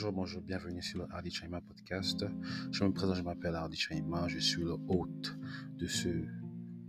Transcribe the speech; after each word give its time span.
Bonjour, 0.00 0.12
bonjour, 0.12 0.42
bienvenue 0.42 0.80
sur 0.80 1.00
le 1.00 1.06
Hardy 1.12 1.32
Chaima 1.32 1.60
podcast. 1.60 2.24
Je 2.70 2.84
me 2.84 2.92
présente, 2.92 3.16
je 3.16 3.22
m'appelle 3.22 3.56
Hardy 3.56 3.76
Chaima, 3.76 4.28
je 4.28 4.38
suis 4.38 4.62
le 4.62 4.76
hôte 4.86 5.36
de 5.76 5.88
ce 5.88 6.08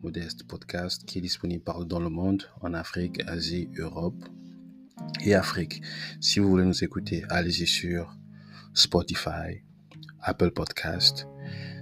modeste 0.03 0.43
podcast 0.43 1.05
qui 1.05 1.17
est 1.17 1.21
disponible 1.21 1.63
partout 1.63 1.85
dans 1.85 1.99
le 1.99 2.11
monde, 2.11 2.43
en 2.61 2.75
Afrique, 2.75 3.19
Asie, 3.25 3.67
Europe 3.79 4.23
et 5.25 5.33
Afrique. 5.33 5.81
Si 6.21 6.39
vous 6.39 6.49
voulez 6.49 6.65
nous 6.65 6.83
écouter, 6.83 7.25
allez-y 7.29 7.65
sur 7.65 8.15
Spotify, 8.75 9.63
Apple 10.21 10.51
Podcast, 10.51 11.27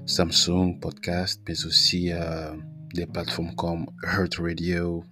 Samsung 0.05 0.79
Podcast, 0.79 1.41
mais 1.45 1.65
aussi 1.65 2.13
euh, 2.13 2.55
des 2.93 3.05
plateformes 3.05 3.53
comme 3.55 3.85
Heart 4.01 4.35
Radio, 4.35 5.03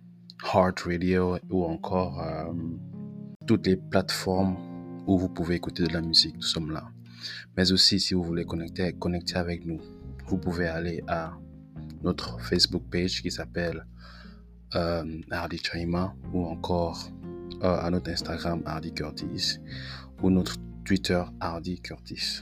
Heart 0.46 0.80
Radio 0.80 1.38
ou 1.50 1.66
encore 1.66 2.22
euh, 2.22 2.54
toutes 3.46 3.68
les 3.68 3.76
plateformes 3.76 4.75
où 5.08 5.18
vous 5.18 5.30
pouvez 5.30 5.56
écouter 5.56 5.84
de 5.84 5.94
la 5.94 6.02
musique. 6.02 6.36
Nous 6.36 6.42
sommes 6.42 6.72
là. 6.72 6.88
Mais 7.58 7.72
aussi, 7.72 8.00
si 8.00 8.14
vous 8.14 8.24
voulez 8.24 8.46
connecter, 8.46 8.94
avec 9.36 9.66
nous, 9.66 9.80
vous 10.28 10.38
pouvez 10.38 10.68
aller 10.68 11.04
à 11.08 11.34
notre 12.04 12.40
Facebook 12.42 12.84
page 12.92 13.22
qui 13.22 13.32
s'appelle 13.32 13.86
euh, 14.76 15.22
Hardy 15.32 15.58
Chaima 15.58 16.14
ou 16.34 16.46
encore 16.46 17.10
euh, 17.64 17.80
à 17.80 17.90
notre 17.90 18.12
Instagram 18.12 18.62
Hardy 18.66 18.94
Curtis 18.94 19.60
ou 20.22 20.30
notre 20.30 20.56
Twitter 20.84 21.24
Hardy 21.40 21.80
Curtis. 21.80 22.42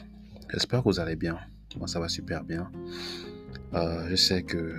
J'espère 0.51 0.79
que 0.83 0.89
vous 0.89 0.99
allez 0.99 1.15
bien. 1.15 1.39
Moi, 1.77 1.87
ça 1.87 1.99
va 1.99 2.09
super 2.09 2.43
bien. 2.43 2.71
Euh, 3.73 4.07
je 4.09 4.15
sais 4.15 4.43
que 4.43 4.75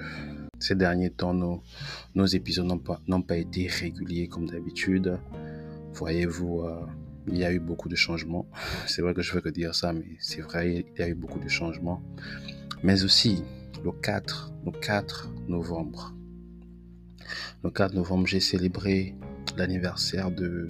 ces 0.59 0.75
derniers 0.75 1.11
temps, 1.11 1.35
nos, 1.35 2.27
épisodes 2.27 2.67
n'ont 2.67 2.79
pas, 2.79 3.01
pas 3.27 3.37
été 3.37 3.67
réguliers 3.67 4.29
comme 4.29 4.47
d'habitude. 4.47 5.19
Voyez-vous, 5.95 6.63
euh, 6.63 6.87
il 7.29 7.39
y 7.39 7.45
a 7.45 7.53
eu 7.53 7.59
beaucoup 7.59 7.89
de 7.89 7.97
changements. 7.97 8.47
C'est 8.87 9.03
vrai 9.03 9.15
que 9.15 9.23
je 9.23 9.33
veux 9.33 9.41
que 9.41 9.49
dire 9.49 9.75
ça, 9.75 9.93
mais 9.93 10.17
c'est 10.21 10.41
vrai, 10.41 10.85
il 10.97 11.01
y 11.01 11.03
a 11.03 11.09
eu 11.09 11.15
beaucoup 11.15 11.39
de 11.39 11.49
changements. 11.49 12.03
Mais 12.83 13.05
aussi, 13.05 13.43
le 13.85 13.93
4, 13.93 14.53
le 14.67 14.73
4 14.73 15.33
novembre, 15.49 16.15
le 17.63 17.71
4 17.71 17.95
novembre, 17.95 18.27
j'ai 18.27 18.41
célébré 18.41 19.15
l'anniversaire 19.57 20.31
de, 20.31 20.69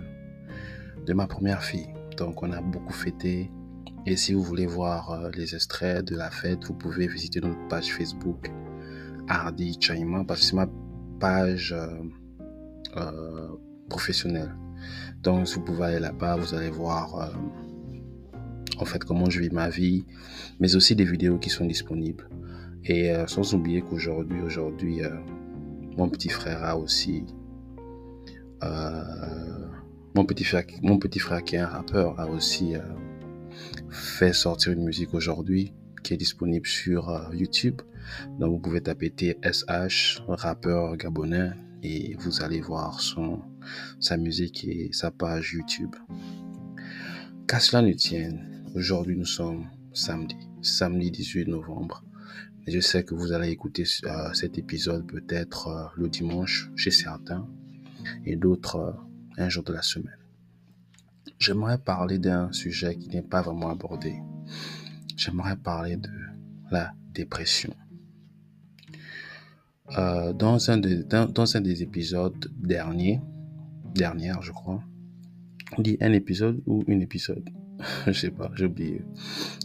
de 1.06 1.12
ma 1.12 1.26
première 1.26 1.62
fille. 1.62 1.88
Donc, 2.16 2.42
on 2.42 2.52
a 2.52 2.60
beaucoup 2.60 2.92
fêté. 2.92 3.50
Et 4.06 4.16
si 4.16 4.34
vous 4.34 4.42
voulez 4.42 4.66
voir 4.66 5.10
euh, 5.10 5.30
les 5.34 5.54
extraits 5.54 6.04
de 6.04 6.16
la 6.16 6.30
fête, 6.30 6.64
vous 6.64 6.74
pouvez 6.74 7.08
visiter 7.08 7.40
notre 7.40 7.66
page 7.68 7.92
Facebook 7.92 8.50
Hardy 9.28 9.78
Chaima 9.80 10.24
parce 10.24 10.40
que 10.40 10.46
c'est 10.46 10.56
ma 10.56 10.68
page 11.18 11.72
euh, 11.72 11.88
euh, 12.96 13.48
professionnelle. 13.88 14.54
Donc, 15.24 15.46
vous 15.48 15.60
pouvez 15.62 15.84
aller 15.84 16.00
là-bas, 16.00 16.36
vous 16.36 16.54
allez 16.54 16.68
voir 16.68 17.18
euh, 17.18 17.26
en 18.78 18.84
fait 18.84 19.02
comment 19.02 19.30
je 19.30 19.40
vis 19.40 19.48
ma 19.48 19.70
vie, 19.70 20.04
mais 20.60 20.76
aussi 20.76 20.94
des 20.94 21.06
vidéos 21.06 21.38
qui 21.38 21.48
sont 21.48 21.64
disponibles. 21.64 22.28
Et 22.84 23.10
euh, 23.10 23.26
sans 23.26 23.54
oublier 23.54 23.80
qu'aujourd'hui, 23.80 24.42
aujourd'hui, 24.42 25.02
euh, 25.02 25.08
mon 25.96 26.10
petit 26.10 26.28
frère 26.28 26.62
a 26.62 26.76
aussi 26.76 27.24
mon 30.14 30.24
petit 30.24 30.44
frère, 30.44 30.64
mon 30.82 30.98
petit 30.98 31.18
frère 31.18 31.44
qui 31.44 31.56
est 31.56 31.58
un 31.58 31.66
rappeur 31.66 32.18
a 32.18 32.26
aussi 32.26 32.72
fait 33.90 34.32
sortir 34.32 34.72
une 34.72 34.84
musique 34.84 35.12
aujourd'hui 35.12 35.74
qui 36.02 36.14
est 36.14 36.16
disponible 36.16 36.66
sur 36.66 37.28
YouTube. 37.34 37.82
Donc 38.38 38.52
vous 38.52 38.58
pouvez 38.58 38.80
taper 38.80 39.08
TSH, 39.14 40.22
rappeur 40.28 40.96
gabonais, 40.96 41.50
et 41.82 42.16
vous 42.20 42.42
allez 42.42 42.62
voir 42.62 43.00
son, 43.00 43.42
sa 44.00 44.16
musique 44.16 44.64
et 44.64 44.90
sa 44.92 45.10
page 45.10 45.54
YouTube. 45.54 45.94
Qu'à 47.46 47.60
cela 47.60 47.82
ne 47.82 47.92
tienne, 47.92 48.64
aujourd'hui 48.74 49.16
nous 49.16 49.24
sommes 49.24 49.68
samedi, 49.92 50.36
samedi 50.62 51.10
18 51.10 51.48
novembre. 51.48 52.04
Je 52.66 52.80
sais 52.80 53.04
que 53.04 53.14
vous 53.14 53.32
allez 53.32 53.50
écouter 53.50 53.84
euh, 54.04 54.32
cet 54.32 54.56
épisode 54.56 55.06
peut-être 55.06 55.68
euh, 55.68 55.84
le 55.96 56.08
dimanche 56.08 56.70
chez 56.76 56.90
certains 56.90 57.46
et 58.24 58.36
d'autres 58.36 58.76
euh, 58.76 58.92
un 59.36 59.50
jour 59.50 59.62
de 59.64 59.72
la 59.74 59.82
semaine. 59.82 60.16
J'aimerais 61.38 61.76
parler 61.76 62.18
d'un 62.18 62.50
sujet 62.52 62.96
qui 62.96 63.08
n'est 63.10 63.22
pas 63.22 63.42
vraiment 63.42 63.68
abordé. 63.68 64.14
J'aimerais 65.16 65.56
parler 65.56 65.96
de 65.96 66.10
la 66.70 66.92
dépression. 67.12 67.74
Dans, 69.90 70.70
un 70.70 70.78
dans, 70.78 71.56
un 71.56 71.60
des 71.60 71.82
épisodes 71.82 72.50
derniers, 72.56 73.20
dernière 73.94 74.42
je 74.42 74.52
crois, 74.52 74.82
on 75.78 75.82
dit 75.82 75.96
un 76.00 76.12
épisode 76.12 76.62
ou 76.66 76.84
une 76.86 77.02
épisode, 77.02 77.48
je 78.06 78.12
sais 78.12 78.30
pas, 78.30 78.50
j'ai 78.54 78.66
oublié. 78.66 79.02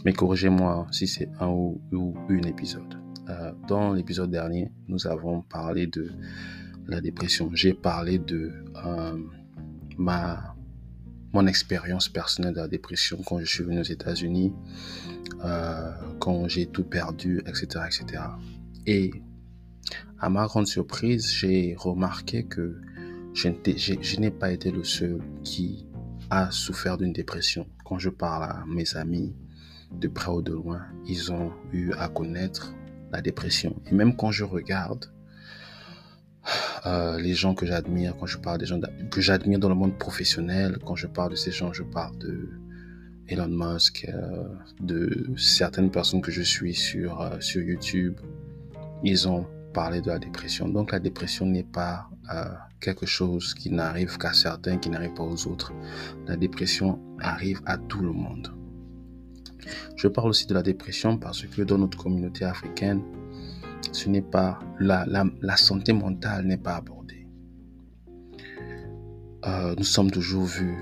Mais 0.04 0.12
corrigez-moi 0.12 0.86
si 0.90 1.06
c'est 1.06 1.28
un 1.40 1.48
ou, 1.48 1.80
une 2.28 2.46
épisode. 2.46 2.98
Euh, 3.28 3.52
dans 3.68 3.92
l'épisode 3.92 4.30
dernier, 4.30 4.72
nous 4.88 5.06
avons 5.06 5.42
parlé 5.42 5.86
de 5.86 6.10
la 6.86 7.00
dépression. 7.00 7.50
J'ai 7.54 7.74
parlé 7.74 8.18
de 8.18 8.52
euh, 8.84 9.16
ma 9.98 10.54
mon 11.32 11.46
expérience 11.46 12.08
personnelle 12.08 12.54
de 12.54 12.60
la 12.60 12.68
dépression 12.68 13.18
quand 13.24 13.38
je 13.38 13.44
suis 13.44 13.62
venu 13.62 13.78
aux 13.78 13.84
États-Unis, 13.84 14.52
euh, 15.44 15.92
quand 16.18 16.48
j'ai 16.48 16.66
tout 16.66 16.82
perdu, 16.82 17.40
etc., 17.46 17.84
etc. 17.86 18.22
Et 18.86 19.12
à 20.18 20.28
ma 20.28 20.46
grande 20.46 20.66
surprise, 20.66 21.30
j'ai 21.30 21.76
remarqué 21.78 22.44
que 22.44 22.80
je 23.34 24.20
n'ai 24.20 24.30
pas 24.30 24.52
été 24.52 24.70
le 24.70 24.84
seul 24.84 25.20
qui 25.42 25.86
a 26.30 26.50
souffert 26.50 26.96
d'une 26.98 27.12
dépression. 27.12 27.66
Quand 27.84 27.98
je 27.98 28.10
parle 28.10 28.44
à 28.44 28.64
mes 28.66 28.96
amis, 28.96 29.34
de 29.92 30.08
près 30.08 30.30
ou 30.30 30.42
de 30.42 30.52
loin, 30.52 30.82
ils 31.06 31.32
ont 31.32 31.52
eu 31.72 31.92
à 31.98 32.08
connaître 32.08 32.74
la 33.12 33.20
dépression. 33.20 33.74
Et 33.90 33.94
même 33.94 34.14
quand 34.16 34.30
je 34.30 34.44
regarde 34.44 35.12
euh, 36.86 37.20
les 37.20 37.34
gens 37.34 37.54
que 37.54 37.66
j'admire, 37.66 38.16
quand 38.18 38.26
je 38.26 38.38
parle 38.38 38.58
des 38.58 38.66
gens 38.66 38.80
que 39.10 39.20
j'admire 39.20 39.58
dans 39.58 39.68
le 39.68 39.74
monde 39.74 39.98
professionnel, 39.98 40.78
quand 40.84 40.94
je 40.94 41.06
parle 41.06 41.32
de 41.32 41.36
ces 41.36 41.50
gens, 41.50 41.72
je 41.72 41.82
parle 41.82 42.16
de 42.18 42.50
Elon 43.28 43.48
Musk, 43.48 44.06
euh, 44.08 44.44
de 44.80 45.30
certaines 45.36 45.90
personnes 45.90 46.20
que 46.20 46.30
je 46.30 46.42
suis 46.42 46.74
sur, 46.74 47.20
euh, 47.20 47.40
sur 47.40 47.62
YouTube, 47.62 48.18
ils 49.02 49.28
ont 49.28 49.46
parler 49.72 50.00
de 50.00 50.08
la 50.08 50.18
dépression. 50.18 50.68
Donc 50.68 50.92
la 50.92 50.98
dépression 50.98 51.46
n'est 51.46 51.62
pas 51.62 52.08
quelque 52.80 53.06
chose 53.06 53.54
qui 53.54 53.70
n'arrive 53.70 54.16
qu'à 54.18 54.32
certains, 54.32 54.78
qui 54.78 54.90
n'arrive 54.90 55.14
pas 55.14 55.22
aux 55.22 55.46
autres. 55.46 55.72
La 56.26 56.36
dépression 56.36 56.98
arrive 57.20 57.60
à 57.66 57.76
tout 57.76 58.00
le 58.00 58.12
monde. 58.12 58.52
Je 59.96 60.08
parle 60.08 60.30
aussi 60.30 60.46
de 60.46 60.54
la 60.54 60.62
dépression 60.62 61.18
parce 61.18 61.42
que 61.42 61.62
dans 61.62 61.78
notre 61.78 61.98
communauté 61.98 62.44
africaine, 62.44 63.02
ce 63.92 64.08
n'est 64.08 64.22
pas 64.22 64.58
la, 64.78 65.56
santé 65.56 65.92
mentale 65.92 66.46
n'est 66.46 66.56
pas 66.56 66.76
abordée. 66.76 67.26
Euh, 69.46 69.74
nous 69.76 69.84
sommes 69.84 70.10
toujours 70.10 70.44
vus 70.44 70.76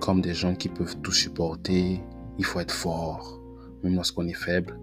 comme 0.00 0.20
des 0.20 0.34
gens 0.34 0.54
qui 0.54 0.68
peuvent 0.68 0.96
tout 1.02 1.12
supporter. 1.12 2.00
Il 2.38 2.44
faut 2.44 2.60
être 2.60 2.72
fort, 2.74 3.40
même 3.82 3.94
lorsqu'on 3.94 4.26
est 4.26 4.34
faible. 4.34 4.78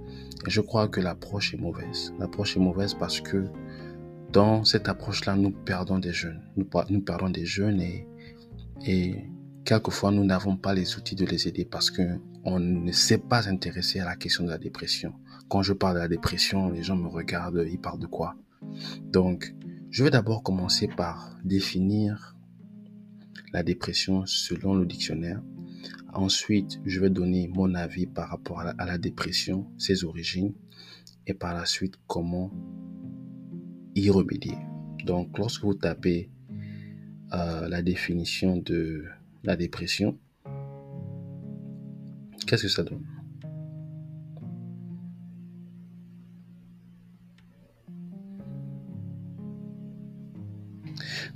Et 0.47 0.49
je 0.49 0.61
crois 0.61 0.88
que 0.88 0.99
l'approche 0.99 1.53
est 1.53 1.57
mauvaise. 1.57 2.13
L'approche 2.19 2.57
est 2.57 2.61
mauvaise 2.61 2.93
parce 2.93 3.22
que 3.22 3.45
dans 4.31 4.64
cette 4.64 4.88
approche-là, 4.88 5.36
nous 5.36 5.52
perdons 5.52 6.00
des 6.00 6.14
jeunes. 6.14 6.42
Nous, 6.56 6.66
perdons 7.02 7.30
des 7.30 7.46
jeunes 7.46 7.81
et, 7.81 8.08
et 8.86 9.25
quelquefois, 9.66 10.12
nous 10.12 10.24
n'avons 10.24 10.58
pas 10.58 10.74
les 10.74 10.97
outils 10.97 11.16
de 11.16 11.25
les 11.25 11.47
aider 11.47 11.66
parce 11.66 11.92
qu'on 11.92 12.59
ne 12.59 12.91
s'est 12.91 13.18
pas 13.18 13.50
intéressé 13.50 14.00
à 14.00 14.06
la 14.06 14.16
question 14.16 14.44
de 14.44 14.50
la 14.50 14.58
dépression. 14.58 15.14
Quand 15.50 15.62
je 15.62 15.74
parle 15.74 15.96
de 15.96 16.00
la 16.00 16.08
dépression, 16.08 16.70
les 16.70 16.84
gens 16.84 16.96
me 16.96 17.08
regardent, 17.08 17.68
ils 17.70 17.80
parlent 17.80 18.00
de 18.00 18.08
quoi? 18.08 18.36
Donc, 19.03 19.53
je 19.90 20.03
vais 20.03 20.12
d'abord 20.12 20.44
commencer 20.44 20.88
par 20.88 21.38
définir 21.44 22.35
la 23.52 23.64
dépression 23.64 24.26
selon 24.26 24.73
le 24.76 24.85
dictionnaire. 24.85 25.41
Ensuite, 26.14 26.79
je 26.85 27.00
vais 27.00 27.09
donner 27.09 27.50
mon 27.50 27.73
avis 27.76 28.05
par 28.05 28.29
rapport 28.29 28.61
à 28.61 28.85
la, 28.85 28.97
dépression, 28.97 29.67
ses 29.78 30.03
origines, 30.03 30.53
et 31.28 31.34
par 31.34 31.53
la 31.53 31.66
suite, 31.66 31.96
comment 32.08 32.52
y 33.96 34.09
remédier. 34.09 34.58
Donc, 35.05 35.38
lorsque 35.38 35.64
vous 35.64 35.73
tapez 35.73 36.29
euh, 37.34 37.67
la 37.67 37.82
définition 37.82 38.58
de 38.58 39.05
la 39.43 39.55
dépression, 39.55 40.17
qu'est-ce 42.46 42.64
que 42.64 42.70
ça 42.70 42.84
donne? 42.84 43.05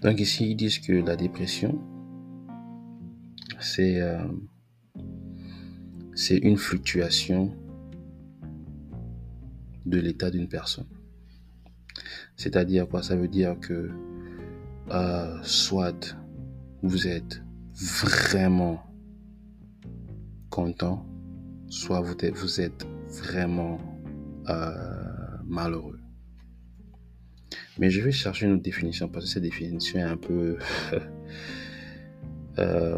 Donc 0.01 0.19
ici, 0.19 0.51
ils 0.51 0.55
disent 0.55 0.79
que 0.79 0.93
la 0.93 1.15
dépression, 1.15 1.79
c'est 3.59 4.01
euh, 4.01 4.23
c'est 6.13 6.37
une 6.37 6.57
fluctuation 6.57 7.55
de 9.85 9.99
l'état 9.99 10.29
d'une 10.29 10.47
personne. 10.47 10.85
C'est-à-dire 12.35 12.87
quoi? 12.87 13.03
Ça 13.03 13.15
veut 13.15 13.27
dire 13.27 13.59
que 13.59 13.91
euh, 14.91 15.37
soit 15.43 16.15
vous 16.83 17.07
êtes 17.07 17.41
vraiment 17.73 18.83
content, 20.49 21.05
soit 21.67 22.01
vous 22.01 22.61
êtes, 22.61 22.87
vraiment 23.09 23.79
euh, 24.49 24.71
malheureux. 25.45 25.99
Mais 27.77 27.89
je 27.89 28.01
vais 28.01 28.11
chercher 28.11 28.45
une 28.45 28.53
autre 28.53 28.63
définition 28.63 29.07
parce 29.07 29.25
que 29.25 29.31
cette 29.31 29.43
définition 29.43 29.99
est 29.99 30.03
un 30.03 30.17
peu... 30.17 30.57
Euh, 32.57 32.97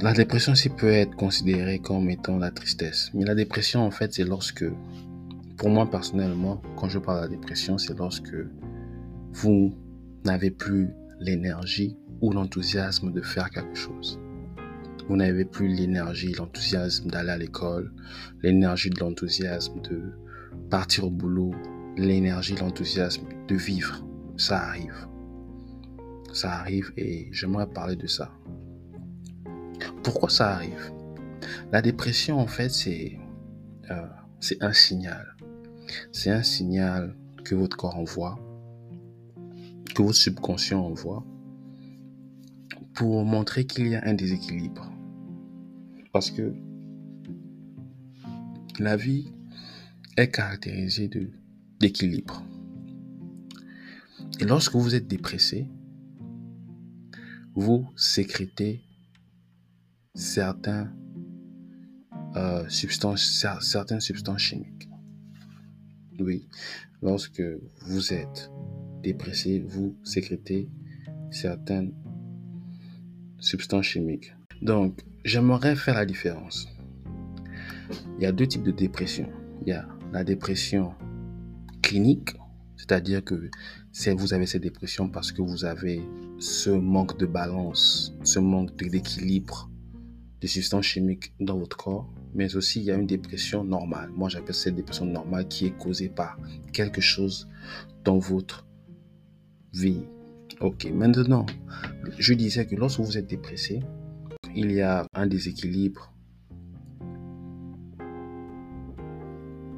la 0.00 0.12
dépression 0.12 0.52
aussi 0.52 0.68
peut 0.68 0.92
être 0.92 1.16
considérée 1.16 1.80
comme 1.80 2.08
étant 2.08 2.38
la 2.38 2.52
tristesse. 2.52 3.10
Mais 3.12 3.24
la 3.24 3.34
dépression, 3.34 3.84
en 3.84 3.90
fait, 3.90 4.14
c'est 4.14 4.22
lorsque, 4.22 4.64
pour 5.58 5.70
moi 5.70 5.90
personnellement, 5.90 6.62
quand 6.76 6.88
je 6.88 7.00
parle 7.00 7.18
de 7.18 7.22
la 7.22 7.28
dépression, 7.28 7.78
c'est 7.78 7.98
lorsque 7.98 8.34
vous 9.32 9.74
n'avez 10.24 10.50
plus 10.50 10.88
l'énergie 11.18 11.96
ou 12.20 12.32
l'enthousiasme 12.32 13.12
de 13.12 13.20
faire 13.20 13.50
quelque 13.50 13.74
chose. 13.74 14.20
Vous 15.08 15.16
n'avez 15.16 15.44
plus 15.44 15.68
l'énergie, 15.68 16.32
l'enthousiasme 16.32 17.10
d'aller 17.10 17.30
à 17.30 17.38
l'école, 17.38 17.92
l'énergie 18.42 18.90
l'enthousiasme 18.90 19.80
de 19.82 20.12
partir 20.70 21.04
au 21.04 21.10
boulot, 21.10 21.52
l'énergie, 21.96 22.54
l'enthousiasme 22.54 23.26
de 23.48 23.54
vivre. 23.56 24.04
Ça 24.36 24.58
arrive. 24.58 25.08
Ça 26.32 26.52
arrive 26.52 26.92
et 26.96 27.28
j'aimerais 27.32 27.66
parler 27.66 27.96
de 27.96 28.06
ça. 28.06 28.30
Pourquoi 30.04 30.28
ça 30.28 30.50
arrive? 30.50 30.92
La 31.72 31.82
dépression, 31.82 32.38
en 32.38 32.46
fait, 32.46 32.68
c'est 32.68 33.18
euh, 33.90 34.06
un 34.60 34.72
signal. 34.72 35.34
C'est 36.12 36.30
un 36.30 36.42
signal 36.42 37.16
que 37.44 37.54
votre 37.54 37.76
corps 37.76 37.96
envoie, 37.96 38.38
que 39.94 40.02
votre 40.02 40.18
subconscient 40.18 40.84
envoie, 40.84 41.24
pour 42.94 43.24
montrer 43.24 43.64
qu'il 43.64 43.88
y 43.88 43.94
a 43.94 44.02
un 44.04 44.14
déséquilibre. 44.14 44.92
Parce 46.12 46.30
que 46.30 46.54
la 48.78 48.96
vie 48.96 49.32
est 50.16 50.30
caractérisée 50.30 51.10
d'équilibre. 51.80 52.42
Et 54.40 54.44
lorsque 54.44 54.74
vous 54.74 54.94
êtes 54.94 55.06
dépressé, 55.06 55.68
vous 57.54 57.88
sécrétez 57.96 58.84
certains, 60.14 60.92
euh, 62.36 62.68
certaines 62.68 64.00
substances 64.00 64.40
chimiques. 64.40 64.87
Oui, 66.20 66.46
lorsque 67.02 67.42
vous 67.82 68.12
êtes 68.12 68.50
dépressé, 69.02 69.60
vous 69.60 69.96
sécrétez 70.02 70.68
certaines 71.30 71.92
substances 73.38 73.86
chimiques. 73.86 74.34
Donc, 74.60 75.04
j'aimerais 75.24 75.76
faire 75.76 75.94
la 75.94 76.04
différence. 76.04 76.68
Il 78.18 78.24
y 78.24 78.26
a 78.26 78.32
deux 78.32 78.46
types 78.46 78.64
de 78.64 78.72
dépression. 78.72 79.28
Il 79.62 79.68
y 79.68 79.72
a 79.72 79.86
la 80.12 80.24
dépression 80.24 80.92
clinique, 81.82 82.30
c'est-à-dire 82.76 83.22
que 83.22 83.50
vous 84.16 84.34
avez 84.34 84.46
cette 84.46 84.62
dépression 84.62 85.08
parce 85.08 85.30
que 85.30 85.42
vous 85.42 85.64
avez 85.64 86.02
ce 86.38 86.70
manque 86.70 87.18
de 87.18 87.26
balance, 87.26 88.14
ce 88.24 88.38
manque 88.40 88.76
d'équilibre 88.76 89.70
de 90.40 90.46
substances 90.46 90.84
chimiques 90.84 91.32
dans 91.40 91.58
votre 91.58 91.76
corps, 91.76 92.12
mais 92.34 92.56
aussi 92.56 92.80
il 92.80 92.86
y 92.86 92.90
a 92.90 92.94
une 92.94 93.06
dépression 93.06 93.64
normale. 93.64 94.10
Moi, 94.10 94.28
j'appelle 94.28 94.54
cette 94.54 94.74
dépression 94.74 95.06
normale 95.06 95.48
qui 95.48 95.66
est 95.66 95.76
causée 95.76 96.08
par 96.08 96.38
quelque 96.72 97.00
chose 97.00 97.48
dans 98.04 98.18
votre 98.18 98.66
vie. 99.72 100.04
Ok, 100.60 100.86
maintenant, 100.92 101.46
je 102.18 102.34
disais 102.34 102.66
que 102.66 102.74
lorsque 102.74 103.00
vous 103.00 103.16
êtes 103.16 103.28
dépressé, 103.28 103.80
il 104.54 104.72
y 104.72 104.80
a 104.80 105.06
un 105.14 105.26
déséquilibre 105.26 106.12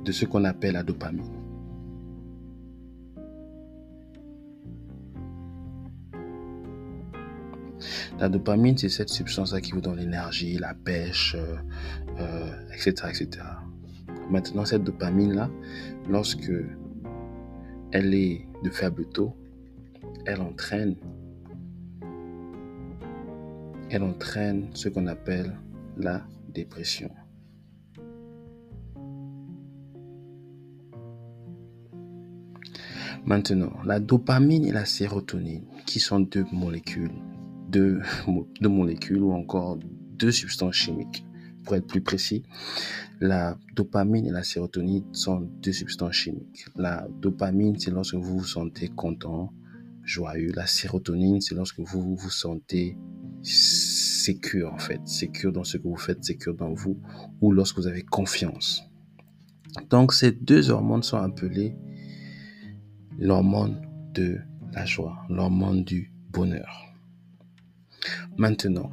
de 0.04 0.12
ce 0.12 0.24
qu'on 0.24 0.44
appelle 0.44 0.74
la 0.74 0.82
dopamine. 0.82 1.40
La 8.18 8.28
dopamine, 8.28 8.76
c'est 8.76 8.88
cette 8.88 9.08
substance-là 9.08 9.60
qui 9.60 9.72
vous 9.72 9.80
donne 9.80 9.96
l'énergie, 9.96 10.58
la 10.58 10.74
pêche, 10.74 11.34
etc., 11.34 12.09
etc. 12.74 13.28
Euh, 13.38 13.44
Maintenant, 14.30 14.64
cette 14.64 14.84
dopamine-là, 14.84 15.50
lorsque 16.08 16.52
elle 17.90 18.14
est 18.14 18.46
de 18.62 18.70
faible 18.70 19.06
taux, 19.06 19.34
elle 20.24 20.40
entraîne, 20.40 20.94
elle 23.90 24.04
entraîne 24.04 24.68
ce 24.74 24.88
qu'on 24.88 25.08
appelle 25.08 25.58
la 25.96 26.22
dépression. 26.48 27.10
Maintenant, 33.26 33.72
la 33.84 33.98
dopamine 34.00 34.64
et 34.64 34.72
la 34.72 34.84
sérotonine, 34.84 35.64
qui 35.86 35.98
sont 35.98 36.20
deux 36.20 36.46
molécules 36.52 37.10
deux, 37.70 38.00
molécules 38.60 39.22
ou 39.22 39.32
encore 39.32 39.78
deux 40.18 40.32
substances 40.32 40.74
chimiques. 40.74 41.24
Pour 41.64 41.76
être 41.76 41.86
plus 41.86 42.00
précis, 42.00 42.42
la 43.20 43.58
dopamine 43.74 44.26
et 44.26 44.30
la 44.30 44.42
sérotonine 44.42 45.04
sont 45.12 45.40
deux 45.62 45.72
substances 45.72 46.14
chimiques. 46.14 46.64
La 46.76 47.06
dopamine, 47.20 47.78
c'est 47.78 47.90
lorsque 47.90 48.14
vous 48.14 48.38
vous 48.38 48.44
sentez 48.44 48.88
content, 48.88 49.52
joyeux. 50.02 50.52
La 50.54 50.66
sérotonine, 50.66 51.40
c'est 51.40 51.54
lorsque 51.54 51.80
vous 51.80 52.16
vous 52.16 52.30
sentez 52.30 52.96
sécure 53.42 54.72
en 54.72 54.78
fait, 54.78 55.00
sécure 55.06 55.52
dans 55.52 55.64
ce 55.64 55.76
que 55.76 55.88
vous 55.88 55.96
faites, 55.96 56.24
sécure 56.24 56.54
dans 56.54 56.72
vous, 56.72 56.98
ou 57.40 57.52
lorsque 57.52 57.76
vous 57.76 57.86
avez 57.86 58.02
confiance. 58.02 58.82
Donc 59.88 60.12
ces 60.12 60.32
deux 60.32 60.70
hormones 60.70 61.02
sont 61.02 61.18
appelées 61.18 61.76
l'hormone 63.18 63.80
de 64.14 64.38
la 64.72 64.84
joie, 64.84 65.24
l'hormone 65.28 65.84
du 65.84 66.12
bonheur. 66.30 66.86
Maintenant 68.36 68.90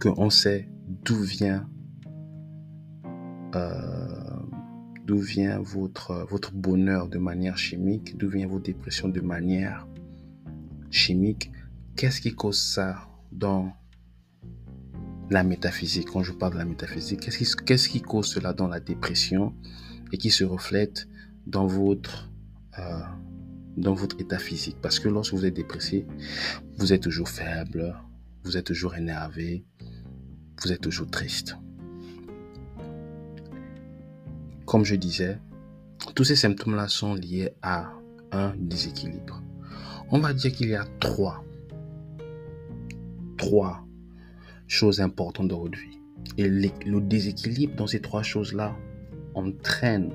qu'on 0.00 0.30
sait 0.30 0.68
d'où 1.04 1.20
vient, 1.22 1.68
d'où 5.06 5.18
vient 5.18 5.58
votre, 5.58 6.26
votre 6.28 6.52
bonheur 6.52 7.08
de 7.08 7.18
manière 7.18 7.56
chimique, 7.56 8.18
d'où 8.18 8.28
vient 8.28 8.46
vos 8.46 8.60
dépressions 8.60 9.08
de 9.08 9.20
manière 9.20 9.86
chimique, 10.90 11.50
qu'est-ce 11.96 12.20
qui 12.20 12.34
cause 12.34 12.60
ça 12.60 13.08
dans 13.32 13.72
la 15.30 15.42
métaphysique? 15.42 16.08
Quand 16.12 16.22
je 16.22 16.32
parle 16.32 16.54
de 16.54 16.58
la 16.58 16.64
métaphysique, 16.64 17.20
qu'est-ce 17.20 17.38
qui, 17.38 17.64
qu'est-ce 17.64 17.88
qui 17.88 18.02
cause 18.02 18.26
cela 18.26 18.52
dans 18.52 18.68
la 18.68 18.80
dépression 18.80 19.54
et 20.12 20.18
qui 20.18 20.30
se 20.30 20.44
reflète 20.44 21.08
dans 21.46 21.66
votre... 21.66 22.30
Euh, 22.78 23.00
dans 23.76 23.94
votre 23.94 24.20
état 24.20 24.38
physique? 24.38 24.76
Parce 24.82 24.98
que 24.98 25.08
lorsque 25.08 25.34
vous 25.34 25.46
êtes 25.46 25.54
dépressé, 25.54 26.04
vous 26.78 26.92
êtes 26.92 27.02
toujours 27.02 27.28
faible, 27.28 27.94
vous 28.42 28.56
êtes 28.56 28.66
toujours 28.66 28.96
énervé, 28.96 29.64
vous 30.60 30.72
êtes 30.72 30.80
toujours 30.80 31.08
triste. 31.08 31.56
Comme 34.68 34.84
je 34.84 34.96
disais, 34.96 35.38
tous 36.14 36.24
ces 36.24 36.36
symptômes-là 36.36 36.88
sont 36.88 37.14
liés 37.14 37.52
à 37.62 37.90
un 38.32 38.52
déséquilibre. 38.58 39.42
On 40.10 40.18
va 40.18 40.34
dire 40.34 40.52
qu'il 40.52 40.68
y 40.68 40.74
a 40.74 40.84
trois, 41.00 41.42
choses 44.66 45.00
importantes 45.00 45.48
dans 45.48 45.60
votre 45.60 45.78
vie. 45.78 45.98
Et 46.36 46.48
le 46.50 47.00
déséquilibre 47.00 47.76
dans 47.76 47.86
ces 47.86 48.02
trois 48.02 48.22
choses-là 48.22 48.76
entraîne 49.34 50.12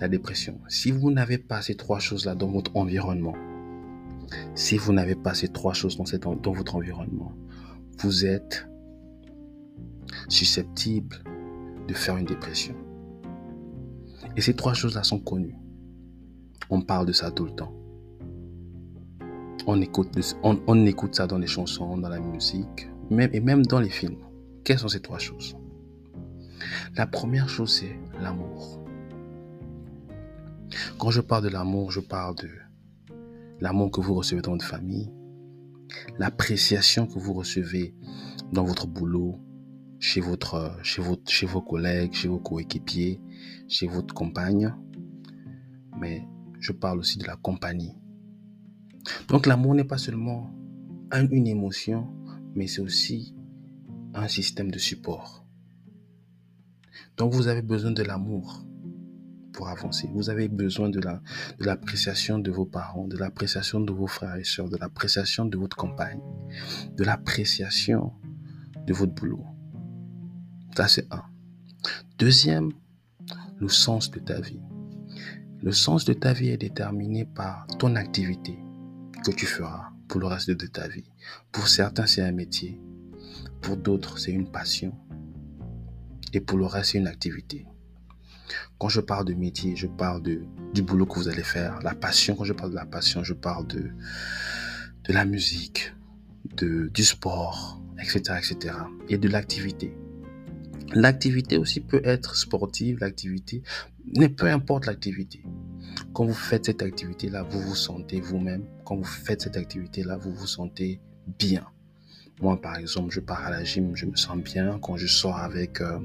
la 0.00 0.08
dépression. 0.08 0.58
Si 0.66 0.90
vous 0.90 1.12
n'avez 1.12 1.38
pas 1.38 1.62
ces 1.62 1.76
trois 1.76 2.00
choses-là 2.00 2.34
dans 2.34 2.48
votre 2.48 2.76
environnement, 2.76 3.36
si 4.56 4.78
vous 4.78 4.92
n'avez 4.92 5.14
pas 5.14 5.34
ces 5.34 5.46
trois 5.46 5.74
choses 5.74 5.96
dans, 5.96 6.34
dans 6.34 6.52
votre 6.52 6.74
environnement, 6.74 7.32
vous 7.98 8.26
êtes 8.26 8.66
susceptible 10.28 11.22
de 11.88 11.94
faire 11.94 12.16
une 12.16 12.26
dépression. 12.26 12.74
Et 14.36 14.40
ces 14.40 14.54
trois 14.54 14.74
choses-là 14.74 15.02
sont 15.02 15.18
connues. 15.18 15.56
On 16.70 16.80
parle 16.80 17.06
de 17.06 17.12
ça 17.12 17.30
tout 17.30 17.44
le 17.44 17.52
temps. 17.52 17.74
On 19.66 19.80
écoute, 19.80 20.08
on, 20.42 20.86
écoute 20.86 21.14
ça 21.14 21.26
dans 21.26 21.38
les 21.38 21.46
chansons, 21.46 21.96
dans 21.96 22.08
la 22.08 22.18
musique, 22.18 22.88
même, 23.10 23.30
et 23.32 23.40
même 23.40 23.64
dans 23.64 23.80
les 23.80 23.90
films. 23.90 24.18
Quelles 24.64 24.78
sont 24.78 24.88
ces 24.88 25.00
trois 25.00 25.18
choses? 25.18 25.56
La 26.96 27.06
première 27.06 27.48
chose, 27.48 27.72
c'est 27.80 27.96
l'amour. 28.20 28.80
Quand 30.98 31.10
je 31.10 31.20
parle 31.20 31.44
de 31.44 31.48
l'amour, 31.48 31.90
je 31.90 32.00
parle 32.00 32.36
de 32.36 32.48
l'amour 33.60 33.90
que 33.90 34.00
vous 34.00 34.14
recevez 34.14 34.40
dans 34.40 34.52
votre 34.52 34.64
famille, 34.64 35.12
l'appréciation 36.18 37.06
que 37.06 37.18
vous 37.18 37.32
recevez 37.32 37.94
dans 38.52 38.64
votre 38.64 38.86
boulot, 38.86 39.38
chez, 40.02 40.20
vos 40.20 41.62
collègues, 41.62 42.12
chez 42.12 42.28
vos 42.28 42.40
coéquipiers, 42.40 43.20
chez 43.68 43.86
votre 43.86 44.12
compagne. 44.12 44.74
Mais 46.00 46.26
je 46.58 46.72
parle 46.72 46.98
aussi 46.98 47.18
de 47.18 47.26
la 47.26 47.36
compagnie. 47.36 47.94
Donc 49.28 49.46
l'amour 49.46 49.74
n'est 49.74 49.84
pas 49.84 49.98
seulement 49.98 50.50
une 51.12 51.46
émotion, 51.46 52.08
mais 52.54 52.66
c'est 52.66 52.80
aussi 52.80 53.34
un 54.14 54.26
système 54.26 54.70
de 54.72 54.78
support. 54.78 55.46
Donc 57.16 57.32
vous 57.32 57.46
avez 57.46 57.62
besoin 57.62 57.92
de 57.92 58.02
l'amour 58.02 58.66
pour 59.52 59.68
avancer. 59.68 60.10
Vous 60.12 60.30
avez 60.30 60.48
besoin 60.48 60.88
de 60.88 60.98
de 60.98 61.64
l'appréciation 61.64 62.38
de 62.40 62.50
vos 62.50 62.66
parents, 62.66 63.06
de 63.06 63.16
l'appréciation 63.16 63.80
de 63.80 63.92
vos 63.92 64.08
frères 64.08 64.34
et 64.34 64.44
sœurs, 64.44 64.68
de 64.68 64.76
l'appréciation 64.78 65.44
de 65.44 65.56
votre 65.56 65.76
compagne, 65.76 66.20
de 66.96 67.04
l'appréciation 67.04 68.12
de 68.84 68.92
votre 68.92 69.12
boulot. 69.12 69.51
Ça 70.76 70.88
c'est 70.88 71.12
un. 71.12 71.22
Deuxième, 72.18 72.72
le 73.58 73.68
sens 73.68 74.10
de 74.10 74.18
ta 74.18 74.40
vie. 74.40 74.60
Le 75.62 75.72
sens 75.72 76.04
de 76.04 76.12
ta 76.12 76.32
vie 76.32 76.48
est 76.48 76.56
déterminé 76.56 77.24
par 77.24 77.66
ton 77.78 77.94
activité 77.94 78.58
que 79.24 79.30
tu 79.30 79.46
feras 79.46 79.90
pour 80.08 80.20
le 80.20 80.26
reste 80.26 80.50
de 80.50 80.66
ta 80.66 80.88
vie. 80.88 81.10
Pour 81.52 81.68
certains, 81.68 82.06
c'est 82.06 82.22
un 82.22 82.32
métier. 82.32 82.80
Pour 83.60 83.76
d'autres, 83.76 84.18
c'est 84.18 84.32
une 84.32 84.50
passion. 84.50 84.92
Et 86.32 86.40
pour 86.40 86.58
le 86.58 86.66
reste, 86.66 86.92
c'est 86.92 86.98
une 86.98 87.06
activité. 87.06 87.66
Quand 88.78 88.88
je 88.88 89.00
parle 89.00 89.24
de 89.24 89.34
métier, 89.34 89.76
je 89.76 89.86
parle 89.86 90.22
de, 90.22 90.42
du 90.74 90.82
boulot 90.82 91.06
que 91.06 91.14
vous 91.14 91.28
allez 91.28 91.44
faire. 91.44 91.80
La 91.82 91.94
passion, 91.94 92.34
quand 92.34 92.44
je 92.44 92.52
parle 92.52 92.70
de 92.70 92.76
la 92.76 92.86
passion, 92.86 93.22
je 93.22 93.34
parle 93.34 93.66
de, 93.66 93.90
de 95.04 95.12
la 95.12 95.24
musique, 95.24 95.94
de, 96.56 96.88
du 96.88 97.04
sport, 97.04 97.80
etc., 97.98 98.38
etc. 98.38 98.74
Et 99.08 99.18
de 99.18 99.28
l'activité. 99.28 99.96
L'activité 100.94 101.56
aussi 101.56 101.80
peut 101.80 102.02
être 102.04 102.36
sportive, 102.36 102.98
l'activité, 103.00 103.62
mais 104.14 104.28
peu 104.28 104.46
importe 104.46 104.86
l'activité. 104.86 105.42
Quand 106.12 106.26
vous 106.26 106.34
faites 106.34 106.66
cette 106.66 106.82
activité-là, 106.82 107.44
vous 107.44 107.60
vous 107.60 107.74
sentez 107.74 108.20
vous-même. 108.20 108.64
Quand 108.84 108.96
vous 108.96 109.04
faites 109.04 109.42
cette 109.42 109.56
activité-là, 109.56 110.18
vous 110.18 110.34
vous 110.34 110.46
sentez 110.46 111.00
bien. 111.38 111.66
Moi, 112.42 112.60
par 112.60 112.76
exemple, 112.76 113.10
je 113.10 113.20
pars 113.20 113.42
à 113.44 113.50
la 113.50 113.64
gym, 113.64 113.96
je 113.96 114.04
me 114.04 114.16
sens 114.16 114.36
bien. 114.36 114.78
Quand 114.80 114.96
je 114.98 115.06
sors 115.06 115.38
avec 115.38 115.80
euh, 115.80 115.98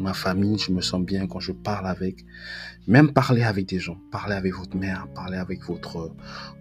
ma 0.00 0.14
famille, 0.14 0.58
je 0.58 0.72
me 0.72 0.80
sens 0.80 1.02
bien. 1.02 1.26
Quand 1.26 1.40
je 1.40 1.52
parle 1.52 1.86
avec, 1.86 2.24
même 2.86 3.12
parler 3.12 3.42
avec 3.42 3.66
des 3.66 3.80
gens, 3.80 3.98
parler 4.10 4.34
avec 4.34 4.54
votre 4.54 4.76
mère, 4.76 5.08
parler 5.14 5.36
avec 5.36 5.62
votre, 5.64 6.14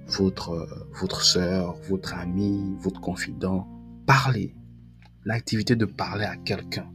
votre, 0.07 0.67
votre 0.99 1.21
soeur, 1.21 1.75
votre 1.87 2.15
ami, 2.15 2.75
votre 2.79 2.99
confident, 2.99 3.65
parler. 4.05 4.55
L'activité 5.23 5.75
de 5.75 5.85
parler 5.85 6.25
à 6.25 6.35
quelqu'un 6.35 6.91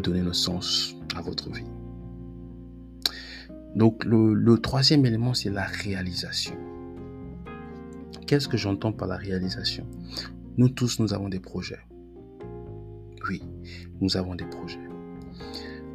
donner 0.00 0.22
le 0.22 0.32
sens 0.32 0.96
à 1.16 1.22
votre 1.22 1.50
vie. 1.50 1.64
Donc 3.74 4.04
le, 4.04 4.56
troisième 4.58 5.06
élément, 5.06 5.34
c'est 5.34 5.50
la 5.50 5.64
réalisation. 5.64 6.54
Qu'est-ce 8.26 8.48
que 8.48 8.56
j'entends 8.56 8.92
par 8.92 9.08
la 9.08 9.16
réalisation? 9.16 9.86
Nous 10.56 10.68
tous, 10.68 11.00
nous 11.00 11.14
avons 11.14 11.28
des 11.28 11.40
projets. 11.40 11.80
Oui, 13.28 13.42
nous 14.00 14.16
avons 14.16 14.34
des 14.34 14.44
projets. 14.44 14.80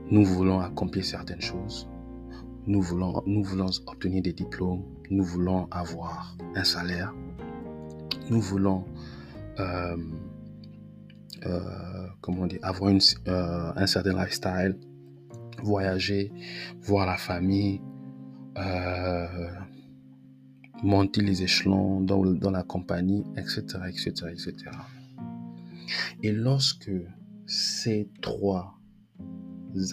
Nous 0.09 0.25
voulons 0.25 0.59
accomplir 0.59 1.05
certaines 1.05 1.41
choses. 1.41 1.87
Nous 2.65 2.81
voulons, 2.81 3.21
nous 3.25 3.43
voulons 3.43 3.69
obtenir 3.85 4.21
des 4.21 4.33
diplômes. 4.33 4.83
Nous 5.09 5.23
voulons 5.23 5.67
avoir 5.71 6.35
un 6.55 6.63
salaire. 6.63 7.13
Nous 8.29 8.41
voulons 8.41 8.85
euh, 9.59 9.97
comment 12.21 12.47
dire, 12.47 12.59
avoir 12.61 12.91
euh, 12.91 13.71
un 13.75 13.87
certain 13.87 14.13
lifestyle 14.13 14.75
voyager, 15.61 16.31
voir 16.81 17.07
la 17.07 17.17
famille, 17.17 17.81
euh, 18.57 19.49
monter 20.83 21.21
les 21.21 21.43
échelons 21.43 22.01
dans, 22.01 22.23
dans, 22.25 22.51
la 22.51 22.63
compagnie, 22.63 23.23
etc., 23.35 23.63
etc., 23.87 24.11
etc. 24.31 24.53
Et 26.23 26.31
lorsque 26.31 26.91
ces 27.45 28.09
trois 28.21 28.79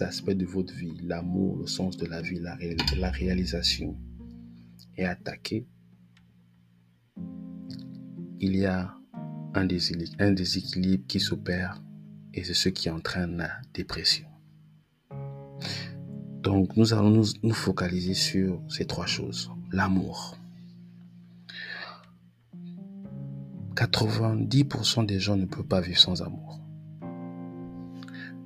aspects 0.01 0.31
de 0.31 0.45
votre 0.45 0.73
vie, 0.73 0.97
l'amour, 1.03 1.57
le 1.57 1.67
sens 1.67 1.97
de 1.97 2.05
la 2.05 2.21
vie, 2.21 2.39
la, 2.39 2.57
la 2.97 3.11
réalisation, 3.11 3.97
est 4.97 5.05
attaqué, 5.05 5.67
il 8.39 8.55
y 8.55 8.65
a 8.65 8.95
un 9.57 10.31
déséquilibre 10.31 11.03
qui 11.07 11.19
s'opère 11.19 11.81
et 12.33 12.43
c'est 12.43 12.53
ce 12.53 12.69
qui 12.69 12.89
entraîne 12.89 13.37
la 13.37 13.51
dépression. 13.73 14.27
Donc 16.41 16.75
nous 16.77 16.93
allons 16.93 17.23
nous, 17.43 17.53
focaliser 17.53 18.13
sur 18.13 18.61
ces 18.69 18.85
trois 18.85 19.05
choses. 19.05 19.49
L'amour. 19.71 20.37
90% 23.75 25.05
des 25.05 25.19
gens 25.19 25.37
ne 25.37 25.45
peuvent 25.45 25.65
pas 25.65 25.81
vivre 25.81 25.99
sans 25.99 26.21
amour. 26.21 26.59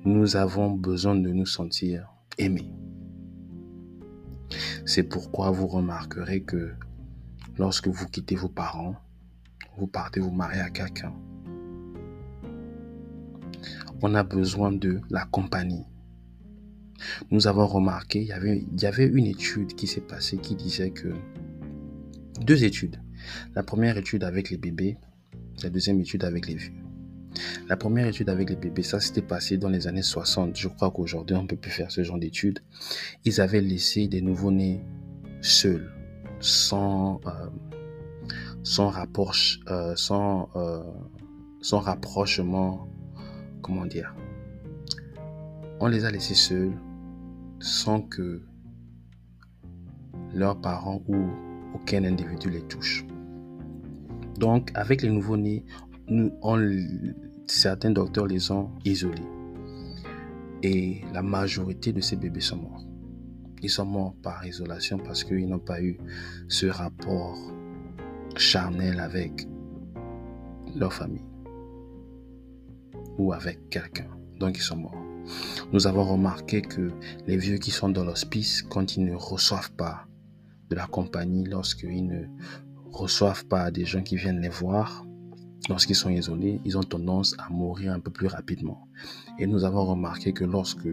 Nous 0.04 0.36
avons 0.36 0.70
besoin 0.70 1.14
de 1.14 1.30
nous 1.30 1.46
sentir 1.46 2.08
aimés. 2.38 2.72
C'est 4.86 5.04
pourquoi 5.04 5.50
vous 5.50 5.66
remarquerez 5.66 6.42
que 6.42 6.72
lorsque 7.58 7.88
vous 7.88 8.06
quittez 8.06 8.34
vos 8.34 8.48
parents, 8.48 8.96
vous 9.76 9.86
partez 9.86 10.20
vous 10.20 10.30
marier 10.30 10.60
à 10.60 10.70
quelqu'un, 10.70 11.12
on 14.02 14.14
a 14.14 14.22
besoin 14.22 14.72
de 14.72 15.00
la 15.10 15.24
compagnie, 15.26 15.84
nous 17.30 17.46
avons 17.46 17.66
remarqué, 17.66 18.20
il 18.20 18.28
y 18.28 18.86
avait, 18.86 19.06
une 19.06 19.26
étude 19.26 19.74
qui 19.74 19.86
s'est 19.86 20.00
passée 20.00 20.38
qui 20.38 20.54
disait 20.54 20.90
que 20.90 21.08
deux 22.40 22.64
études. 22.64 23.00
La 23.54 23.62
première 23.62 23.96
étude 23.96 24.24
avec 24.24 24.50
les 24.50 24.56
bébés, 24.56 24.96
la 25.62 25.70
deuxième 25.70 26.00
étude 26.00 26.24
avec 26.24 26.46
les 26.46 26.54
vieux. 26.54 26.72
La 27.68 27.76
première 27.76 28.06
étude 28.06 28.28
avec 28.28 28.50
les 28.50 28.56
bébés, 28.56 28.82
ça 28.82 29.00
s'était 29.00 29.22
passé 29.22 29.56
dans 29.56 29.68
les 29.68 29.86
années 29.86 30.02
60. 30.02 30.56
Je 30.56 30.68
crois 30.68 30.90
qu'aujourd'hui, 30.90 31.36
on 31.36 31.42
ne 31.42 31.46
peut 31.46 31.56
plus 31.56 31.70
faire 31.70 31.90
ce 31.90 32.02
genre 32.02 32.18
d'études. 32.18 32.60
Ils 33.24 33.40
avaient 33.40 33.60
laissé 33.60 34.08
des 34.08 34.20
nouveau-nés 34.20 34.80
seuls, 35.40 35.92
sans, 36.40 37.20
euh, 37.26 37.46
sans, 38.62 38.88
rapport, 38.88 39.34
euh, 39.68 39.94
sans, 39.96 40.48
euh, 40.56 40.82
rapprochement, 41.72 42.88
comment 43.62 43.86
dire. 43.86 44.14
On 45.80 45.86
les 45.86 46.04
a 46.04 46.10
laissés 46.10 46.34
seuls, 46.34 46.72
sans 47.58 48.02
que 48.02 48.42
leurs 50.34 50.60
parents 50.60 51.02
ou 51.08 51.16
aucun 51.74 52.04
individu 52.04 52.50
les 52.50 52.62
touche. 52.62 53.04
Donc, 54.38 54.70
avec 54.74 55.02
les 55.02 55.10
nouveaux-nés, 55.10 55.64
certains 57.46 57.90
docteurs 57.90 58.26
les 58.26 58.50
ont 58.50 58.70
isolés. 58.84 59.28
Et 60.62 61.02
la 61.14 61.22
majorité 61.22 61.92
de 61.92 62.00
ces 62.00 62.16
bébés 62.16 62.40
sont 62.40 62.56
morts. 62.56 62.84
Ils 63.62 63.70
sont 63.70 63.84
morts 63.84 64.14
par 64.22 64.46
isolation 64.46 64.98
parce 64.98 65.24
qu'ils 65.24 65.48
n'ont 65.48 65.58
pas 65.58 65.82
eu 65.82 65.98
ce 66.48 66.66
rapport 66.66 67.38
charnel 68.36 69.00
avec 69.00 69.46
leur 70.74 70.92
famille 70.92 71.24
ou 73.18 73.32
avec 73.32 73.68
quelqu'un. 73.70 74.08
Donc 74.38 74.56
ils 74.56 74.62
sont 74.62 74.76
morts. 74.76 75.04
Nous 75.72 75.86
avons 75.86 76.04
remarqué 76.04 76.62
que 76.62 76.90
les 77.26 77.36
vieux 77.36 77.58
qui 77.58 77.70
sont 77.70 77.88
dans 77.88 78.04
l'hospice, 78.04 78.62
quand 78.62 78.96
ils 78.96 79.04
ne 79.04 79.14
reçoivent 79.14 79.72
pas 79.72 80.06
de 80.70 80.76
la 80.76 80.86
compagnie, 80.86 81.44
lorsqu'ils 81.44 82.06
ne 82.06 82.24
reçoivent 82.90 83.46
pas 83.46 83.70
des 83.70 83.84
gens 83.84 84.02
qui 84.02 84.16
viennent 84.16 84.40
les 84.40 84.48
voir, 84.48 85.04
lorsqu'ils 85.68 85.96
sont 85.96 86.10
isolés, 86.10 86.60
ils 86.64 86.78
ont 86.78 86.82
tendance 86.82 87.36
à 87.38 87.50
mourir 87.50 87.92
un 87.92 88.00
peu 88.00 88.10
plus 88.10 88.26
rapidement. 88.26 88.88
Et 89.38 89.46
nous 89.46 89.64
avons 89.64 89.84
remarqué 89.84 90.32
que 90.32 90.44
lorsque 90.44 90.88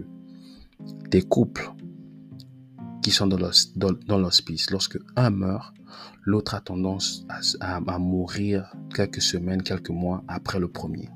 des 1.09 1.21
couples 1.21 1.71
qui 3.07 3.13
sont 3.13 3.27
dans 3.27 4.17
l'hospice, 4.17 4.69
lorsque 4.69 4.99
un 5.15 5.29
meurt, 5.29 5.73
l'autre 6.23 6.55
a 6.55 6.59
tendance 6.59 7.25
à, 7.61 7.79
mourir 7.99 8.75
quelques 8.93 9.21
semaines, 9.21 9.63
quelques 9.63 9.91
mois 9.91 10.25
après 10.27 10.59
le 10.59 10.67
premier. 10.67 11.07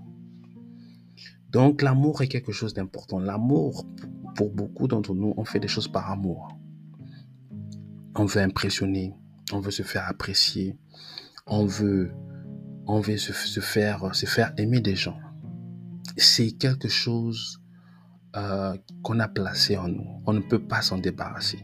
Donc 1.50 1.82
l'amour 1.82 2.22
est 2.22 2.30
quelque 2.30 2.54
chose 2.54 2.74
d'important. 2.74 3.20
L'amour, 3.20 3.86
pour 4.36 4.52
beaucoup 4.52 4.88
d'entre 4.88 5.14
nous, 5.14 5.34
on 5.36 5.44
fait 5.44 5.60
des 5.60 5.68
choses 5.68 5.90
par 5.90 6.10
amour. 6.10 6.58
On 8.16 8.24
veut 8.24 8.42
impressionner, 8.42 9.14
on 9.52 9.60
veut 9.60 9.72
se 9.72 9.84
faire 9.84 10.08
apprécier, 10.08 10.78
on 11.46 11.66
veut, 11.66 12.14
on 12.88 13.02
veut 13.02 13.18
se, 13.18 13.34
faire, 13.60 14.16
se 14.16 14.26
faire 14.26 14.54
aimer 14.56 14.80
des 14.80 14.96
gens. 14.96 15.20
C'est 16.16 16.52
quelque 16.52 16.88
chose 16.88 17.62
euh, 18.38 18.78
qu'on 19.04 19.20
a 19.20 19.28
placé 19.28 19.76
en 19.76 19.90
nous. 19.90 20.08
On 20.26 20.32
ne 20.32 20.40
peut 20.40 20.66
pas 20.66 20.82
s'en 20.82 20.98
débarrasser. 20.98 21.60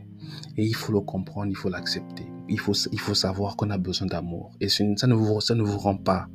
Et 0.58 0.66
il 0.66 0.76
faut 0.76 0.92
le 0.92 1.02
comprendre, 1.02 1.48
il 1.50 1.56
faut 1.56 1.70
l'accepter. 1.70 2.26
Il 2.50 2.60
faut, 2.60 2.74
il 2.92 3.00
faut 3.00 3.14
savoir 3.14 3.56
qu'on 3.56 3.70
a 3.70 3.78
besoin 3.78 4.08
d'amour. 4.08 4.52
Et 4.60 4.70
ça 4.70 4.84
ne, 4.84 5.14
vous, 5.14 5.42
ça 5.42 5.56
ne 5.56 5.64
vous 5.64 5.78
rend 5.78 5.98
pas... 5.98 6.28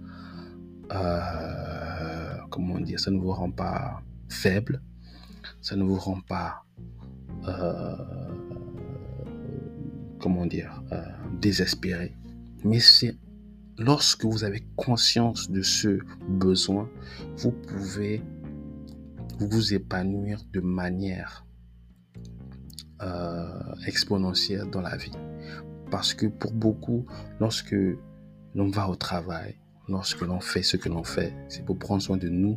Euh, 0.92 2.02
comment 2.52 2.78
dire, 2.78 3.00
ça 3.00 3.10
ne 3.10 3.18
vous 3.18 3.32
rend 3.32 3.50
pas 3.50 4.02
faible, 4.28 4.82
ça 5.60 5.74
ne 5.74 5.82
vous 5.82 5.96
rend 5.96 6.20
pas, 6.20 6.64
euh, 7.48 7.96
comment 10.20 10.44
dire, 10.44 10.82
euh, 10.92 11.02
désespéré. 11.40 12.14
Mais 12.62 12.78
c'est 12.78 13.16
lorsque 13.78 14.24
vous 14.24 14.44
avez 14.44 14.60
conscience 14.76 15.50
de 15.50 15.62
ce 15.62 15.98
besoin, 16.28 16.88
vous 17.38 17.52
pouvez 17.52 18.22
vous 19.40 19.72
épanouir 19.72 20.42
de 20.52 20.60
manière 20.60 21.46
euh, 23.02 23.48
exponentielle 23.86 24.70
dans 24.70 24.80
la 24.80 24.96
vie. 24.96 25.12
Parce 25.90 26.14
que 26.14 26.26
pour 26.26 26.52
beaucoup, 26.52 27.04
lorsque 27.40 27.76
l'on 28.54 28.68
va 28.68 28.88
au 28.88 28.96
travail, 28.96 29.56
lorsque 29.88 30.22
l'on 30.22 30.40
fait 30.40 30.62
ce 30.62 30.76
que 30.76 30.88
l'on 30.88 31.04
fait, 31.04 31.34
c'est 31.48 31.64
pour 31.64 31.78
prendre 31.78 32.02
soin 32.02 32.16
de 32.16 32.28
nous, 32.28 32.56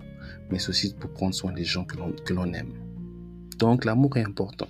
mais 0.49 0.59
c'est 0.59 0.69
aussi 0.69 0.93
pour 0.93 1.11
prendre 1.11 1.33
soin 1.33 1.51
des 1.51 1.63
gens 1.63 1.85
que 1.85 2.33
l'on 2.33 2.53
aime. 2.53 2.73
Donc 3.57 3.85
l'amour 3.85 4.17
est 4.17 4.23
important. 4.23 4.67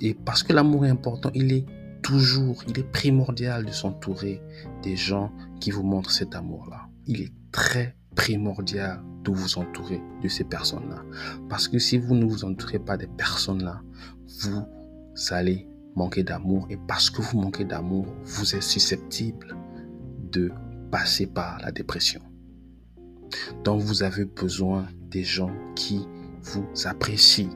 et 0.00 0.14
parce 0.14 0.42
que 0.42 0.52
l'amour 0.52 0.86
est 0.86 0.90
important, 0.90 1.30
il 1.34 1.52
est 1.52 1.66
toujours, 2.02 2.62
il 2.68 2.78
est 2.78 2.90
primordial 2.90 3.64
de 3.64 3.70
s'entourer 3.72 4.40
des 4.82 4.96
gens 4.96 5.32
qui 5.60 5.70
vous 5.70 5.82
montrent 5.82 6.10
cet 6.10 6.34
amour-là. 6.34 6.88
Il 7.06 7.20
est 7.20 7.32
très 7.52 7.96
primordial 8.14 9.02
de 9.24 9.30
vous 9.30 9.58
entourer 9.58 10.00
de 10.22 10.28
ces 10.28 10.44
personnes-là. 10.44 11.02
Parce 11.48 11.68
que 11.68 11.78
si 11.78 11.98
vous 11.98 12.14
ne 12.14 12.24
vous 12.24 12.44
entourez 12.44 12.78
pas 12.78 12.96
des 12.96 13.06
personnes-là, 13.06 13.82
vous 14.40 14.64
allez 15.30 15.68
manquer 15.94 16.22
d'amour. 16.22 16.66
Et 16.70 16.78
parce 16.88 17.10
que 17.10 17.22
vous 17.22 17.40
manquez 17.40 17.64
d'amour, 17.64 18.06
vous 18.24 18.54
êtes 18.54 18.62
susceptible 18.62 19.56
de 20.30 20.50
passer 20.90 21.26
par 21.26 21.60
la 21.60 21.72
dépression. 21.72 22.20
Donc 23.64 23.80
vous 23.80 24.02
avez 24.02 24.24
besoin 24.24 24.86
des 25.10 25.24
gens 25.24 25.50
qui 25.74 26.06
vous 26.42 26.66
apprécient 26.86 27.50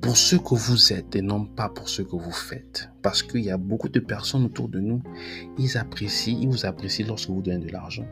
pour 0.00 0.16
ce 0.16 0.34
que 0.34 0.54
vous 0.54 0.92
êtes 0.92 1.14
et 1.14 1.22
non 1.22 1.46
pas 1.46 1.68
pour 1.68 1.88
ce 1.88 2.02
que 2.02 2.16
vous 2.16 2.32
faites. 2.32 2.90
Parce 3.02 3.22
qu'il 3.22 3.42
y 3.42 3.50
a 3.50 3.56
beaucoup 3.56 3.88
de 3.88 4.00
personnes 4.00 4.44
autour 4.44 4.68
de 4.68 4.80
nous, 4.80 5.02
ils 5.58 5.78
apprécient, 5.78 6.38
ils 6.40 6.48
vous 6.48 6.66
apprécient 6.66 7.06
lorsque 7.06 7.30
vous 7.30 7.40
donnez 7.40 7.66
de 7.66 7.72
l'argent. 7.72 8.06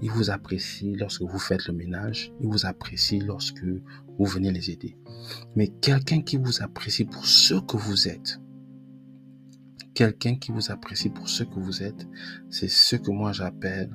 Ils 0.00 0.10
vous 0.10 0.30
apprécient 0.30 0.94
lorsque 0.96 1.22
vous 1.22 1.38
faites 1.38 1.66
le 1.66 1.74
ménage. 1.74 2.32
Ils 2.40 2.48
vous 2.48 2.66
apprécient 2.66 3.24
lorsque 3.24 3.64
vous 3.64 4.24
venez 4.26 4.52
les 4.52 4.70
aider. 4.70 4.96
Mais 5.56 5.68
quelqu'un 5.68 6.22
qui 6.22 6.36
vous 6.36 6.62
apprécie 6.62 7.04
pour 7.04 7.26
ce 7.26 7.54
que 7.54 7.76
vous 7.76 8.08
êtes, 8.08 8.40
quelqu'un 9.94 10.36
qui 10.36 10.52
vous 10.52 10.70
apprécie 10.70 11.10
pour 11.10 11.28
ce 11.28 11.44
que 11.44 11.58
vous 11.58 11.82
êtes, 11.82 12.06
c'est 12.50 12.68
ce 12.68 12.96
que 12.96 13.10
moi 13.10 13.32
j'appelle 13.32 13.90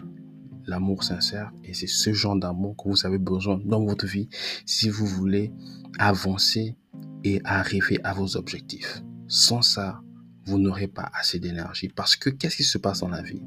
l'amour 0.65 1.03
sincère 1.03 1.51
et 1.63 1.73
c'est 1.73 1.87
ce 1.87 2.13
genre 2.13 2.35
d'amour 2.35 2.75
que 2.75 2.89
vous 2.89 3.05
avez 3.05 3.17
besoin 3.17 3.59
dans 3.63 3.83
votre 3.83 4.05
vie 4.05 4.29
si 4.65 4.89
vous 4.89 5.05
voulez 5.05 5.53
avancer 5.97 6.75
et 7.23 7.41
arriver 7.43 7.99
à 8.03 8.13
vos 8.13 8.37
objectifs. 8.37 9.01
Sans 9.27 9.61
ça, 9.61 10.01
vous 10.45 10.59
n'aurez 10.59 10.87
pas 10.87 11.09
assez 11.13 11.39
d'énergie 11.39 11.89
parce 11.89 12.15
que 12.15 12.29
qu'est-ce 12.29 12.57
qui 12.57 12.63
se 12.63 12.77
passe 12.77 12.99
dans 12.99 13.09
la 13.09 13.21
vie? 13.21 13.41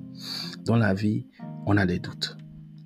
Dans 0.64 0.76
la 0.76 0.92
vie, 0.92 1.26
on 1.66 1.76
a 1.76 1.86
des 1.86 1.98
doutes. 1.98 2.36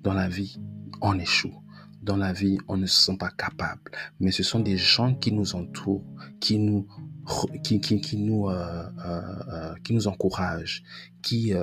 Dans 0.03 0.13
la 0.13 0.27
vie, 0.27 0.57
on 1.01 1.17
échoue. 1.19 1.53
Dans 2.01 2.17
la 2.17 2.33
vie, 2.33 2.57
on 2.67 2.77
ne 2.77 2.85
se 2.85 3.05
sent 3.05 3.17
pas 3.17 3.31
capable. 3.31 3.91
Mais 4.19 4.31
ce 4.31 4.43
sont 4.43 4.59
des 4.59 4.77
gens 4.77 5.15
qui 5.15 5.31
nous 5.31 5.55
entourent, 5.55 6.05
qui 6.39 6.59
nous 6.59 6.87
qui, 7.63 8.17
nous, 8.17 8.49
euh, 8.49 8.83
euh, 9.03 9.21
euh, 9.51 9.75
qui 9.83 9.93
nous 9.93 10.07
encouragent, 10.07 10.83
qui, 11.21 11.53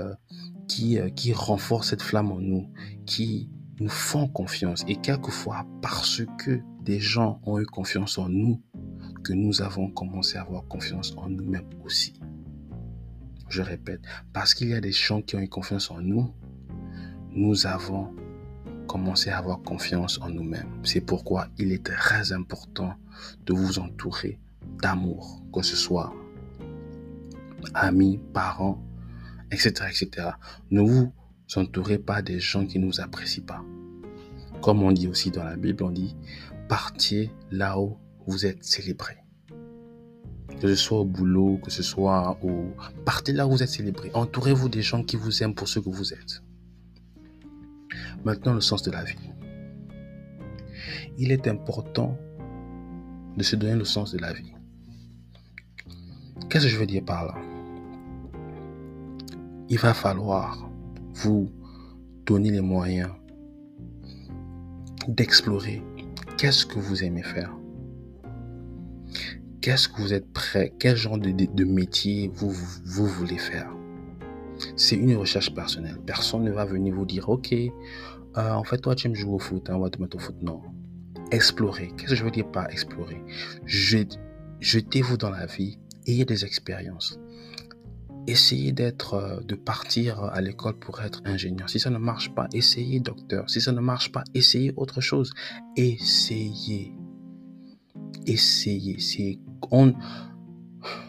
qui, 0.69 0.99
qui 1.15 1.33
renforcent 1.33 1.91
cette 1.91 2.03
flamme 2.03 2.33
en 2.33 2.41
nous, 2.41 2.73
qui 3.07 3.49
nous 3.81 3.89
font 3.89 4.29
confiance. 4.29 4.85
Et 4.89 4.97
quelquefois, 4.97 5.67
parce 5.81 6.23
que 6.39 6.61
des 6.83 6.99
gens 6.99 7.41
ont 7.45 7.61
eu 7.61 7.67
confiance 7.67 8.19
en 8.19 8.29
nous, 8.29 8.61
que 9.23 9.33
nous 9.33 9.63
avons 9.63 9.89
commencé 9.89 10.37
à 10.37 10.43
avoir 10.43 10.67
confiance 10.67 11.15
en 11.17 11.29
nous-mêmes 11.29 11.71
aussi. 11.85 12.15
Je 13.49 13.63
répète, 13.63 14.01
parce 14.33 14.55
qu'il 14.55 14.69
y 14.69 14.75
a 14.75 14.81
des 14.81 14.93
gens 14.93 15.23
qui 15.23 15.37
ont 15.37 15.41
eu 15.41 15.49
confiance 15.49 15.91
en 15.91 16.01
nous, 16.01 16.35
nous 17.35 17.67
avons 17.67 18.15
commencé 18.87 19.31
à 19.31 19.39
avoir 19.39 19.63
confiance 19.63 20.21
en 20.21 20.29
nous-mêmes. 20.29 20.69
C'est 20.83 21.01
pourquoi 21.01 21.49
il 21.59 21.73
est 21.73 21.85
très 21.85 22.33
important 22.33 22.95
de 23.47 23.53
vous 23.55 23.79
entourer 23.79 24.39
d'amour, 24.83 25.43
que 25.53 25.63
ce 25.63 25.77
soit 25.77 26.13
amis, 27.75 28.21
parents, 28.33 28.83
etc., 29.51 29.87
etc. 29.89 30.29
Ne 30.71 30.83
vous 30.83 31.13
entourez 31.57 31.99
pas 31.99 32.23
des 32.23 32.41
gens 32.41 32.67
qui 32.67 32.79
ne 32.79 32.87
vous 32.87 33.01
apprécient 33.01 33.45
pas. 33.45 33.65
Comme 34.61 34.83
on 34.83 34.93
dit 34.93 35.09
aussi 35.09 35.31
dans 35.31 35.45
la 35.45 35.57
Bible, 35.57 35.85
on 35.85 35.91
dit, 35.91 36.17
partiez 36.69 37.31
là 37.51 37.79
où 37.81 37.97
vous 38.27 38.47
êtes 38.47 38.63
célébré. 38.63 39.17
Que 40.61 40.69
ce 40.69 40.77
soit 40.77 41.01
au 41.01 41.05
boulot, 41.05 41.59
que 41.65 41.71
ce 41.71 41.83
soit 41.83 42.39
au... 42.43 42.73
Partez 43.05 43.33
là 43.33 43.47
où 43.47 43.53
vous 43.53 43.63
êtes 43.63 43.69
célébré. 43.69 44.11
Entourez-vous 44.15 44.69
des 44.69 44.83
gens 44.83 45.03
qui 45.03 45.17
vous 45.17 45.43
aiment 45.43 45.55
pour 45.55 45.67
ce 45.69 45.81
que 45.81 45.89
vous 45.89 46.13
êtes. 46.13 46.43
Maintenant, 48.25 48.55
le 48.55 48.61
sens 48.61 48.83
de 48.83 48.91
la 48.91 49.05
vie. 49.05 49.31
Il 51.19 51.33
est 51.33 51.49
important 51.49 52.17
de 53.37 53.43
se 53.43 53.57
donner 53.57 53.77
le 53.77 53.85
sens 53.85 54.13
de 54.13 54.19
la 54.19 54.33
vie. 54.33 54.53
Qu'est-ce 56.49 56.65
que 56.65 56.71
je 56.71 56.79
veux 56.79 56.87
dire 56.87 57.05
par 57.05 57.27
là? 57.27 57.35
Il 59.69 59.79
va 59.79 59.95
falloir 59.95 60.71
vous 61.15 61.51
donner 62.27 62.51
les 62.51 62.61
moyens 62.61 63.11
d'explorer 65.09 65.83
qu'est-ce 66.37 66.67
que 66.67 66.79
vous 66.79 67.05
aimez 67.05 67.23
faire. 67.23 67.53
Qu'est-ce 69.61 69.89
que 69.89 70.03
vous 70.03 70.13
êtes 70.13 70.33
prêt 70.33 70.73
Quel 70.79 70.97
genre 70.97 71.19
de, 71.19 71.65
métier 71.65 72.31
vous, 72.35 72.51
voulez 72.85 73.39
faire 73.39 73.71
C'est 74.77 74.97
une 74.97 75.15
recherche 75.17 75.55
personnelle. 75.55 76.01
Personne 76.05 76.43
ne 76.43 76.51
va 76.51 76.65
venir 76.65 76.95
vous 76.95 77.07
dire, 77.07 77.29
OK, 77.29 77.55
euh, 78.37 78.53
en 78.53 78.65
fait, 78.65 78.79
toi, 78.79 78.95
tu 78.95 79.07
aimes 79.07 79.15
jouer 79.15 79.35
au 79.35 79.39
foot, 79.39 79.69
hein, 79.69 79.75
on 79.77 79.81
va 79.81 79.91
te 79.91 80.01
mettre 80.01 80.17
au 80.17 80.21
foot. 80.21 80.37
Non. 80.43 80.61
Explorer. 81.31 81.93
Qu'est-ce 81.97 82.11
que 82.11 82.15
je 82.17 82.25
veux 82.25 82.31
dire 82.31 82.51
par 82.51 82.69
explorer? 82.71 83.23
Jetez-vous 83.67 85.17
dans 85.17 85.31
la 85.31 85.47
vie 85.47 85.79
ayez 86.07 86.25
des 86.25 86.45
expériences. 86.45 87.19
Essayez 88.27 88.73
d'être, 88.73 89.15
euh, 89.15 89.41
de 89.41 89.55
partir 89.55 90.23
à 90.25 90.41
l'école 90.41 90.79
pour 90.79 91.01
être 91.01 91.23
ingénieur. 91.25 91.69
Si 91.69 91.81
ça 91.81 91.91
ne 91.91 91.99
marche 91.99 92.33
pas, 92.35 92.49
essayez 92.53 93.01
docteur. 93.01 93.51
Si 93.51 93.61
ça 93.61 93.73
ne 93.73 93.81
marche 93.81 94.13
pas, 94.13 94.23
essayez 94.35 94.73
autre 94.77 95.01
chose. 95.01 95.33
Essayez. 95.77 96.95
Essayez. 98.27 99.41
On, 99.71 99.93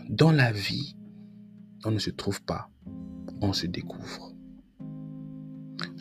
dans 0.09 0.31
la 0.31 0.51
vie, 0.51 0.95
on 1.85 1.91
ne 1.91 1.99
se 1.99 2.09
trouve 2.09 2.41
pas, 2.41 2.69
on 3.41 3.53
se 3.53 3.67
découvre. 3.67 4.32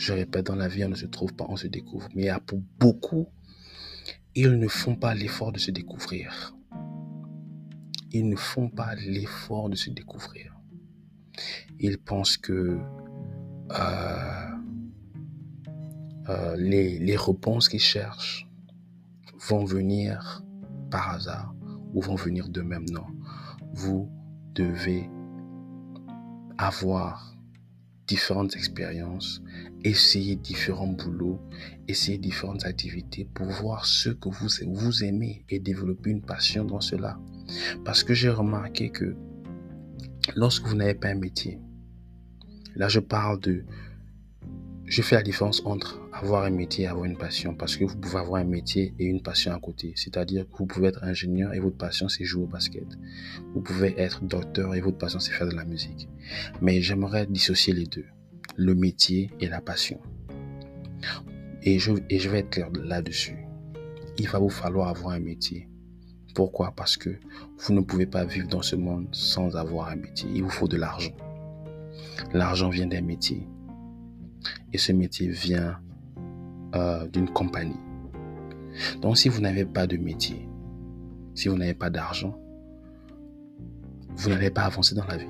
Je 0.02 0.12
répète, 0.12 0.46
dans 0.46 0.56
la 0.56 0.68
vie, 0.68 0.84
on 0.84 0.88
ne 0.88 0.94
se 0.94 1.06
trouve 1.06 1.32
pas, 1.34 1.46
on 1.48 1.56
se 1.56 1.68
découvre. 1.68 2.08
Mais 2.14 2.28
pour 2.46 2.60
beaucoup, 2.80 3.28
ils 4.34 4.58
ne 4.58 4.68
font 4.68 4.96
pas 4.96 5.14
l'effort 5.14 5.52
de 5.52 5.58
se 5.58 5.70
découvrir 5.70 6.54
ils 8.12 8.28
ne 8.28 8.36
font 8.36 8.68
pas 8.68 8.94
l'effort 8.94 9.70
de 9.70 9.76
se 9.76 9.90
découvrir. 9.90 10.60
Ils 11.78 11.98
pensent 11.98 12.36
que 12.36 12.78
euh, 13.70 14.48
euh, 16.28 16.56
les, 16.56 16.98
les 16.98 17.16
réponses 17.16 17.68
qu'ils 17.68 17.80
cherchent 17.80 18.46
vont 19.48 19.64
venir 19.64 20.44
par 20.90 21.10
hasard 21.14 21.54
ou 21.94 22.02
vont 22.02 22.14
venir 22.14 22.48
d'eux-mêmes. 22.48 22.88
Non. 22.90 23.06
Vous 23.72 24.10
devez 24.54 25.08
avoir 26.58 27.31
différentes 28.06 28.56
expériences, 28.56 29.42
essayer 29.84 30.36
différents 30.36 30.88
boulots, 30.88 31.40
essayer 31.88 32.18
différentes 32.18 32.64
activités 32.64 33.24
pour 33.32 33.46
voir 33.46 33.86
ce 33.86 34.10
que 34.10 34.28
vous, 34.28 34.48
vous 34.74 35.04
aimez 35.04 35.44
et 35.48 35.58
développer 35.58 36.10
une 36.10 36.22
passion 36.22 36.64
dans 36.64 36.80
cela. 36.80 37.18
Parce 37.84 38.02
que 38.04 38.14
j'ai 38.14 38.30
remarqué 38.30 38.90
que 38.90 39.14
lorsque 40.36 40.66
vous 40.66 40.74
n'avez 40.74 40.94
pas 40.94 41.08
un 41.08 41.14
métier, 41.14 41.58
là 42.74 42.88
je 42.88 43.00
parle 43.00 43.40
de... 43.40 43.64
Je 44.84 45.00
fais 45.00 45.14
la 45.14 45.22
différence 45.22 45.62
entre 45.64 46.00
avoir 46.22 46.44
un 46.44 46.50
métier 46.50 46.84
et 46.84 46.86
avoir 46.86 47.04
une 47.04 47.16
passion. 47.16 47.54
Parce 47.54 47.76
que 47.76 47.84
vous 47.84 47.96
pouvez 47.96 48.18
avoir 48.18 48.40
un 48.40 48.44
métier 48.44 48.94
et 48.98 49.04
une 49.04 49.22
passion 49.22 49.52
à 49.52 49.58
côté. 49.58 49.92
C'est-à-dire 49.96 50.44
que 50.50 50.56
vous 50.56 50.66
pouvez 50.66 50.88
être 50.88 51.02
ingénieur 51.04 51.52
et 51.54 51.60
votre 51.60 51.76
passion 51.76 52.08
c'est 52.08 52.24
jouer 52.24 52.44
au 52.44 52.46
basket. 52.46 52.86
Vous 53.54 53.60
pouvez 53.60 53.98
être 54.00 54.24
docteur 54.24 54.74
et 54.74 54.80
votre 54.80 54.98
passion 54.98 55.18
c'est 55.18 55.32
faire 55.32 55.48
de 55.48 55.56
la 55.56 55.64
musique. 55.64 56.08
Mais 56.60 56.80
j'aimerais 56.80 57.26
dissocier 57.26 57.72
les 57.72 57.86
deux. 57.86 58.06
Le 58.56 58.74
métier 58.74 59.30
et 59.40 59.48
la 59.48 59.60
passion. 59.60 60.00
Et 61.62 61.78
je, 61.78 61.92
et 62.10 62.18
je 62.18 62.28
vais 62.28 62.40
être 62.40 62.50
clair 62.50 62.70
là-dessus. 62.72 63.36
Il 64.18 64.28
va 64.28 64.38
vous 64.38 64.50
falloir 64.50 64.88
avoir 64.88 65.14
un 65.14 65.20
métier 65.20 65.68
pourquoi? 66.34 66.72
Parce 66.74 66.96
que 66.96 67.10
vous 67.58 67.74
ne 67.74 67.80
pouvez 67.82 68.06
pas 68.06 68.24
vivre 68.24 68.48
dans 68.48 68.62
ce 68.62 68.74
monde 68.74 69.06
sans 69.12 69.54
avoir 69.54 69.88
un 69.88 69.96
métier. 69.96 70.30
Il 70.34 70.42
vous 70.42 70.48
faut 70.48 70.66
de 70.66 70.78
l'argent. 70.78 71.12
L'argent 72.32 72.70
vient 72.70 72.86
d'un 72.86 73.02
métier. 73.02 73.46
Et 74.72 74.78
ce 74.78 74.92
métier 74.92 75.28
vient 75.28 75.78
euh, 76.74 77.06
d'une 77.08 77.28
compagnie. 77.28 77.80
Donc 79.00 79.18
si 79.18 79.28
vous 79.28 79.40
n'avez 79.40 79.64
pas 79.64 79.86
de 79.86 79.96
métier, 79.96 80.48
si 81.34 81.48
vous 81.48 81.56
n'avez 81.56 81.74
pas 81.74 81.90
d'argent, 81.90 82.38
vous 84.16 84.30
n'allez 84.30 84.50
pas 84.50 84.62
avancer 84.62 84.94
dans 84.94 85.06
la 85.06 85.16
vie. 85.16 85.26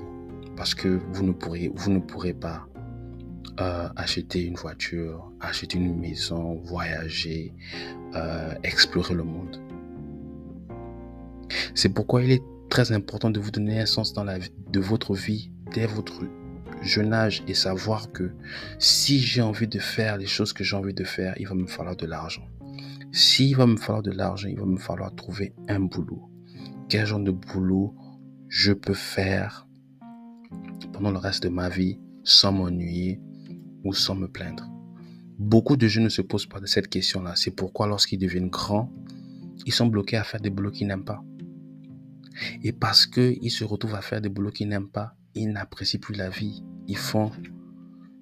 Parce 0.55 0.75
que 0.75 0.99
vous 1.11 1.23
ne 1.23 1.31
pourrez, 1.31 1.71
vous 1.73 1.91
ne 1.91 1.99
pourrez 1.99 2.33
pas 2.33 2.67
euh, 3.59 3.89
acheter 3.95 4.45
une 4.45 4.55
voiture, 4.55 5.31
acheter 5.39 5.77
une 5.77 5.97
maison, 5.97 6.61
voyager, 6.63 7.53
euh, 8.15 8.53
explorer 8.63 9.13
le 9.13 9.23
monde. 9.23 9.61
C'est 11.75 11.89
pourquoi 11.89 12.23
il 12.23 12.31
est 12.31 12.43
très 12.69 12.91
important 12.91 13.29
de 13.29 13.39
vous 13.39 13.51
donner 13.51 13.79
un 13.79 13.85
sens 13.85 14.13
dans 14.13 14.23
la 14.23 14.39
de 14.39 14.79
votre 14.79 15.13
vie 15.13 15.51
dès 15.73 15.85
votre 15.85 16.23
jeune 16.83 17.13
âge 17.13 17.43
et 17.47 17.53
savoir 17.53 18.11
que 18.11 18.31
si 18.77 19.19
j'ai 19.19 19.41
envie 19.41 19.67
de 19.67 19.79
faire 19.79 20.17
les 20.17 20.25
choses 20.25 20.53
que 20.53 20.63
j'ai 20.63 20.75
envie 20.75 20.93
de 20.93 21.03
faire, 21.03 21.33
il 21.37 21.47
va 21.47 21.55
me 21.55 21.65
falloir 21.65 21.95
de 21.95 22.05
l'argent. 22.05 22.47
S'il 23.11 23.55
va 23.55 23.65
me 23.65 23.77
falloir 23.77 24.03
de 24.03 24.11
l'argent, 24.11 24.47
il 24.49 24.59
va 24.59 24.65
me 24.65 24.77
falloir 24.77 25.13
trouver 25.15 25.53
un 25.67 25.79
boulot. 25.79 26.29
Quel 26.89 27.05
genre 27.05 27.19
de 27.19 27.31
boulot 27.31 27.95
je 28.49 28.73
peux 28.73 28.93
faire 28.93 29.67
pendant 30.91 31.11
le 31.11 31.17
reste 31.17 31.43
de 31.43 31.49
ma 31.49 31.69
vie 31.69 31.99
sans 32.23 32.51
m'ennuyer 32.51 33.19
ou 33.83 33.93
sans 33.93 34.15
me 34.15 34.27
plaindre? 34.27 34.69
Beaucoup 35.39 35.77
de 35.77 35.87
jeunes 35.87 36.05
ne 36.05 36.09
se 36.09 36.21
posent 36.21 36.45
pas 36.45 36.59
cette 36.65 36.89
question-là. 36.89 37.33
C'est 37.35 37.51
pourquoi 37.51 37.87
lorsqu'ils 37.87 38.19
deviennent 38.19 38.49
grands, 38.49 38.91
ils 39.65 39.73
sont 39.73 39.87
bloqués 39.87 40.17
à 40.17 40.23
faire 40.23 40.41
des 40.41 40.49
boulots 40.49 40.71
qu'ils 40.71 40.87
n'aiment 40.87 41.05
pas. 41.05 41.23
Et 42.63 42.71
parce 42.71 43.05
qu'ils 43.05 43.51
se 43.51 43.63
retrouvent 43.63 43.95
à 43.95 44.01
faire 44.01 44.21
des 44.21 44.29
boulots 44.29 44.51
qu'ils 44.51 44.67
n'aiment 44.67 44.89
pas, 44.89 45.15
ils 45.35 45.49
n'apprécient 45.49 45.99
plus 45.99 46.15
la 46.15 46.29
vie. 46.29 46.63
Ils 46.87 46.97
font, 46.97 47.31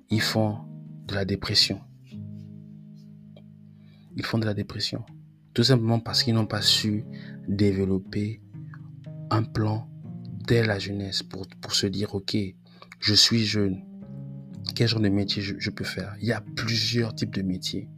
ils 0.09 0.21
font 0.21 0.59
de 1.07 1.15
la 1.15 1.25
dépression. 1.25 1.81
Ils 4.15 4.25
font 4.25 4.37
de 4.37 4.45
la 4.45 4.53
dépression. 4.53 5.03
Tout 5.53 5.63
simplement 5.63 5.99
parce 5.99 6.23
qu'ils 6.23 6.33
n'ont 6.33 6.45
pas 6.45 6.61
su 6.61 7.03
développer 7.47 8.41
un 9.29 9.43
plan 9.43 9.89
dès 10.47 10.65
la 10.65 10.79
jeunesse 10.79 11.23
pour, 11.23 11.47
pour 11.61 11.73
se 11.73 11.87
dire, 11.87 12.15
OK, 12.15 12.37
je 12.99 13.13
suis 13.13 13.45
jeune. 13.45 13.83
Quel 14.75 14.87
genre 14.87 15.01
de 15.01 15.09
métier 15.09 15.41
je, 15.41 15.69
peux 15.69 15.83
faire? 15.83 16.15
Il 16.21 16.27
y 16.27 16.31
a 16.31 16.41
plusieurs 16.55 17.13
types 17.13 17.33
de 17.33 17.41
métiers. 17.41 17.89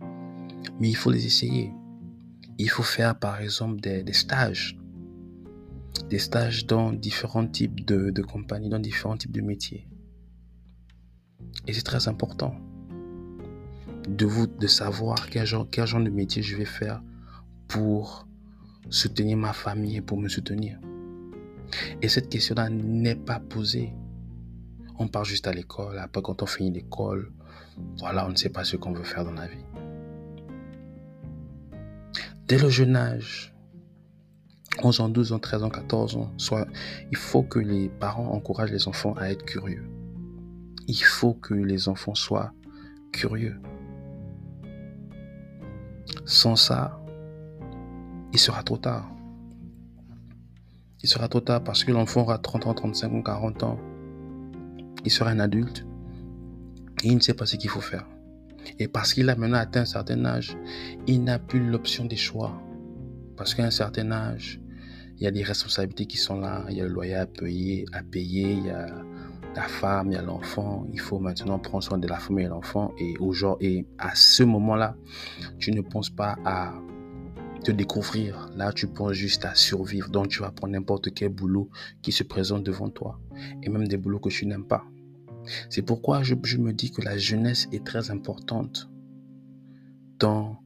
Mais 0.80 0.90
il 0.90 0.96
faut 0.96 1.12
les 1.12 1.26
essayer. 1.26 1.72
Il 2.58 2.70
faut 2.70 2.84
faire 2.84 3.18
par 3.18 3.40
exemple 3.42 3.82
des, 3.82 4.04
des 4.04 4.14
stages 4.14 4.78
des 6.10 6.20
stages 6.20 6.66
dans 6.66 6.92
différents 6.92 7.48
types 7.48 7.86
de, 7.86 8.22
compagnies, 8.22 8.70
dans 8.70 8.80
différents 8.80 9.18
types 9.18 9.32
de 9.32 9.42
métiers. 9.42 9.88
Et 11.68 11.74
c'est 11.74 11.84
très 11.84 12.08
important 12.08 12.56
de 14.08 14.26
vous 14.26 14.48
de 14.48 14.68
savoir 14.68 15.30
quel 15.30 15.46
genre, 15.46 15.68
quel 15.70 15.88
genre 15.88 16.02
de 16.02 16.10
métier 16.10 16.42
je 16.42 16.58
vais 16.58 16.66
faire 16.66 17.02
pour 17.68 18.28
soutenir 18.90 19.38
ma 19.38 19.54
famille 19.54 19.98
et 19.98 20.02
pour 20.02 20.18
me 20.18 20.28
soutenir. 20.28 20.80
Et 22.02 22.10
cette 22.10 22.30
question-là 22.30 22.70
n'est 22.70 23.16
pas 23.16 23.40
posée. 23.40 23.94
On 25.00 25.08
part 25.08 25.26
juste 25.26 25.48
à 25.48 25.54
l'école. 25.54 25.98
Après, 26.00 26.22
quand 26.22 26.44
on 26.44 26.46
finit 26.46 26.72
l'école, 26.72 27.32
voilà, 27.98 28.26
on 28.28 28.30
ne 28.30 28.36
sait 28.36 28.50
pas 28.50 28.64
ce 28.64 28.78
qu'on 28.78 28.92
veut 28.92 29.04
faire 29.04 29.26
dans 29.26 29.34
la 29.34 29.48
vie. 29.48 29.66
Dès 32.48 32.58
le 32.58 32.70
jeune 32.70 32.96
âge, 32.96 33.53
11 34.82 35.00
ans, 35.02 35.10
12 35.10 35.34
ans, 35.34 35.40
13 35.40 35.64
ans, 35.64 35.70
14 35.70 36.18
ans, 36.18 36.32
soit, 36.38 36.68
il 37.12 37.18
faut 37.18 37.44
que 37.44 37.60
les 37.60 37.90
parents 37.90 38.32
encouragent 38.34 38.72
les 38.72 38.88
enfants 38.88 39.14
à 39.14 39.30
être 39.30 39.46
curieux. 39.46 39.84
Il 40.88 41.02
faut 41.02 41.34
que 41.34 41.54
les 41.54 41.88
enfants 41.88 42.16
soient 42.16 42.54
curieux. 43.12 43.60
Sans 46.26 46.56
ça, 46.56 47.00
il 48.34 48.40
sera 48.40 48.64
trop 48.64 48.78
tard. 48.78 49.10
Il 51.04 51.10
sera 51.10 51.28
trop 51.28 51.42
tard 51.42 51.64
parce 51.64 51.84
que 51.84 51.92
l'enfant 51.92 52.22
aura 52.22 52.38
30 52.38 52.68
ans, 52.68 52.74
35 52.74 53.14
ans, 53.14 53.22
40 53.22 53.64
ans. 53.64 53.80
Il 55.06 55.12
sera 55.12 55.30
un 55.30 55.40
adulte 55.40 55.86
et 57.04 57.10
il 57.10 57.16
ne 57.16 57.20
sait 57.20 57.34
pas 57.34 57.46
ce 57.46 57.58
qu'il 57.58 57.70
faut 57.70 57.82
faire. 57.82 58.08
Et 58.80 58.88
parce 58.88 59.14
qu'il 59.14 59.30
a 59.30 59.36
maintenant 59.36 59.58
atteint 59.58 59.82
un 59.82 59.86
certain 59.86 60.24
âge, 60.26 60.58
il 61.06 61.24
n'a 61.24 61.40
plus 61.40 61.60
l'option 61.60 62.06
des 62.06 62.16
choix. 62.16 62.58
Parce 63.36 63.54
qu'à 63.54 63.66
un 63.66 63.72
certain 63.72 64.12
âge, 64.12 64.62
il 65.18 65.24
y 65.24 65.28
a 65.28 65.32
des 65.32 65.44
responsabilités 65.44 66.06
qui 66.06 66.18
sont 66.18 66.40
là, 66.40 66.66
il 66.70 66.78
y 66.78 66.82
a 66.82 66.84
le 66.84 66.90
loyer 66.90 67.16
à 67.16 67.26
payer, 67.26 67.86
à 67.94 68.04
payer 68.04 68.54
il 68.54 68.66
y 68.66 68.70
a 68.70 68.88
la 69.56 69.68
femme, 69.68 70.12
il 70.12 70.14
y 70.14 70.18
a 70.18 70.22
l'enfant. 70.22 70.86
Il 70.92 71.00
faut 71.00 71.20
maintenant 71.20 71.60
prendre 71.60 71.84
soin 71.84 71.98
de 71.98 72.08
la 72.08 72.18
femme 72.18 72.40
et 72.40 72.46
de 72.46 72.50
l'enfant. 72.50 72.94
Et, 72.98 73.16
et 73.62 73.86
à 73.98 74.16
ce 74.16 74.44
moment-là, 74.44 74.96
tu 75.60 75.72
ne 75.72 75.82
penses 75.82 76.10
pas 76.10 76.38
à 76.46 76.74
te 77.64 77.72
découvrir. 77.72 78.50
Là, 78.56 78.72
tu 78.74 78.88
penses 78.88 79.14
juste 79.14 79.46
à 79.46 79.56
survivre. 79.56 80.10
Donc, 80.10 80.30
tu 80.30 80.42
vas 80.42 80.52
prendre 80.52 80.74
n'importe 80.74 81.14
quel 81.14 81.30
boulot 81.30 81.70
qui 82.02 82.12
se 82.12 82.24
présente 82.24 82.64
devant 82.64 82.90
toi. 82.90 83.20
Et 83.62 83.70
même 83.70 83.88
des 83.88 83.98
boulots 83.98 84.20
que 84.20 84.30
tu 84.30 84.46
n'aimes 84.46 84.66
pas. 84.66 84.86
C'est 85.70 85.82
pourquoi 85.82 86.24
je, 86.24 86.36
me 86.58 86.72
dis 86.72 86.92
que 86.92 87.02
la 87.02 87.18
jeunesse 87.18 87.68
est 87.72 87.86
très 87.86 88.12
importante 88.12 88.90
dans, 90.20 90.58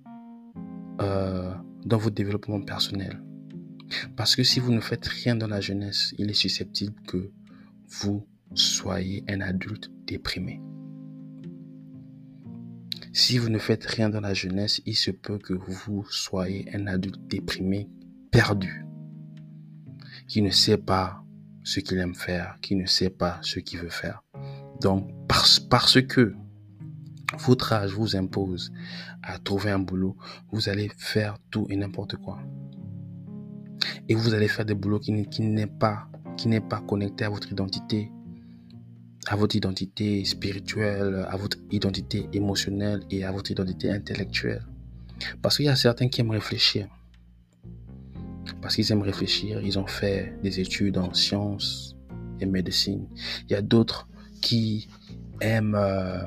euh, 1.01 1.51
dans 1.85 1.97
votre 1.97 2.15
développement 2.15 2.61
personnel. 2.61 3.21
Parce 4.15 4.35
que 4.35 4.43
si 4.43 4.59
vous 4.59 4.71
ne 4.71 4.79
faites 4.79 5.05
rien 5.05 5.35
dans 5.35 5.47
la 5.47 5.61
jeunesse, 5.61 6.13
il 6.17 6.29
est 6.29 6.33
susceptible 6.33 6.95
que 7.07 7.31
vous 7.87 8.27
soyez 8.53 9.23
un 9.29 9.41
adulte 9.41 9.89
déprimé. 10.05 10.61
Si 13.13 13.37
vous 13.39 13.49
ne 13.49 13.57
faites 13.57 13.85
rien 13.85 14.09
dans 14.09 14.21
la 14.21 14.33
jeunesse, 14.33 14.81
il 14.85 14.95
se 14.95 15.11
peut 15.11 15.39
que 15.39 15.53
vous 15.53 16.05
soyez 16.09 16.69
un 16.75 16.87
adulte 16.87 17.19
déprimé, 17.27 17.89
perdu, 18.31 18.85
qui 20.27 20.41
ne 20.41 20.51
sait 20.51 20.77
pas 20.77 21.23
ce 21.63 21.79
qu'il 21.79 21.97
aime 21.97 22.15
faire, 22.15 22.57
qui 22.61 22.75
ne 22.75 22.85
sait 22.85 23.09
pas 23.09 23.39
ce 23.41 23.59
qu'il 23.59 23.79
veut 23.79 23.89
faire. 23.89 24.23
Donc, 24.81 25.09
parce, 25.27 26.01
que 26.01 26.35
votre 27.39 27.73
âge 27.73 27.91
vous 27.91 28.15
impose 28.15 28.71
à 29.23 29.39
trouver 29.39 29.71
un 29.71 29.79
boulot, 29.79 30.15
vous 30.51 30.69
allez 30.69 30.91
faire 30.97 31.37
tout 31.49 31.65
et 31.69 31.75
n'importe 31.75 32.15
quoi 32.17 32.39
et 34.09 34.15
vous 34.15 34.33
allez 34.33 34.47
faire 34.47 34.65
des 34.65 34.73
boulots 34.73 34.99
qui, 34.99 35.11
n'est 35.11 35.67
pas 35.67 36.07
qui 36.37 36.47
n'est 36.47 36.61
pas 36.61 36.81
connecté 36.81 37.25
à 37.25 37.29
votre 37.29 37.51
identité, 37.51 38.11
à 39.27 39.35
votre 39.35 39.55
identité 39.55 40.23
spirituelle, 40.25 41.25
à 41.29 41.35
votre 41.35 41.57
identité 41.71 42.29
émotionnelle 42.33 43.01
et 43.09 43.23
à 43.23 43.31
votre 43.31 43.51
identité 43.51 43.89
intellectuelle. 43.89 44.65
Parce 45.41 45.57
qu'il 45.57 45.65
y 45.65 45.69
a 45.69 45.75
certains 45.75 46.09
qui 46.09 46.21
aiment 46.21 46.31
réfléchir. 46.31 46.87
Parce 48.61 48.75
qu'ils 48.75 48.91
aiment 48.91 49.01
réfléchir, 49.01 49.61
ils 49.61 49.77
ont 49.79 49.87
fait 49.87 50.33
des 50.43 50.59
études 50.59 50.97
en 50.97 51.13
sciences 51.13 51.95
et 52.39 52.45
médecine. 52.45 53.07
Il 53.49 53.53
y 53.53 53.55
a 53.55 53.61
d'autres 53.61 54.07
qui 54.41 54.87
aiment, 55.41 55.75
euh, 55.75 56.23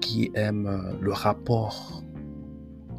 qui 0.00 0.30
aiment 0.34 0.66
euh, 0.66 0.92
le 1.00 1.12
rapport 1.12 2.02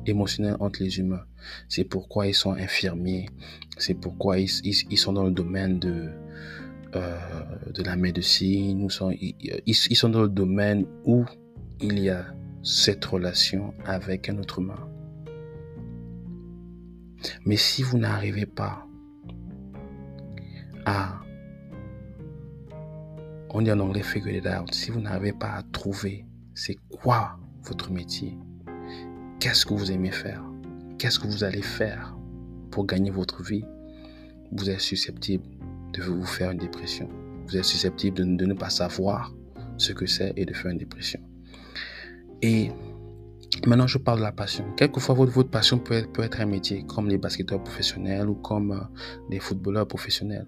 émotionnel 0.06 0.56
entre 0.60 0.82
les 0.82 1.00
humains. 1.00 1.24
C'est 1.70 1.84
pourquoi 1.84 2.28
ils 2.28 2.34
sont 2.34 2.54
infirmiers. 2.54 3.30
C'est 3.78 3.94
pourquoi 3.94 4.40
ils, 4.40 4.50
sont 4.98 5.14
dans 5.14 5.24
le 5.24 5.32
domaine 5.32 5.80
de, 5.80 6.10
euh, 6.96 7.20
la 7.78 7.96
médecine. 7.96 8.88
Ils, 9.66 9.76
sont 9.76 10.10
dans 10.10 10.22
le 10.22 10.30
domaine 10.30 10.86
où 11.06 11.26
il 11.82 12.00
y 12.00 12.10
a 12.10 12.26
cette 12.64 13.04
relation 13.06 13.74
avec 13.86 14.30
un 14.30 14.38
autre 14.38 14.60
humain. 14.60 14.88
Mais 17.46 17.58
si 17.58 17.84
vous 17.84 17.98
n'arrivez 17.98 18.46
pas 18.46 18.86
à, 20.86 21.22
on 23.50 23.62
dit 23.62 23.72
en 23.72 23.80
anglais 23.80 24.04
figure 24.04 24.36
it 24.36 24.48
out, 24.48 24.74
si 24.74 24.92
vous 24.92 25.00
n'arrivez 25.00 25.34
pas 25.34 25.54
à 25.54 25.64
trouver 25.64 26.26
c'est 26.54 26.78
quoi 26.90 27.38
votre 27.64 27.92
métier, 27.92 28.38
qu'est-ce 29.40 29.66
que 29.66 29.74
vous 29.74 29.92
aimez 29.92 30.12
faire, 30.12 30.44
qu'est-ce 31.04 31.20
que 31.20 31.28
vous 31.28 31.44
allez 31.44 31.62
faire 31.62 32.16
pour 32.72 32.86
gagner 32.86 33.12
votre 33.12 33.44
vie, 33.44 33.66
vous 34.54 34.70
êtes 34.70 34.80
susceptible 34.80 35.44
de 35.92 36.02
vous 36.02 36.26
faire 36.26 36.52
une 36.52 36.60
dépression. 36.60 37.10
Vous 37.46 37.58
êtes 37.58 37.66
susceptible 37.66 38.16
de, 38.38 38.46
ne 38.46 38.54
pas 38.54 38.70
savoir 38.70 39.34
ce 39.78 39.92
que 39.92 40.06
c'est 40.06 40.32
et 40.38 40.46
de 40.46 40.54
faire 40.54 40.72
une 40.72 40.78
dépression. 40.78 41.20
Et 42.42 42.72
maintenant, 43.68 43.86
je 43.86 43.98
parle 43.98 44.20
de 44.20 44.24
la 44.24 44.32
passion. 44.32 44.64
Quelquefois, 44.78 45.14
votre, 45.14 45.50
passion 45.50 45.78
peut 45.78 46.06
être, 46.20 46.40
un 46.40 46.46
métier, 46.46 46.86
comme 46.86 47.10
les 47.10 47.18
basketteurs 47.18 47.62
professionnels 47.62 48.30
ou 48.30 48.36
comme 48.36 48.72
euh, 48.72 48.80
les 49.30 49.42
footballeurs 49.42 49.90
professionnels. 49.90 50.48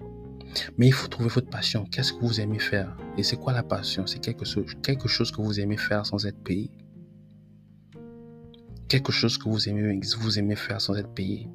Mais 0.78 0.88
il 0.88 0.94
faut 0.94 1.10
trouver 1.10 1.28
votre 1.28 1.50
passion. 1.50 1.84
Qu'est-ce 1.84 2.14
que 2.14 2.22
vous 2.22 2.40
aimez 2.40 2.60
faire? 2.60 2.96
Et 3.18 3.24
c'est 3.24 3.36
quoi 3.36 3.52
la 3.52 3.64
passion? 3.64 4.08
C'est 4.08 4.20
quelque 4.20 4.46
quelque 4.82 5.10
chose 5.10 5.34
que 5.34 5.42
vous 5.42 5.60
aimez 5.60 5.76
faire 5.76 6.06
sans 6.06 6.26
être 6.26 6.42
payé 6.42 6.72
quelque 8.88 9.12
chose 9.12 9.38
que 9.38 9.50
vous 9.50 9.70
aimez, 9.70 10.00
vous 10.20 10.40
aimez 10.40 10.56
faire 10.56 10.82
sans 10.82 10.96
être 10.96 11.14
payé. 11.14 11.50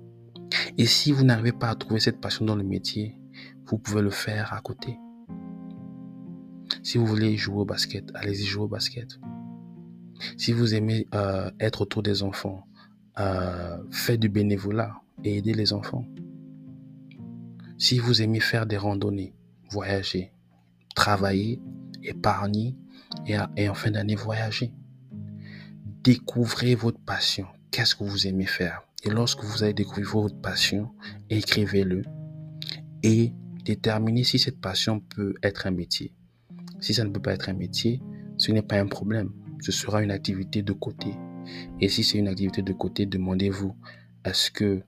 Et 0.79 0.87
si 0.87 1.13
vous 1.13 1.25
n'arrivez 1.25 1.53
pas 1.53 1.69
à 1.69 1.75
trouver 1.75 2.01
cette 2.01 2.21
passion 2.21 2.45
dans 2.45 2.57
le 2.57 2.65
métier, 2.65 3.17
vous 3.67 3.79
pouvez 3.79 4.03
le 4.03 4.11
faire 4.11 4.53
à 4.53 4.61
côté. 4.61 4.99
Si 6.83 6.99
vous 6.99 7.07
voulez 7.07 7.37
jouer 7.37 7.59
au 7.59 7.65
basket, 7.65 8.11
allez-y 8.15 8.45
jouer 8.45 8.65
au 8.65 8.69
basket. 8.69 9.19
Si 10.37 10.53
vous 10.53 10.75
aimez 10.75 11.07
euh, 11.15 11.51
être 11.61 11.83
autour 11.83 12.03
des 12.03 12.23
enfants, 12.23 12.67
euh, 13.19 13.79
faites 13.91 14.21
du 14.21 14.29
bénévolat 14.29 15.01
et 15.25 15.39
aidez 15.39 15.55
les 15.55 15.73
enfants. 15.73 16.05
Si 17.79 17.99
vous 17.99 18.23
aimez 18.23 18.41
faire 18.41 18.67
des 18.67 18.77
randonnées, 18.77 19.35
voyager, 19.71 20.33
travailler, 20.95 21.61
épargner, 22.03 22.77
Et, 23.27 23.69
en 23.69 23.75
fin 23.75 23.91
d'année, 23.91 24.15
voyagez. 24.15 24.73
Découvrez 26.03 26.75
votre 26.75 26.99
passion. 26.99 27.47
Qu'est-ce 27.71 27.95
que 27.95 28.05
vous 28.05 28.27
aimez 28.27 28.47
faire? 28.47 28.81
Et 29.05 29.11
lorsque 29.11 29.45
vous 29.45 29.63
allez 29.63 29.75
découvrir 29.75 30.09
votre 30.09 30.41
passion, 30.41 30.89
écrivez-le 31.29 32.05
et 33.03 33.35
déterminez 33.67 34.25
si 34.25 34.39
cette 34.39 34.63
passion 34.63 35.01
peut 35.01 35.35
être 35.43 35.67
un 35.67 35.73
métier. 35.73 36.15
Si 36.81 36.95
ça 36.95 37.05
ne 37.05 37.11
peut 37.11 37.21
pas 37.21 37.35
être 37.35 37.51
un 37.51 37.53
métier, 37.53 38.01
ce 38.39 38.51
n'est 38.51 38.63
pas 38.63 38.81
un 38.81 38.87
problème. 38.87 39.31
Ce 39.61 39.73
sera 39.73 40.03
une 40.03 40.11
activité 40.11 40.63
de 40.63 40.73
côté. 40.73 41.15
Et 41.83 41.91
si 41.91 42.03
c'est 42.03 42.17
une 42.17 42.29
activité 42.29 42.63
de 42.63 42.73
côté, 42.73 43.05
demandez-vous, 43.05 43.77
est-ce 44.25 44.51
que 44.51 44.83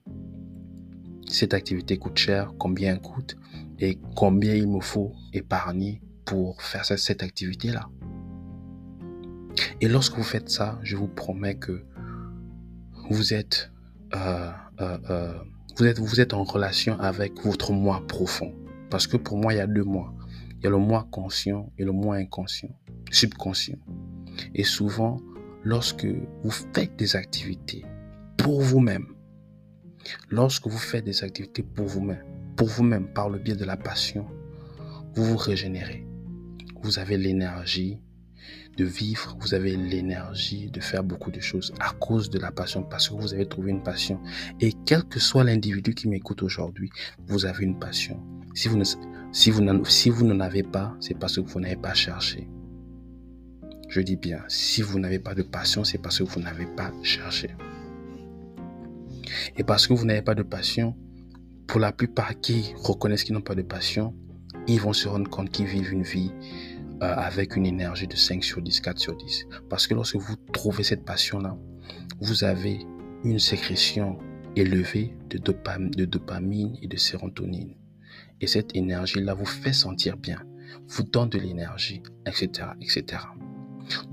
cette 1.27 1.53
activité 1.53 1.97
coûte 1.97 2.17
cher, 2.17 2.55
combien 2.57 2.91
elle 2.91 3.01
coûte 3.01 3.37
et 3.77 3.99
combien 4.15 4.55
il 4.55 4.67
me 4.67 4.81
faut 4.81 5.13
épargner 5.31 6.01
pour 6.25 6.59
faire 6.63 6.85
cette 6.85 7.21
activité-là? 7.21 7.87
Et 9.81 9.87
lorsque 9.87 10.15
vous 10.15 10.23
faites 10.23 10.49
ça, 10.49 10.79
je 10.83 10.95
vous 10.95 11.07
promets 11.07 11.55
que 11.55 11.83
vous 13.09 13.33
êtes, 13.33 13.71
euh, 14.15 14.49
euh, 14.81 14.97
euh, 15.09 15.33
vous 15.77 15.85
êtes, 15.85 15.99
vous 15.99 16.21
êtes 16.21 16.33
en 16.33 16.43
relation 16.43 16.99
avec 16.99 17.41
votre 17.43 17.73
moi 17.73 18.03
profond. 18.07 18.53
Parce 18.89 19.07
que 19.07 19.17
pour 19.17 19.37
moi, 19.37 19.53
il 19.53 19.57
y 19.57 19.59
a 19.59 19.67
deux 19.67 19.83
moi. 19.83 20.13
Il 20.59 20.63
y 20.63 20.67
a 20.67 20.69
le 20.69 20.77
moi 20.77 21.07
conscient 21.11 21.71
et 21.77 21.83
le 21.83 21.91
moi 21.91 22.15
inconscient, 22.15 22.69
subconscient. 23.11 23.79
Et 24.55 24.63
souvent, 24.63 25.19
lorsque 25.63 26.05
vous 26.05 26.51
faites 26.51 26.95
des 26.95 27.15
activités 27.15 27.83
pour 28.37 28.61
vous-même, 28.61 29.07
lorsque 30.29 30.67
vous 30.67 30.77
faites 30.77 31.03
des 31.03 31.23
activités 31.23 31.63
pour 31.63 31.87
vous-même, 31.87 32.23
pour 32.55 32.67
vous-même 32.67 33.11
par 33.11 33.29
le 33.29 33.39
biais 33.39 33.55
de 33.55 33.65
la 33.65 33.77
passion, 33.77 34.27
vous 35.15 35.25
vous 35.25 35.37
régénérez. 35.37 36.05
Vous 36.81 36.99
avez 36.99 37.17
l'énergie 37.17 37.99
de 38.77 38.85
vivre, 38.85 39.35
vous 39.39 39.53
avez 39.53 39.75
l'énergie 39.75 40.69
de 40.71 40.79
faire 40.79 41.03
beaucoup 41.03 41.31
de 41.31 41.39
choses 41.39 41.73
à 41.79 41.91
cause 41.91 42.29
de 42.29 42.39
la 42.39 42.51
passion, 42.51 42.83
parce 42.83 43.09
que 43.09 43.15
vous 43.15 43.33
avez 43.33 43.47
trouvé 43.47 43.71
une 43.71 43.83
passion. 43.83 44.19
Et 44.59 44.73
quel 44.85 45.03
que 45.03 45.19
soit 45.19 45.43
l'individu 45.43 45.93
qui 45.93 46.07
m'écoute 46.07 46.43
aujourd'hui, 46.43 46.89
vous 47.27 47.45
avez 47.45 47.63
une 47.63 47.77
passion. 47.77 48.19
Si 48.53 48.67
vous 48.67 48.77
ne, 49.61 50.23
n'en 50.23 50.39
avez 50.39 50.63
pas, 50.63 50.95
c'est 50.99 51.17
parce 51.17 51.35
que 51.35 51.41
vous 51.41 51.59
n'avez 51.59 51.75
pas 51.75 51.93
cherché. 51.93 52.47
Je 53.89 54.01
dis 54.01 54.15
bien, 54.15 54.39
si 54.47 54.81
vous 54.81 54.99
n'avez 54.99 55.19
pas 55.19 55.35
de 55.35 55.43
passion, 55.43 55.83
c'est 55.83 55.99
parce 55.99 56.17
que 56.17 56.23
vous 56.23 56.39
n'avez 56.39 56.65
pas 56.65 56.91
cherché. 57.03 57.51
Et 59.57 59.63
parce 59.63 59.87
que 59.87 59.93
vous 59.93 60.05
n'avez 60.05 60.21
pas 60.21 60.35
de 60.35 60.43
passion, 60.43 60.95
pour 61.67 61.79
la 61.79 61.91
plupart 61.91 62.39
qui 62.39 62.73
reconnaissent 62.75 63.23
qu'ils 63.23 63.35
n'ont 63.35 63.41
pas 63.41 63.55
de 63.55 63.61
passion, 63.61 64.15
ils 64.67 64.79
vont 64.79 64.93
se 64.93 65.07
rendre 65.07 65.29
compte 65.29 65.49
qu'ils 65.49 65.65
vivent 65.65 65.91
une 65.91 66.03
vie 66.03 66.31
avec 67.11 67.55
une 67.55 67.65
énergie 67.65 68.07
de 68.07 68.15
5 68.15 68.43
sur 68.43 68.61
10, 68.61 68.81
4 68.81 68.99
sur 68.99 69.15
10. 69.15 69.47
Parce 69.69 69.87
que 69.87 69.93
lorsque 69.93 70.15
vous 70.15 70.35
trouvez 70.51 70.83
cette 70.83 71.05
passion-là, 71.05 71.57
vous 72.21 72.43
avez 72.43 72.85
une 73.23 73.39
sécrétion 73.39 74.17
élevée 74.55 75.15
de, 75.29 75.37
de 75.37 76.05
dopamine 76.05 76.77
et 76.81 76.87
de 76.87 76.97
sérotonine. 76.97 77.75
Et 78.41 78.47
cette 78.47 78.75
énergie-là 78.75 79.33
vous 79.33 79.45
fait 79.45 79.73
sentir 79.73 80.17
bien, 80.17 80.43
vous 80.87 81.03
donne 81.03 81.29
de 81.29 81.39
l'énergie, 81.39 82.01
etc., 82.25 82.69
etc. 82.81 83.23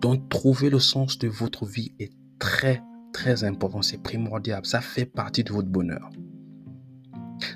Donc, 0.00 0.28
trouver 0.28 0.70
le 0.70 0.78
sens 0.78 1.18
de 1.18 1.28
votre 1.28 1.66
vie 1.66 1.92
est 1.98 2.12
très, 2.38 2.82
très 3.12 3.44
important. 3.44 3.82
C'est 3.82 4.02
primordial. 4.02 4.64
Ça 4.64 4.80
fait 4.80 5.06
partie 5.06 5.44
de 5.44 5.52
votre 5.52 5.68
bonheur. 5.68 6.10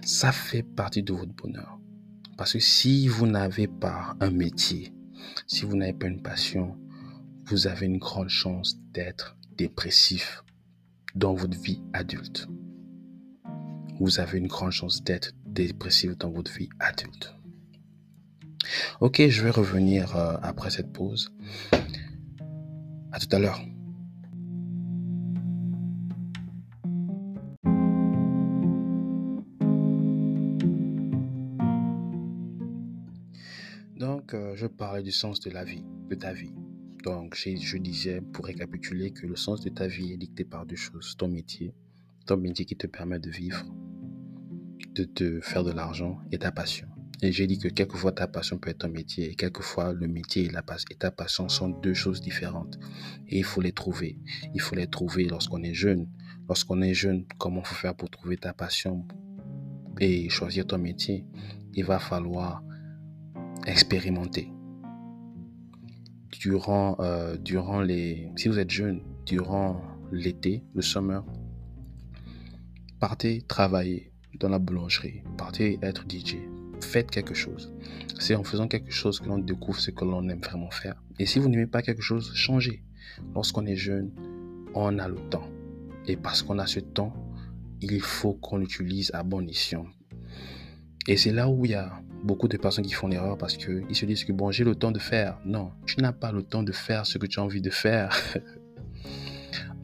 Ça 0.05 0.33
fait 0.33 0.63
partie 0.63 1.03
de 1.03 1.13
votre 1.13 1.33
bonheur. 1.33 1.79
Parce 2.37 2.55
que 2.55 2.59
si 2.59 3.09
vous 3.09 3.27
n'avez 3.27 3.69
pas 3.69 4.17
un 4.21 4.31
métier, 4.31 4.93
si 5.47 5.65
vous 5.65 5.77
n'avez 5.77 5.93
pas 5.93 6.07
une 6.07 6.23
passion, 6.23 6.77
vous 7.47 7.67
avez 7.67 7.87
une 7.87 7.99
grande 7.99 8.29
chance 8.29 8.77
d'être 8.93 9.37
dépressif 9.57 10.45
dans 11.15 11.35
votre 11.35 11.59
vie 11.59 11.83
adulte. 11.93 12.49
Vous 14.01 14.19
avez 14.19 14.39
une 14.39 14.49
grande 14.49 14.73
chance 14.73 15.05
d'être 15.05 15.33
dépressif 15.47 16.17
dans 16.19 16.31
votre 16.31 16.53
vie 16.53 16.69
adulte. 16.81 17.35
Ok, 19.01 19.23
je 19.29 19.43
vais 19.43 19.51
revenir 19.51 20.17
euh, 20.17 20.37
après 20.43 20.71
cette 20.71 20.93
pause. 20.93 21.33
À 23.13 23.21
tout 23.21 23.29
à 23.31 23.39
l'heure. 23.39 23.61
Je 34.65 34.69
parlais 34.69 35.03
du 35.03 35.13
sens 35.13 35.41
de 35.41 35.51
la 35.51 35.63
vie, 35.63 35.85
de 36.09 36.15
ta 36.15 36.33
vie. 36.33 36.55
Donc, 37.05 37.37
je 37.37 37.77
disais, 37.77 38.23
pour 38.23 38.47
récapituler, 38.47 39.11
que 39.11 39.27
le 39.27 39.37
sens 39.37 39.61
de 39.61 39.69
ta 39.69 39.87
vie 39.87 40.15
est 40.15 40.17
dicté 40.17 40.43
par 40.43 40.65
deux 40.65 40.75
choses. 40.75 41.17
Ton 41.19 41.29
métier, 41.29 41.75
ton 42.25 42.39
métier 42.39 42.65
qui 42.65 42.75
te 42.75 42.87
permet 42.87 43.19
de 43.19 43.29
vivre, 43.29 43.63
de 44.95 45.05
te 45.05 45.39
faire 45.43 45.65
de 45.65 45.71
l'argent 45.71 46.19
et 46.33 46.39
ta 46.39 46.51
passion. 46.51 46.89
Et 47.21 47.31
j'ai 47.31 47.47
dit 47.47 47.59
que 47.59 47.69
quelquefois 47.69 48.13
ta 48.13 48.27
passion 48.27 48.57
peut 48.57 48.71
être 48.71 48.79
ton 48.79 48.89
métier 48.89 49.31
et 49.31 49.35
quelquefois 49.35 49.93
le 49.93 50.09
métier 50.09 50.47
et, 50.47 50.97
ta 50.97 51.11
passion 51.11 51.51
sont 51.51 51.69
deux 51.69 51.93
choses 51.93 52.23
différentes. 52.23 52.79
Et 53.29 53.37
il 53.37 53.45
faut 53.45 53.61
les 53.61 53.73
trouver. 53.73 54.19
Il 54.55 54.63
faut 54.63 54.77
les 54.77 54.87
trouver 54.87 55.25
lorsqu'on 55.25 55.63
est 55.63 55.75
jeune. 55.75 56.09
Lorsqu'on 56.49 56.81
est 56.81 56.95
jeune, 56.95 57.27
comment 57.39 57.63
faut 57.63 57.75
faire 57.75 57.95
pour 57.95 58.09
trouver 58.09 58.39
ta 58.39 58.55
passion 58.55 59.07
et 60.01 60.31
choisir 60.31 60.67
ton 60.67 60.79
métier? 60.79 61.27
Il 61.75 61.85
va 61.85 61.99
falloir 61.99 62.63
expérimenter. 63.67 64.54
Durant, 66.41 66.97
euh, 67.01 67.37
durant 67.37 67.81
les... 67.81 68.29
Si 68.37 68.49
vous 68.49 68.59
êtes 68.59 68.71
jeune, 68.71 69.01
durant 69.27 69.81
l'été, 70.13 70.63
le 70.75 70.83
summer, 70.83 71.25
partez 73.01 73.43
travailler 73.43 74.13
dans 74.41 74.49
la 74.49 74.59
boulangerie, 74.59 75.23
partez 75.37 75.79
être 75.83 76.05
DJ, 76.09 76.37
faites 76.81 77.11
quelque 77.11 77.35
chose. 77.35 77.73
C'est 78.19 78.35
en 78.35 78.45
faisant 78.45 78.69
quelque 78.69 78.91
chose 78.91 79.21
que 79.21 79.27
l'on 79.27 79.39
découvre 79.39 79.79
ce 79.79 79.91
que 79.91 80.05
l'on 80.05 80.29
aime 80.29 80.41
vraiment 80.41 80.71
faire. 80.71 81.03
Et 81.19 81.27
si 81.27 81.39
vous 81.39 81.49
n'aimez 81.49 81.67
pas 81.67 81.83
quelque 81.83 82.03
chose, 82.03 82.33
changez. 82.35 82.83
Lorsqu'on 83.35 83.67
est 83.67 83.77
jeune, 83.77 84.13
on 84.75 84.99
a 84.99 85.09
le 85.09 85.17
temps. 85.31 85.49
Et 86.07 86.17
parce 86.17 86.43
qu'on 86.43 86.59
a 86.59 86.67
ce 86.67 86.81
temps, 86.81 87.15
il 87.81 88.01
faut 88.01 88.35
qu'on 88.35 88.59
l'utilise 88.59 89.11
à 89.15 89.23
bon 89.23 89.47
escient. 89.49 89.87
Et 91.07 91.17
c'est 91.17 91.33
là 91.33 91.49
où 91.49 91.65
il 91.65 91.73
y 91.73 91.75
a 91.75 92.01
beaucoup 92.25 92.49
de 92.49 92.57
personnes 92.57 92.87
qui 92.87 92.95
font 92.95 93.07
l'erreur 93.07 93.37
parce 93.37 93.57
qu'ils 93.57 93.95
se 93.95 94.07
disent 94.07 94.25
que 94.25 94.33
bon, 94.33 94.51
j'ai 94.51 94.65
le 94.65 94.75
temps 94.75 94.91
de 94.91 94.99
faire. 94.99 95.39
Non, 95.45 95.71
tu 95.87 96.01
n'as 96.01 96.13
pas 96.13 96.33
le 96.33 96.43
temps 96.43 96.63
de 96.63 96.73
faire 96.73 97.07
ce 97.07 97.19
que 97.19 97.27
tu 97.27 97.39
as 97.39 97.43
envie 97.43 97.63
de 97.63 97.71
faire. 97.71 98.17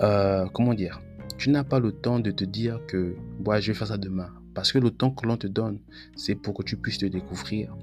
Euh, 0.02 0.46
comment 0.54 0.72
dire? 0.72 1.02
Tu 1.36 1.50
n'as 1.50 1.62
pas 1.62 1.78
le 1.78 1.92
temps 1.92 2.20
de 2.20 2.30
te 2.30 2.42
dire 2.42 2.80
que 2.88 3.16
bon, 3.38 3.60
je 3.60 3.70
vais 3.70 3.78
faire 3.78 3.88
ça 3.88 3.98
demain. 3.98 4.30
Parce 4.54 4.72
que 4.72 4.78
le 4.78 4.90
temps 4.90 5.10
que 5.10 5.26
l'on 5.26 5.36
te 5.36 5.46
donne, 5.46 5.78
c'est 6.16 6.34
pour 6.34 6.54
que 6.54 6.62
tu 6.62 6.78
puisses 6.78 6.96
te 6.96 7.04
découvrir, 7.04 7.76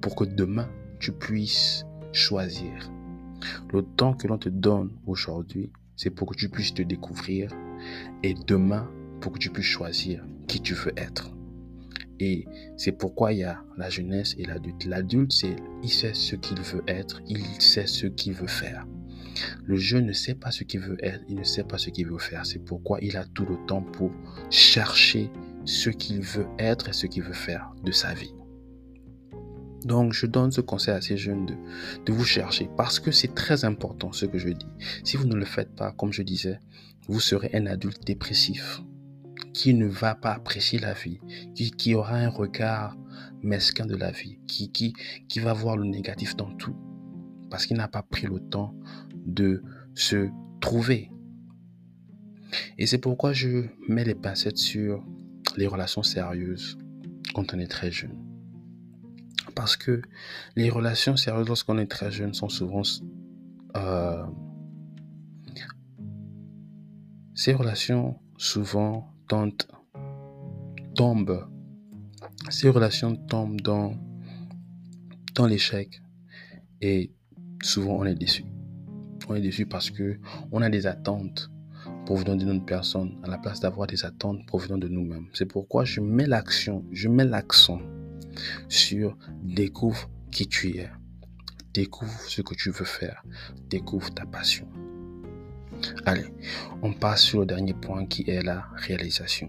pour 0.00 0.16
que 0.16 0.24
demain, 0.24 0.70
tu 1.00 1.12
puisses 1.12 1.84
choisir. 2.12 2.90
Le 3.74 3.82
temps 3.82 4.14
que 4.14 4.26
l'on 4.26 4.38
te 4.38 4.48
donne 4.48 4.90
aujourd'hui, 5.06 5.70
c'est 5.96 6.08
pour 6.08 6.30
que 6.30 6.34
tu 6.34 6.48
puisses 6.48 6.72
te 6.72 6.80
découvrir 6.80 7.50
et 8.22 8.32
demain, 8.46 8.88
pour 9.20 9.32
que 9.32 9.38
tu 9.38 9.50
puisses 9.50 9.66
choisir 9.66 10.24
qui 10.48 10.62
tu 10.62 10.72
veux 10.72 10.94
être. 10.96 11.33
Et 12.20 12.46
c'est 12.76 12.92
pourquoi 12.92 13.32
il 13.32 13.40
y 13.40 13.44
a 13.44 13.62
la 13.76 13.90
jeunesse 13.90 14.34
et 14.38 14.44
l'adulte. 14.44 14.84
L'adulte, 14.84 15.32
c'est 15.32 15.56
il 15.82 15.90
sait 15.90 16.14
ce 16.14 16.36
qu'il 16.36 16.60
veut 16.60 16.84
être, 16.86 17.20
il 17.28 17.44
sait 17.60 17.86
ce 17.86 18.06
qu'il 18.06 18.34
veut 18.34 18.46
faire. 18.46 18.86
Le 19.64 19.76
jeune 19.76 20.06
ne 20.06 20.12
sait 20.12 20.34
pas 20.34 20.50
ce 20.50 20.64
qu'il 20.64 20.80
veut 20.80 20.96
être, 21.04 21.24
il 21.28 21.36
ne 21.36 21.44
sait 21.44 21.64
pas 21.64 21.78
ce 21.78 21.90
qu'il 21.90 22.06
veut 22.06 22.18
faire. 22.18 22.46
C'est 22.46 22.60
pourquoi 22.60 22.98
il 23.02 23.16
a 23.16 23.24
tout 23.24 23.44
le 23.44 23.56
temps 23.66 23.82
pour 23.82 24.12
chercher 24.50 25.30
ce 25.64 25.90
qu'il 25.90 26.20
veut 26.20 26.46
être 26.58 26.88
et 26.88 26.92
ce 26.92 27.06
qu'il 27.06 27.22
veut 27.22 27.32
faire 27.32 27.74
de 27.84 27.90
sa 27.90 28.14
vie. 28.14 28.34
Donc, 29.84 30.14
je 30.14 30.26
donne 30.26 30.50
ce 30.50 30.62
conseil 30.62 30.94
à 30.94 31.00
ces 31.00 31.16
jeunes 31.16 31.46
de, 31.46 31.54
de 32.06 32.12
vous 32.12 32.24
chercher 32.24 32.70
parce 32.76 32.98
que 33.00 33.10
c'est 33.10 33.34
très 33.34 33.64
important 33.64 34.12
ce 34.12 34.24
que 34.24 34.38
je 34.38 34.48
dis. 34.48 34.66
Si 35.04 35.16
vous 35.16 35.26
ne 35.26 35.34
le 35.34 35.44
faites 35.44 35.74
pas, 35.74 35.92
comme 35.92 36.12
je 36.12 36.22
disais, 36.22 36.58
vous 37.08 37.20
serez 37.20 37.50
un 37.52 37.66
adulte 37.66 38.06
dépressif 38.06 38.80
qui 39.54 39.72
ne 39.72 39.86
va 39.86 40.14
pas 40.14 40.32
apprécier 40.32 40.78
la 40.78 40.92
vie, 40.92 41.20
qui, 41.54 41.70
qui 41.70 41.94
aura 41.94 42.16
un 42.16 42.28
regard 42.28 42.96
mesquin 43.42 43.86
de 43.86 43.96
la 43.96 44.10
vie, 44.10 44.38
qui, 44.46 44.70
qui, 44.70 44.92
qui 45.28 45.40
va 45.40 45.52
voir 45.54 45.76
le 45.76 45.86
négatif 45.86 46.36
dans 46.36 46.52
tout 46.56 46.76
parce 47.54 47.66
qu'il 47.66 47.76
n'a 47.76 47.86
pas 47.86 48.02
pris 48.02 48.26
le 48.26 48.40
temps 48.40 48.74
de 49.14 49.62
se 49.94 50.28
trouver. 50.60 51.12
Et 52.78 52.86
c'est 52.88 52.98
pourquoi 52.98 53.32
je 53.32 53.66
mets 53.88 54.02
les 54.02 54.16
pincettes 54.16 54.58
sur 54.58 55.06
les 55.56 55.68
relations 55.68 56.02
sérieuses 56.02 56.76
quand 57.32 57.54
on 57.54 57.60
est 57.60 57.70
très 57.70 57.92
jeune. 57.92 58.18
Parce 59.54 59.76
que 59.76 60.02
les 60.56 60.68
relations 60.68 61.16
sérieuses 61.16 61.46
lorsqu'on 61.46 61.78
est 61.78 61.86
très 61.86 62.10
jeune 62.10 62.34
sont 62.34 62.48
souvent... 62.48 62.82
Euh, 63.76 64.24
ces 67.36 67.52
relations 67.52 68.18
souvent 68.36 69.13
tentent, 69.28 69.68
tombent. 70.94 71.46
Ces 72.50 72.68
relations 72.68 73.16
tombent 73.16 73.60
dans, 73.60 73.94
dans 75.34 75.46
l'échec. 75.46 76.02
Et 76.80 77.12
souvent 77.62 77.96
on 77.98 78.04
est 78.04 78.14
déçu. 78.14 78.44
On 79.28 79.34
est 79.34 79.40
déçu 79.40 79.66
parce 79.66 79.90
que 79.90 80.18
on 80.52 80.60
a 80.62 80.68
des 80.68 80.86
attentes 80.86 81.50
provenant 82.04 82.36
d'une 82.36 82.50
autre 82.50 82.64
personne 82.64 83.18
à 83.22 83.28
la 83.28 83.38
place 83.38 83.60
d'avoir 83.60 83.86
des 83.86 84.04
attentes 84.04 84.46
provenant 84.46 84.78
de 84.78 84.88
nous-mêmes. 84.88 85.28
C'est 85.32 85.46
pourquoi 85.46 85.84
je 85.84 86.00
mets 86.00 86.26
l'action, 86.26 86.84
je 86.92 87.08
mets 87.08 87.24
l'accent 87.24 87.80
sur 88.68 89.16
découvre 89.42 90.10
qui 90.30 90.48
tu 90.48 90.76
es, 90.76 90.90
découvre 91.72 92.20
ce 92.20 92.42
que 92.42 92.54
tu 92.54 92.70
veux 92.70 92.84
faire, 92.84 93.24
découvre 93.68 94.12
ta 94.12 94.26
passion. 94.26 94.68
Allez, 96.06 96.26
on 96.82 96.92
passe 96.92 97.22
sur 97.22 97.40
le 97.40 97.46
dernier 97.46 97.74
point 97.74 98.06
qui 98.06 98.28
est 98.28 98.42
la 98.42 98.66
réalisation. 98.76 99.48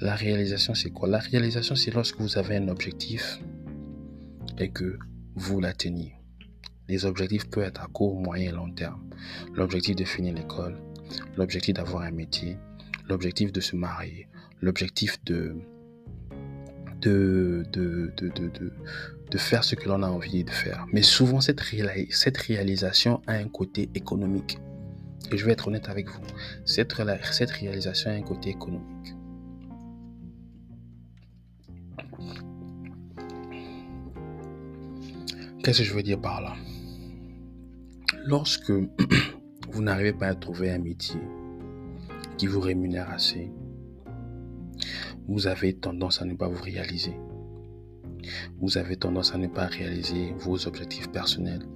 La 0.00 0.14
réalisation, 0.14 0.74
c'est 0.74 0.90
quoi? 0.90 1.08
La 1.08 1.18
réalisation, 1.18 1.74
c'est 1.74 1.90
lorsque 1.90 2.20
vous 2.20 2.38
avez 2.38 2.56
un 2.56 2.68
objectif 2.68 3.38
et 4.58 4.70
que 4.70 4.98
vous 5.34 5.60
l'atteignez. 5.60 6.14
Les 6.88 7.04
objectifs 7.04 7.48
peuvent 7.48 7.64
être 7.64 7.82
à 7.82 7.86
court, 7.86 8.20
moyen 8.20 8.50
et 8.50 8.52
long 8.52 8.72
terme. 8.72 9.08
L'objectif 9.54 9.96
de 9.96 10.04
finir 10.04 10.34
l'école, 10.34 10.76
l'objectif 11.36 11.74
d'avoir 11.74 12.02
un 12.02 12.10
métier, 12.10 12.56
l'objectif 13.08 13.52
de 13.52 13.60
se 13.60 13.76
marier, 13.76 14.28
l'objectif 14.60 15.22
de 15.24 15.56
de, 17.00 17.64
de, 17.72 18.12
de, 18.18 18.72
faire 19.38 19.64
ce 19.64 19.74
que 19.74 19.88
l'on 19.88 20.02
a 20.02 20.08
envie 20.08 20.44
de 20.44 20.50
faire. 20.50 20.86
Mais 20.92 21.02
souvent, 21.02 21.40
cette, 21.40 21.60
cette 22.10 22.36
réalisation 22.36 23.22
a 23.26 23.34
un 23.34 23.48
côté 23.48 23.90
économique. 23.94 24.58
Et 25.32 25.36
je 25.36 25.44
vais 25.44 25.52
être 25.52 25.68
honnête 25.68 25.88
avec 25.88 26.08
vous. 26.08 26.22
Cette, 26.64 26.94
cette 27.32 27.50
réalisation 27.50 28.10
a 28.10 28.14
un 28.14 28.22
côté 28.22 28.50
économique. 28.50 29.14
Qu'est-ce 35.62 35.78
que 35.78 35.84
je 35.84 35.92
veux 35.92 36.02
dire 36.02 36.20
par 36.20 36.40
là? 36.40 36.54
Lorsque 38.24 38.72
vous 39.72 39.82
n'arrivez 39.82 40.12
pas 40.12 40.28
à 40.28 40.34
trouver 40.34 40.70
un 40.70 40.78
métier 40.78 41.20
qui 42.38 42.46
vous 42.46 42.60
rémunère 42.60 43.10
assez, 43.10 43.52
vous 45.28 45.46
avez 45.46 45.74
tendance 45.74 46.22
à 46.22 46.24
ne 46.24 46.34
pas 46.34 46.48
vous 46.48 46.62
réaliser. 46.62 47.14
Vous 48.58 48.78
avez 48.78 48.96
tendance 48.96 49.34
à 49.34 49.38
ne 49.38 49.46
pas 49.46 49.66
réaliser 49.66 50.34
vos 50.38 50.66
objectifs 50.66 51.10
personnels. 51.10 51.66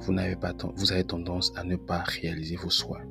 Vous, 0.00 0.14
pas 0.40 0.54
vous 0.74 0.92
avez 0.92 1.04
tendance 1.04 1.52
à 1.56 1.64
ne 1.64 1.76
pas 1.76 2.00
réaliser 2.00 2.56
vos 2.56 2.70
souhaits. 2.70 3.06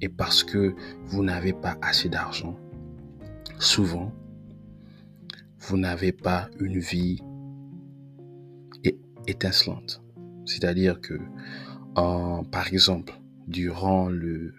Et 0.00 0.08
parce 0.08 0.42
que 0.42 0.74
vous 1.06 1.22
n'avez 1.22 1.52
pas 1.52 1.76
assez 1.82 2.08
d'argent, 2.08 2.58
souvent, 3.58 4.12
vous 5.60 5.76
n'avez 5.76 6.12
pas 6.12 6.48
une 6.60 6.78
vie 6.78 7.20
étincelante. 9.26 10.02
C'est-à-dire 10.46 11.00
que, 11.00 11.18
par 11.94 12.68
exemple, 12.72 13.12
durant, 13.46 14.08
le, 14.08 14.54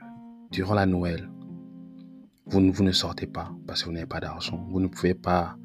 durant 0.51 0.75
la 0.75 0.85
Noël, 0.85 1.29
vous, 2.45 2.71
vous 2.71 2.83
ne 2.83 2.91
sortez 2.91 3.27
pas 3.27 3.51
parce 3.67 3.81
que 3.81 3.87
vous 3.87 3.93
n'avez 3.93 4.05
pas 4.05 4.19
d'argent. 4.19 4.65
Vous 4.69 4.79
ne 4.79 4.87
pouvez 4.87 5.13
pas 5.13 5.57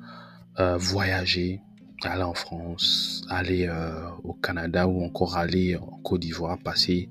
euh, 0.58 0.76
voyager, 0.76 1.60
aller 2.02 2.22
en 2.22 2.34
France, 2.34 3.24
aller 3.28 3.66
euh, 3.68 4.08
au 4.22 4.34
Canada 4.34 4.86
ou 4.86 5.04
encore 5.04 5.36
aller 5.36 5.76
en 5.76 5.98
Côte 6.02 6.20
d'Ivoire, 6.20 6.58
passer 6.58 7.10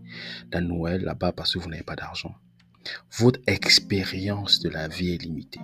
la 0.51 0.61
Noël 0.61 1.01
là-bas 1.01 1.31
parce 1.31 1.53
que 1.53 1.59
vous 1.59 1.69
n'avez 1.69 1.83
pas 1.83 1.95
d'argent. 1.95 2.35
Votre 3.17 3.39
expérience 3.47 4.59
de 4.59 4.69
la 4.69 4.87
vie 4.87 5.13
est 5.13 5.21
limitée. 5.21 5.61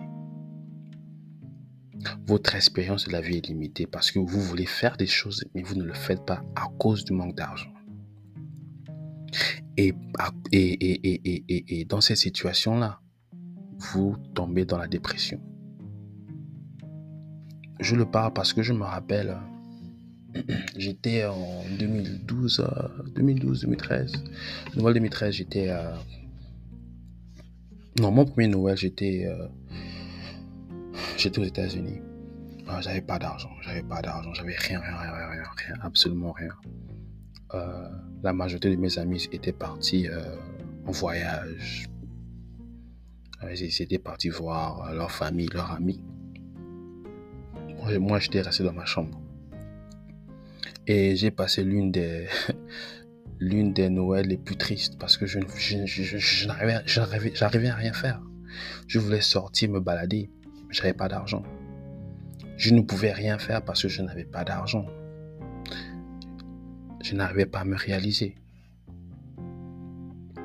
Votre 2.26 2.56
expérience 2.56 3.06
de 3.06 3.12
la 3.12 3.22
vie 3.22 3.38
est 3.38 3.48
limitée 3.48 3.86
parce 3.86 4.12
que 4.12 4.20
vous 4.20 4.42
voulez 4.42 4.66
faire 4.66 4.96
des 4.96 5.08
choses, 5.08 5.44
mais 5.54 5.62
vous 5.62 5.76
ne 5.76 5.84
le 5.84 5.94
faites 5.94 6.26
pas 6.26 6.42
à 6.56 6.68
cause 6.78 7.04
du 7.04 7.14
manque 7.14 7.36
d'argent. 7.36 7.74
Et, 9.78 9.94
et, 10.52 11.80
et, 11.80 11.86
dans 11.86 12.02
cette 12.02 12.18
situation-là, 12.18 13.00
vous 13.78 14.18
tombez 14.34 14.66
dans 14.66 14.78
la 14.78 14.88
dépression. 14.88 15.42
Je 17.80 17.96
le 17.96 18.06
parle 18.06 18.34
parce 18.34 18.54
que 18.54 18.62
je 18.62 18.74
me 18.74 18.84
rappelle, 18.84 19.38
j'étais 20.78 21.26
en 21.26 21.64
2012, 21.78 22.68
2012, 23.16 23.62
2013. 23.62 24.24
Noël 24.76 24.94
2013, 24.96 25.34
j'étais... 25.34 25.74
non, 28.00 28.12
mon 28.12 28.26
premier 28.26 28.48
Noël, 28.48 28.78
j'étais... 28.78 29.26
Euh, 29.26 29.48
aux 31.28 31.44
États-Unis. 31.44 32.02
Ah, 32.68 32.82
j'avais 32.82 33.02
pas 33.02 33.20
d'argent, 33.20 33.52
j'avais 33.62 33.84
pas 33.84 34.02
d'argent, 34.02 34.34
j'avais 34.34 34.56
rien, 34.56 34.80
rien, 34.80 34.96
rien, 34.96 35.12
rien, 35.12 35.44
rien, 35.58 35.76
absolument 35.82 36.32
rien. 36.32 36.54
Euh, 37.54 37.90
la 38.24 38.32
majorité 38.32 38.70
de 38.70 38.76
mes 38.76 38.98
amis 39.00 39.28
étaient 39.32 39.52
partis 39.52 40.08
euh, 40.08 40.36
en 40.86 40.92
voyage. 40.92 41.90
Euh, 43.44 43.54
ils 43.54 43.82
étaient 43.82 43.98
partis 43.98 44.30
voir 44.30 44.94
leur 44.94 45.12
famille, 45.12 45.50
leurs 45.52 45.72
amis. 45.72 46.02
Moi, 47.98 48.20
j'étais 48.20 48.42
resté 48.42 48.64
dans 48.64 48.74
ma 48.74 48.86
chambre. 48.86 49.20
Et 50.88 51.16
j'ai 51.16 51.32
passé 51.32 51.64
l'une 51.64 51.92
des, 51.92 52.28
l'une 53.40 53.74
des 53.74 53.90
Noëls 53.90 54.28
les 54.28 54.38
plus 54.38 54.58
tristes 54.58 54.98
parce 55.00 55.18
que 55.18 55.26
je, 55.26 55.40
je, 55.58 55.86
je, 55.86 56.18
je 56.18 56.48
n'arrivais 56.48 57.70
à 57.70 57.76
rien 57.76 57.94
faire. 57.94 58.22
Je 58.88 59.00
voulais 59.00 59.22
sortir, 59.22 59.70
me 59.70 59.80
balader 59.80 60.30
je 60.70 60.82
n'avais 60.82 60.94
pas 60.94 61.08
d'argent. 61.08 61.44
Je 62.58 62.74
ne 62.74 62.82
pouvais 62.82 63.12
rien 63.12 63.38
faire 63.40 63.64
parce 63.64 63.82
que 63.82 63.88
je 63.88 64.02
n'avais 64.02 64.26
pas 64.26 64.44
d'argent. 64.44 64.86
Je 67.04 67.16
n'arrivais 67.16 67.46
pas 67.46 67.60
à 67.60 67.66
me 67.66 67.76
réaliser. 67.76 68.36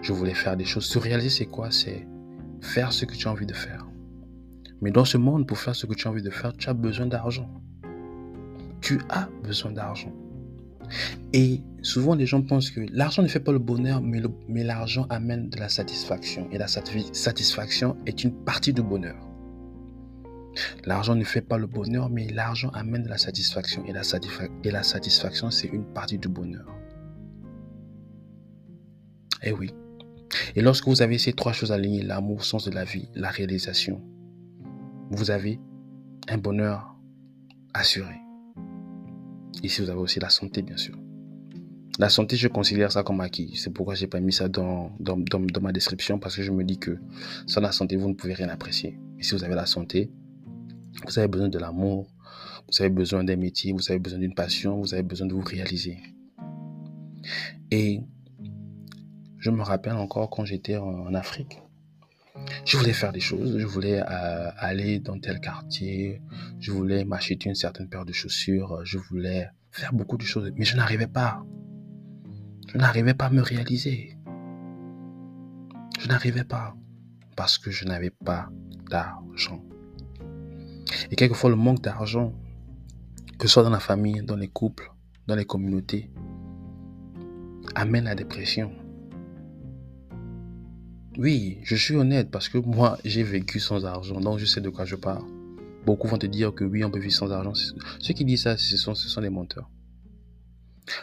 Je 0.01 0.13
voulais 0.13 0.35
faire 0.35 0.57
des 0.57 0.65
choses. 0.65 0.87
Se 0.87 0.99
réaliser, 0.99 1.31
c'est 1.31 1.47
quoi? 1.47 1.71
C'est 1.71 2.07
faire 2.61 2.93
ce 2.93 3.05
que 3.05 3.15
tu 3.15 3.29
as 3.29 3.31
envie 3.31 3.47
de 3.47 3.55
faire. 3.55 3.84
Mais 4.85 4.91
dans 4.91 5.07
ce 5.07 5.17
monde, 5.17 5.47
pour 5.47 5.57
faire 5.57 5.75
ce 5.75 5.87
que 5.87 5.95
tu 5.95 6.07
as 6.07 6.11
envie 6.11 6.21
de 6.21 6.29
faire, 6.29 6.53
tu 6.53 6.69
as 6.69 6.75
besoin 6.75 7.07
d'argent. 7.07 7.49
Tu 8.83 9.01
as 9.09 9.31
besoin 9.43 9.73
d'argent. 9.73 10.13
Et 11.33 11.63
souvent, 11.81 12.15
les 12.15 12.27
gens 12.27 12.43
pensent 12.43 12.71
que 12.71 12.83
l'argent 12.93 13.23
ne 13.23 13.29
fait 13.29 13.41
pas 13.41 13.53
le 13.53 13.59
bonheur, 13.59 14.03
mais, 14.03 14.63
l'argent 14.63 15.07
amène 15.09 15.49
de 15.49 15.59
la 15.59 15.71
satisfaction. 15.71 16.51
Et 16.53 16.59
la 16.59 16.67
satisfaction 16.69 17.97
est 18.05 18.25
une 18.25 18.45
partie 18.45 18.75
du 18.75 18.83
bonheur. 18.83 19.17
L'argent 20.85 21.15
ne 21.15 21.25
fait 21.25 21.41
pas 21.41 21.57
le 21.57 21.67
bonheur, 21.67 22.11
mais 22.11 22.29
l'argent 22.29 22.69
amène 22.75 23.09
la 23.09 23.17
satisfaction. 23.17 23.87
Et 23.87 23.93
la, 23.95 24.83
satisfaction, 24.83 25.51
c'est 25.51 25.69
une 25.69 25.87
partie 25.95 26.19
du 26.19 26.29
bonheur. 26.29 26.67
Eh 29.43 29.53
oui. 29.53 29.73
Et 30.55 30.61
lorsque 30.61 30.87
vous 30.89 31.01
avez 31.01 31.17
ces 31.17 31.33
trois 31.33 31.55
choses 31.55 31.73
alignées, 31.73 32.03
l'amour, 32.03 32.45
sens 32.45 32.67
de 32.67 32.71
la 32.71 32.85
vie, 32.85 33.09
la 33.15 33.31
réalisation, 33.31 34.03
vous 35.11 35.31
avez 35.31 35.61
un 36.29 36.39
bonheur 36.39 36.97
assuré. 37.73 38.15
Ici, 39.63 39.83
vous 39.83 39.91
avez 39.91 40.01
aussi 40.01 40.21
la 40.21 40.31
santé, 40.31 40.63
bien 40.63 40.77
sûr. 40.77 40.99
La 41.99 42.09
santé, 42.09 42.37
je 42.37 42.49
considère 42.49 42.91
ça 42.91 43.03
comme 43.03 43.21
acquis. 43.21 43.55
C'est 43.57 43.71
pourquoi 43.71 43.95
je 43.95 44.03
n'ai 44.03 44.09
pas 44.09 44.21
mis 44.21 44.33
ça 44.33 44.49
dans, 44.49 44.91
dans, 44.99 45.17
dans, 45.17 45.61
ma 45.61 45.73
description, 45.73 46.19
parce 46.19 46.37
que 46.37 46.43
je 46.43 46.51
me 46.51 46.65
dis 46.65 46.79
que 46.79 46.99
sans 47.47 47.61
la 47.61 47.73
santé, 47.73 47.97
vous 47.97 48.09
ne 48.09 48.15
pouvez 48.15 48.35
rien 48.35 48.49
apprécier. 48.49 48.99
Et 49.19 49.23
si 49.23 49.35
vous 49.35 49.45
avez 49.45 49.55
la 49.55 49.67
santé, 49.67 50.11
vous 51.07 51.19
avez 51.19 51.29
besoin 51.29 51.49
de 51.49 51.59
l'amour, 51.59 52.09
vous 52.69 52.83
avez 52.83 52.91
besoin 52.91 53.23
d'un 53.23 53.37
métier, 53.37 53.73
vous 53.73 53.91
avez 53.91 54.01
besoin 54.01 54.19
d'une 54.19 54.35
passion, 54.35 54.81
vous 54.81 54.95
avez 54.95 55.03
besoin 55.03 55.27
de 55.27 55.35
vous 55.35 55.43
réaliser. 55.43 55.99
Et 57.71 58.01
je 59.39 59.51
me 59.51 59.63
rappelle 59.63 59.95
encore 59.95 60.31
quand 60.31 60.45
j'étais 60.45 60.77
en 60.77 61.15
Afrique, 61.15 61.61
je 62.65 62.77
voulais 62.77 62.93
faire 62.93 63.13
des 63.13 63.21
choses, 63.21 63.59
je 63.59 63.67
voulais 63.67 64.01
euh, 64.01 64.51
aller 64.59 64.99
dans 64.99 65.19
tel 65.19 65.41
quartier, 65.41 66.21
je 66.59 66.73
voulais 66.73 67.05
m'acheter 67.05 67.49
une 67.49 67.55
certaine 67.55 67.89
paire 67.89 68.05
de 68.05 68.13
chaussures, 68.13 68.81
je 68.85 68.99
voulais 68.99 69.49
faire 69.71 69.93
beaucoup 69.93 70.17
de 70.17 70.23
choses, 70.23 70.51
mais 70.57 70.65
je 70.65 70.77
n'arrivais 70.77 71.07
pas. 71.07 71.45
Je 72.73 72.79
n'arrivais 72.79 73.15
pas 73.15 73.27
à 73.27 73.31
me 73.31 73.43
réaliser. 73.43 74.17
Je 76.01 76.09
n'arrivais 76.09 76.45
pas 76.45 76.75
parce 77.37 77.59
que 77.59 77.71
je 77.71 77.85
n'avais 77.85 78.11
pas 78.11 78.49
d'argent. 78.91 79.63
Et 81.11 81.17
quelquefois, 81.17 81.51
le 81.51 81.57
manque 81.57 81.83
d'argent, 81.83 82.33
que 83.39 83.47
ce 83.47 83.55
soit 83.55 83.63
dans 83.63 83.71
la 83.71 83.81
famille, 83.81 84.23
dans 84.23 84.37
les 84.37 84.49
couples, 84.49 84.93
dans 85.27 85.35
les 85.35 85.45
communautés, 85.45 86.11
amène 87.75 88.05
la 88.05 88.15
dépression. 88.15 88.73
Oui, 91.17 91.59
je 91.63 91.77
suis 91.77 91.95
honnête 91.95 92.31
parce 92.31 92.49
que 92.49 92.59
moi, 92.59 92.99
j'ai 93.05 93.23
vécu 93.23 93.61
sans 93.61 93.85
argent, 93.87 94.21
donc 94.21 94.39
je 94.39 94.47
sais 94.47 94.61
de 94.61 94.69
quoi 94.69 94.85
je 94.85 94.97
parle. 94.97 95.25
Beaucoup 95.87 96.09
vont 96.09 96.19
te 96.19 96.27
dire 96.27 96.53
que 96.53 96.65
oui, 96.65 96.83
on 96.83 96.91
peut 96.91 96.99
vivre 96.99 97.15
sans 97.15 97.31
argent. 97.31 97.53
Ceux 98.01 98.15
qui 98.15 98.25
disent 98.25 98.43
ça, 98.43 98.57
ce 98.57 98.77
sont, 98.77 98.97
ce 98.97 99.09
sont 99.09 99.21
des 99.21 99.31
menteurs. 99.31 99.71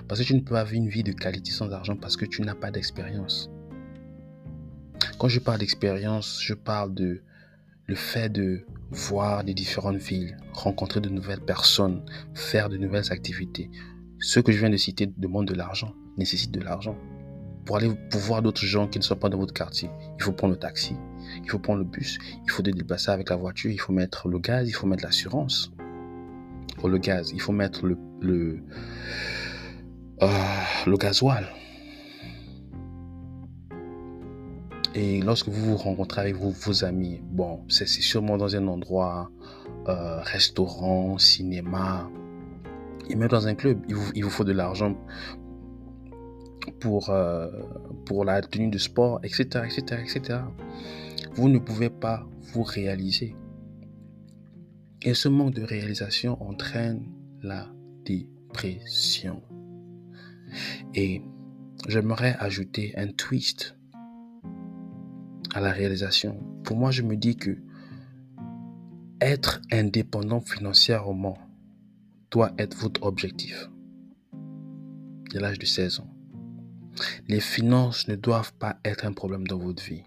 Parce 0.08 0.20
que 0.20 0.26
tu 0.26 0.34
ne 0.34 0.42
peux 0.42 0.54
pas 0.54 0.66
vivre 0.66 0.84
une 0.84 0.90
vie 0.90 1.04
de 1.04 1.14
qualité 1.14 1.52
sans 1.52 1.72
argent 1.72 1.96
parce 1.96 2.18
que 2.18 2.26
tu 2.26 2.42
n'as 2.42 2.56
pas 2.56 2.72
d'expérience. 2.72 3.50
Quand 5.18 5.30
je 5.30 5.40
parle 5.40 5.60
d'expérience, 5.60 6.40
je 6.42 6.56
parle 6.56 6.94
de 6.94 7.22
le 7.88 7.96
fait 7.96 8.30
de 8.30 8.66
voir 8.90 9.46
des 9.46 9.54
différentes 9.54 9.98
villes, 9.98 10.38
rencontrer 10.54 11.00
de 11.00 11.10
nouvelles 11.10 11.42
personnes, 11.42 12.04
faire 12.34 12.68
de 12.68 12.78
nouvelles 12.78 13.12
activités, 13.12 13.72
ce 14.20 14.40
que 14.40 14.52
je 14.52 14.60
viens 14.60 14.70
de 14.70 14.78
citer 14.78 15.08
demande 15.08 15.48
de 15.48 15.54
l'argent, 15.54 15.94
nécessite 16.18 16.52
de 16.52 16.60
l'argent. 16.60 16.98
Pour 17.66 17.78
aller 17.78 17.92
voir 18.12 18.42
d'autres 18.42 18.66
gens 18.66 18.88
qui 18.88 18.98
ne 18.98 19.04
sont 19.04 19.16
pas 19.16 19.30
dans 19.30 19.38
votre 19.38 19.54
quartier, 19.54 19.90
il 20.18 20.24
faut 20.24 20.32
prendre 20.32 20.54
le 20.54 20.60
taxi, 20.60 20.96
il 21.44 21.50
faut 21.50 21.60
prendre 21.60 21.80
le 21.80 21.86
bus, 21.86 22.18
il 22.46 22.52
faut 22.52 22.64
déplacer 22.64 23.12
avec 23.12 23.30
la 23.30 23.36
voiture, 23.36 23.72
il 23.72 23.80
faut 23.80 23.94
mettre 23.94 24.28
le 24.28 24.40
gaz, 24.40 24.68
il 24.68 24.74
faut 24.74 24.88
mettre 24.88 25.04
l'assurance. 25.04 25.72
Pour 26.78 26.90
le 26.90 26.98
gaz, 26.98 27.32
il 27.34 27.40
faut 27.40 27.52
mettre 27.52 27.86
le, 27.86 27.98
le, 28.22 28.64
euh, 30.24 30.28
le 30.88 30.98
gasoil. 30.98 31.48
Et 34.94 35.22
lorsque 35.22 35.48
vous 35.48 35.72
vous 35.72 35.78
rencontrez 35.78 36.22
avec 36.22 36.36
vos, 36.36 36.84
amis, 36.84 37.22
bon, 37.24 37.62
c'est 37.70 37.88
sûrement 37.88 38.38
dans 38.38 38.56
un 38.56 38.68
endroit, 38.68 39.32
euh, 39.88 40.20
restaurant, 40.22 41.18
cinéma, 41.18 42.10
et 43.10 43.16
même 43.16 43.30
dans 43.30 43.48
un 43.48 43.56
club, 43.56 43.80
il 43.88 44.24
vous, 44.24 44.30
faut 44.30 44.44
de 44.44 44.52
l'argent 44.52 44.96
pour, 46.82 47.10
euh, 47.10 47.48
pour 48.06 48.26
la 48.26 48.42
tenue 48.42 48.70
de 48.70 48.78
sport, 48.78 49.22
etc., 49.24 49.66
etc., 49.66 50.02
etc. 50.04 50.40
Vous 51.36 51.48
ne 51.48 51.60
pouvez 51.60 51.90
pas 51.90 52.28
vous 52.54 52.64
réaliser. 52.64 53.36
Et 55.02 55.14
ce 55.14 55.30
manque 55.30 55.54
de 55.54 55.64
réalisation 55.64 56.42
entraîne 56.44 57.08
la 57.42 57.70
dépression. 58.06 59.42
Et 60.94 61.22
j'aimerais 61.88 62.36
ajouter 62.40 62.94
un 62.98 63.08
twist 63.08 63.78
à 65.54 65.62
la 65.62 65.72
réalisation. 65.72 66.44
Pour 66.64 66.78
moi, 66.78 66.92
je 66.92 67.04
me 67.04 67.16
dis 67.16 67.36
que 67.36 67.58
être 69.22 69.62
indépendant 69.72 70.42
financièrement 70.42 71.38
doit 72.32 72.52
être 72.58 72.78
votre 72.78 73.04
objectif 73.04 73.70
dès 75.32 75.40
l'âge 75.40 75.60
de 75.60 75.66
16 75.66 76.00
ans. 76.00 76.11
Les 77.28 77.40
finances 77.40 78.08
ne 78.08 78.16
doivent 78.16 78.54
pas 78.54 78.78
être 78.84 79.06
un 79.06 79.14
problème 79.14 79.48
dans 79.48 79.58
votre 79.58 79.84
vie. 79.84 80.04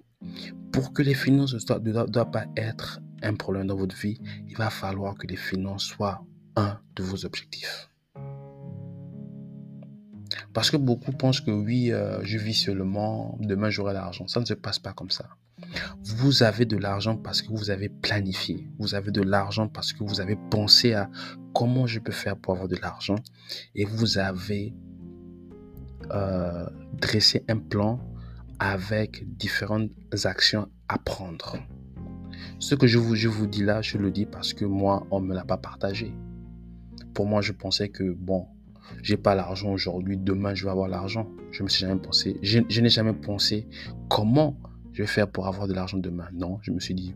Pour 0.72 0.92
que 0.92 1.02
les 1.02 1.14
finances 1.14 1.54
ne 1.54 2.06
doivent, 2.06 2.30
pas 2.30 2.46
être 2.56 3.00
un 3.22 3.34
problème 3.34 3.66
dans 3.66 3.76
votre 3.76 3.96
vie, 3.96 4.20
il 4.48 4.56
va 4.56 4.70
falloir 4.70 5.14
que 5.14 5.26
les 5.26 5.36
finances 5.36 5.84
soient 5.84 6.24
un 6.56 6.78
de 6.96 7.02
vos 7.02 7.24
objectifs. 7.24 7.90
Parce 10.52 10.70
que 10.70 10.76
beaucoup 10.76 11.12
pensent 11.12 11.40
que 11.40 11.50
oui, 11.50 11.92
euh, 11.92 12.22
je 12.24 12.38
vis 12.38 12.54
seulement, 12.54 13.36
demain 13.40 13.70
j'aurai 13.70 13.92
l'argent. 13.92 14.26
Ça 14.28 14.40
ne 14.40 14.44
se 14.44 14.54
passe 14.54 14.78
pas 14.78 14.92
comme 14.92 15.10
ça. 15.10 15.28
Vous 16.02 16.42
avez 16.42 16.64
de 16.64 16.76
l'argent 16.76 17.16
parce 17.16 17.42
que 17.42 17.48
vous 17.48 17.70
avez 17.70 17.88
planifié. 17.88 18.68
Vous 18.78 18.94
avez 18.94 19.10
de 19.10 19.22
l'argent 19.22 19.68
parce 19.68 19.92
que 19.92 20.04
vous 20.04 20.20
avez 20.20 20.36
pensé 20.50 20.94
à 20.94 21.10
comment 21.52 21.86
je 21.86 21.98
peux 22.00 22.12
faire 22.12 22.36
pour 22.36 22.54
avoir 22.54 22.68
de 22.68 22.76
l'argent. 22.76 23.16
Et 23.74 23.84
vous 23.84 24.18
avez 24.18 24.74
euh, 26.10 26.66
dressé 26.94 27.44
un 27.48 27.58
plan 27.58 28.00
avec 28.58 29.24
différentes 29.36 29.90
actions 30.24 30.68
à 30.88 30.98
prendre. 30.98 31.56
Ce 32.58 32.74
que 32.74 32.86
je 32.86 32.98
vous, 32.98 33.14
je 33.14 33.28
vous 33.28 33.46
dis 33.46 33.62
là, 33.62 33.82
je 33.82 33.98
le 33.98 34.10
dis 34.10 34.26
parce 34.26 34.54
que 34.54 34.64
moi, 34.64 35.06
on 35.10 35.20
ne 35.20 35.26
me 35.26 35.34
l'a 35.34 35.44
pas 35.44 35.56
partagé. 35.56 36.14
Pour 37.14 37.26
moi, 37.26 37.40
je 37.40 37.52
pensais 37.52 37.88
que, 37.88 38.12
bon, 38.12 38.46
j'ai 39.02 39.16
pas 39.16 39.34
l'argent 39.34 39.70
aujourd'hui, 39.72 40.16
demain, 40.16 40.54
je 40.54 40.64
vais 40.64 40.70
avoir 40.70 40.88
l'argent. 40.88 41.28
Je 41.52 41.62
me 41.62 41.68
suis 41.68 41.80
jamais 41.80 42.00
pensé, 42.00 42.38
je, 42.42 42.60
je 42.68 42.80
n'ai 42.80 42.88
jamais 42.88 43.12
pensé 43.12 43.68
comment 44.08 44.58
je 44.92 45.02
vais 45.02 45.08
faire 45.08 45.28
pour 45.28 45.46
avoir 45.46 45.66
de 45.66 45.74
l'argent 45.74 45.98
demain. 45.98 46.28
Non, 46.32 46.58
je 46.62 46.70
me 46.70 46.80
suis 46.80 46.94
dit, 46.94 47.14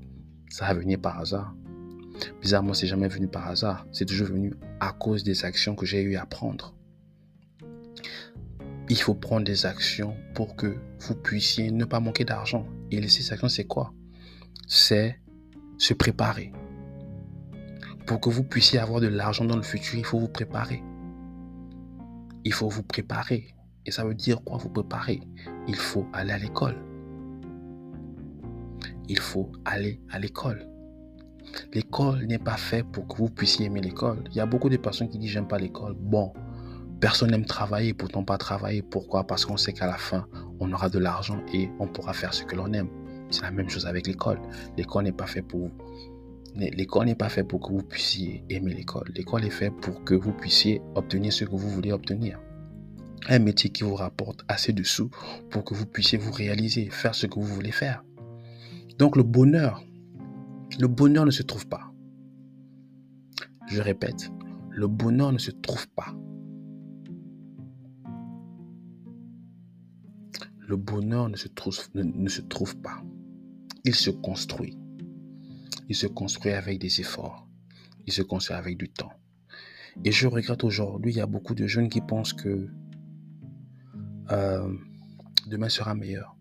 ça 0.49 0.67
va 0.67 0.75
venir 0.75 1.01
par 1.01 1.19
hasard. 1.19 1.55
Bizarrement, 2.43 2.75
c'est 2.75 2.87
jamais 2.87 3.09
venu 3.09 3.29
par 3.29 3.49
hasard. 3.49 3.87
C'est 3.93 4.05
toujours 4.05 4.29
venu 4.29 4.55
à 4.81 4.93
cause 4.93 5.23
des 5.23 5.45
actions 5.45 5.75
que 5.75 5.87
j'ai 5.87 6.03
eu 6.03 6.17
à 6.17 6.27
prendre. 6.27 6.75
Il 8.91 8.99
faut 8.99 9.15
prendre 9.15 9.45
des 9.45 9.67
actions 9.67 10.17
pour 10.35 10.57
que 10.57 10.77
vous 11.01 11.15
puissiez 11.15 11.71
ne 11.71 11.85
pas 11.85 12.01
manquer 12.01 12.25
d'argent. 12.25 12.67
Et 12.91 13.07
ces 13.09 13.33
actions, 13.33 13.49
c'est 13.49 13.67
quoi? 13.67 13.93
C'est 14.67 15.21
se 15.77 15.95
préparer. 15.95 16.53
Pour 18.07 18.21
que 18.21 18.31
vous 18.31 18.45
puissiez 18.45 18.79
avoir 18.79 19.01
de 19.01 19.09
l'argent 19.09 19.45
dans 19.45 19.57
le 19.57 19.63
futur, 19.63 19.99
il 19.99 20.05
faut 20.05 20.19
vous 20.19 20.29
préparer. 20.29 20.83
Il 22.45 22.53
faut 22.53 22.69
vous 22.69 22.83
préparer. 22.83 23.55
Et 23.85 23.91
ça 23.91 24.05
veut 24.05 24.15
dire 24.15 24.43
quoi 24.43 24.57
vous 24.59 24.71
préparer? 24.71 25.21
Il 25.67 25.77
faut 25.77 26.07
aller 26.13 26.33
à 26.33 26.39
l'école 26.39 26.77
il 29.09 29.19
faut 29.19 29.51
aller 29.65 30.01
à 30.11 30.19
l'école. 30.19 30.69
L'école 31.73 32.27
n'est 32.27 32.39
pas 32.39 32.57
faite 32.57 32.87
pour 32.93 33.09
que 33.09 33.17
vous 33.17 33.31
puissiez 33.31 33.67
aimer 33.67 33.81
l'école. 33.81 34.23
Il 34.31 34.37
y 34.37 34.41
a 34.41 34.47
beaucoup 34.47 34.69
de 34.69 34.77
personnes 34.77 35.09
qui 35.09 35.19
disent 35.19 35.31
j'aime 35.31 35.49
pas 35.49 35.59
l'école. 35.59 35.95
Bon, 35.99 36.33
personne 37.01 37.31
n'aime 37.31 37.45
travailler, 37.45 37.95
pourtant 37.95 38.25
pas 38.25 38.39
travailler. 38.39 38.83
Pourquoi? 38.83 39.27
Parce 39.27 39.45
qu'on 39.45 39.57
sait 39.57 39.73
qu'à 39.73 39.87
la 39.87 39.97
fin, 39.97 40.27
on 40.61 40.73
aura 40.73 40.89
de 40.89 40.99
l'argent 40.99 41.41
et 41.53 41.71
on 41.79 41.87
pourra 41.87 42.13
faire 42.13 42.35
ce 42.35 42.45
que 42.45 42.57
l'on 42.57 42.73
aime. 42.73 42.89
C'est 43.31 43.43
la 43.43 43.51
même 43.51 43.69
chose 43.69 43.87
avec 43.87 44.07
l'école. 44.07 44.41
L'école 44.77 45.05
n'est 45.05 45.13
pas 45.13 45.27
fait 45.27 45.43
pour 45.43 45.61
vous. 45.61 45.73
L'école 46.57 47.07
n'est 47.07 47.15
pas 47.15 47.29
fait 47.29 47.45
pour 47.45 47.61
que 47.61 47.73
vous 47.73 47.83
puissiez 47.83 48.43
aimer 48.49 48.75
l'école. 48.75 49.13
L'école 49.15 49.45
est 49.45 49.51
faite 49.51 49.75
pour 49.81 50.03
que 50.03 50.15
vous 50.15 50.33
puissiez 50.33 50.83
obtenir 50.95 51.33
ce 51.33 51.45
que 51.45 51.51
vous 51.51 51.71
voulez 51.71 51.93
obtenir. 51.93 52.41
Un 53.29 53.39
métier 53.39 53.71
qui 53.71 53.85
vous 53.85 53.95
rapporte 53.95 54.41
assez 54.49 54.73
de 54.73 54.83
sous 54.83 55.11
pour 55.51 55.65
que 55.65 55.75
vous 55.75 55.87
puissiez 55.87 56.19
vous 56.19 56.33
réaliser, 56.33 56.89
faire 56.91 57.15
ce 57.15 57.27
que 57.27 57.35
vous 57.35 57.45
voulez 57.45 57.73
faire. 57.73 58.03
Donc 58.99 59.17
le 59.17 59.23
bonheur, 59.23 59.85
le 60.81 60.89
bonheur 60.89 61.27
ne 61.27 61.31
se 61.31 61.43
trouve 61.43 61.69
pas. 61.69 61.93
Je 63.69 63.83
répète, 63.83 64.33
le 64.71 64.89
bonheur 64.89 65.33
ne 65.33 65.39
se 65.39 65.51
trouve 65.51 65.87
pas. 65.89 66.15
Le 70.69 70.77
bonheur 70.77 71.31
ne 71.31 71.37
se 71.37 71.49
trouve, 71.49 72.77
pas. 72.77 73.03
Il 73.85 73.95
se 73.95 74.11
construit. 74.11 74.77
Il 75.89 75.97
se 75.97 76.07
construit 76.07 76.53
avec 76.53 76.79
des 76.79 77.01
efforts. 77.01 77.49
Il 78.07 78.13
se 78.13 78.21
construit 78.21 78.55
avec 78.55 78.77
du 78.77 78.91
temps. 78.91 79.13
Et 80.05 80.13
je 80.13 80.27
regrette 80.27 80.65
aujourd'hui, 80.65 81.13
il 81.13 81.17
y 81.17 81.23
a 81.23 81.27
beaucoup 81.27 81.55
de 81.55 81.67
jeunes 81.67 81.89
qui 81.89 82.03
pensent 82.03 82.35
que 82.35 82.69
euh, 84.31 84.75
demain 85.47 85.71
sera 85.71 85.95
meilleur. 85.95 86.37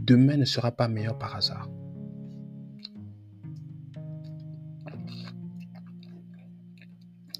Demain 0.00 0.38
ne 0.38 0.46
sera 0.46 0.72
pas 0.72 0.88
meilleur 0.88 1.18
par 1.18 1.36
hasard. 1.36 1.68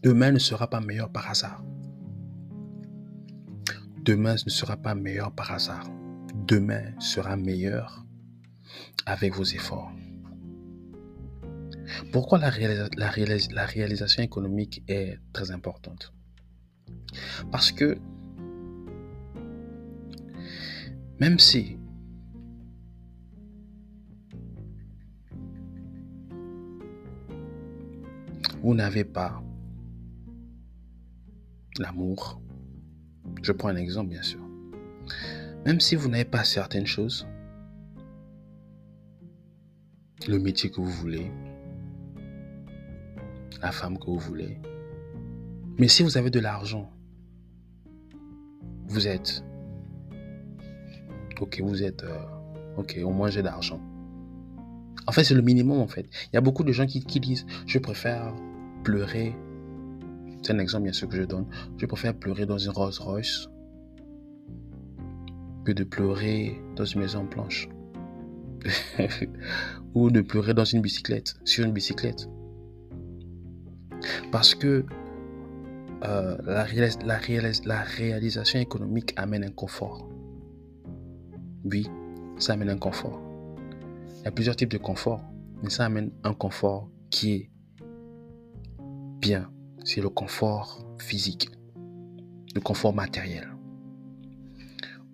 Demain 0.03 0.32
ne 0.32 0.39
sera 0.39 0.68
pas 0.68 0.82
meilleur 0.82 1.11
par 1.11 1.30
hasard. 1.30 1.64
Demain 4.03 4.34
ne 4.34 4.51
sera 4.51 4.76
pas 4.76 4.95
meilleur 4.95 5.32
par 5.32 5.51
hasard. 5.51 5.87
Demain 6.47 6.99
sera 7.01 7.36
meilleur 7.36 8.05
avec 9.05 9.34
vos 9.34 9.44
efforts. 9.44 9.92
Pourquoi 12.12 12.38
la, 12.38 12.51
réalisation 12.51 14.22
économique 14.22 14.82
est 14.88 15.18
très 15.32 15.51
importante? 15.51 16.12
Parce 17.51 17.72
que 17.72 17.99
même 21.18 21.38
si 21.38 21.78
vous 28.62 28.74
n'avez 28.74 29.05
pas 29.05 29.42
l'amour. 31.78 32.40
Je 33.42 33.53
prends 33.53 33.68
un 33.68 33.76
exemple, 33.76 34.11
bien 34.11 34.22
sûr. 34.22 34.45
Même 35.67 35.81
si 35.81 35.97
vous 35.97 36.09
n'avez 36.09 36.25
pas 36.25 36.45
certaines 36.45 36.87
choses, 36.87 37.27
le 40.29 40.39
métier 40.39 40.71
que 40.71 40.77
vous 40.77 40.89
voulez, 40.89 41.29
la 43.61 43.73
femme 43.73 43.99
que 43.99 44.05
vous 44.07 44.21
voulez, 44.21 44.61
mais 45.77 45.89
si 45.89 46.05
vous 46.05 46.17
avez 46.17 46.31
de 46.31 46.39
l'argent, 46.39 46.89
vous 48.87 49.09
êtes, 49.09 49.43
ok, 51.41 51.61
vous 51.64 51.83
êtes, 51.83 52.05
euh, 52.05 52.25
ok, 52.77 53.01
au 53.03 53.11
moins 53.11 53.29
j'ai 53.29 53.43
d'argent. 53.43 53.81
En 55.09 55.11
fait, 55.11 55.25
c'est 55.25 55.35
le 55.35 55.43
minimum, 55.43 55.81
en 55.81 55.89
fait. 55.89 56.07
Il 56.27 56.35
y 56.35 56.37
a 56.37 56.41
beaucoup 56.41 56.62
de 56.62 56.71
gens 56.71 56.87
qui, 56.87 57.05
qui 57.05 57.19
disent, 57.19 57.45
je 57.67 57.81
préfère 57.81 58.33
pleurer 58.85 59.35
c'est 60.43 60.53
un 60.53 60.61
exemple 60.61 60.85
bien 60.85 60.93
sûr 60.93 61.09
que 61.09 61.17
je 61.17 61.25
donne. 61.25 61.47
Je 61.77 61.87
préfère 61.87 62.14
pleurer 62.14 62.47
dans 62.47 62.59
une 62.59 62.71
Rolls 62.71 62.93
Royce 63.01 63.49
que 65.67 65.73
de 65.73 65.85
pleurer 65.85 66.62
dans 66.77 66.85
une 66.85 67.01
maison 67.01 67.25
blanche. 67.25 67.69
Ou 69.95 70.11
de 70.11 70.21
pleurer 70.21 70.55
dans 70.55 70.64
une 70.64 70.81
bicyclette, 70.81 71.35
sur 71.45 71.64
une 71.64 71.73
bicyclette. 71.73 72.29
Parce 74.31 74.55
que 74.55 74.85
euh, 76.05 76.37
la, 76.45 76.62
réalisation 77.83 78.61
économique 78.61 79.12
amène 79.17 79.45
un 79.45 79.51
confort. 79.51 80.09
Oui, 81.64 81.89
ça 82.39 82.53
amène 82.53 82.71
un 82.71 82.79
confort. 82.79 83.21
Il 84.21 84.25
y 84.25 84.29
a 84.29 84.31
plusieurs 84.31 84.57
types 84.57 84.71
de 84.71 84.79
confort, 84.79 85.25
mais 85.62 85.71
ça 85.71 85.87
amène 85.87 86.11
un 86.23 86.35
confort 86.35 86.89
qui 87.11 87.33
est 87.33 87.51
bien 89.21 89.51
c'est 89.87 90.01
le 90.01 90.09
confort 90.09 90.85
physique. 90.99 91.49
le 92.55 92.61
confort 92.61 92.95
matériel. 92.95 93.55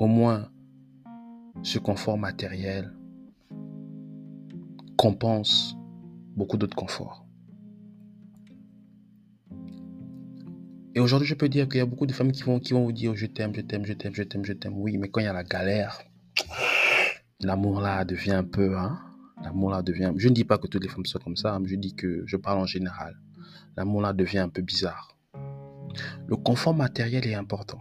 Au 0.03 0.09
moins, 0.09 0.49
ce 1.63 1.79
confort 1.79 2.19
matériel 2.19 2.93
compense 4.97 5.77
beaucoup 6.35 6.57
d'autres 6.57 6.75
conforts. 6.75 7.25
Et 10.97 10.99
aujourd'hui, 10.99 11.29
je 11.29 11.37
peux 11.37 11.49
dire 11.49 11.69
qu'il 11.69 11.79
y 11.79 11.83
a 11.83 11.87
beaucoup 11.87 12.07
de 12.07 12.13
femmes 12.13 12.33
qui 12.33 12.43
vont, 12.43 12.59
vous 12.59 12.91
dire 12.91 13.15
je 13.15 13.27
t'aime, 13.27 13.55
je 13.55 13.61
t'aime, 13.61 13.87
je 13.87 13.93
t'aime, 13.93 14.13
je 14.13 14.25
t'aime, 14.25 14.45
je 14.45 14.55
t'aime. 14.55 14.77
Oui, 14.77 14.99
mais 14.99 15.09
quand 15.09 15.21
il 15.21 15.27
y 15.27 15.29
a 15.29 15.33
la 15.33 15.45
galère, 15.45 16.03
l'amour 17.39 17.81
là 17.81 18.05
devient 18.05 18.33
un 18.33 18.43
peu, 18.43 18.77
hein, 18.77 18.99
l'amour 19.45 19.71
là 19.71 19.83
devient. 19.83 20.13
Je 20.17 20.29
ne 20.29 20.35
dis 20.35 20.43
pas 20.43 20.59
que 20.59 20.67
toutes 20.67 20.83
les 20.83 20.89
femmes 20.89 21.07
sont 21.07 21.21
comme 21.21 21.37
ça, 21.37 21.61
mais 21.61 21.69
je 21.69 21.77
dis 21.77 21.95
que 21.95 22.25
je 22.27 22.37
parle 22.37 22.59
en 22.59 22.67
général. 22.67 23.15
L'amour 23.77 24.01
là 24.01 24.13
devient 24.13 24.41
un 24.41 24.49
peu 24.49 24.63
bizarre. 24.63 25.17
Le 26.27 26.35
confort 26.35 26.75
matériel 26.75 27.25
est 27.25 27.37
important. 27.37 27.79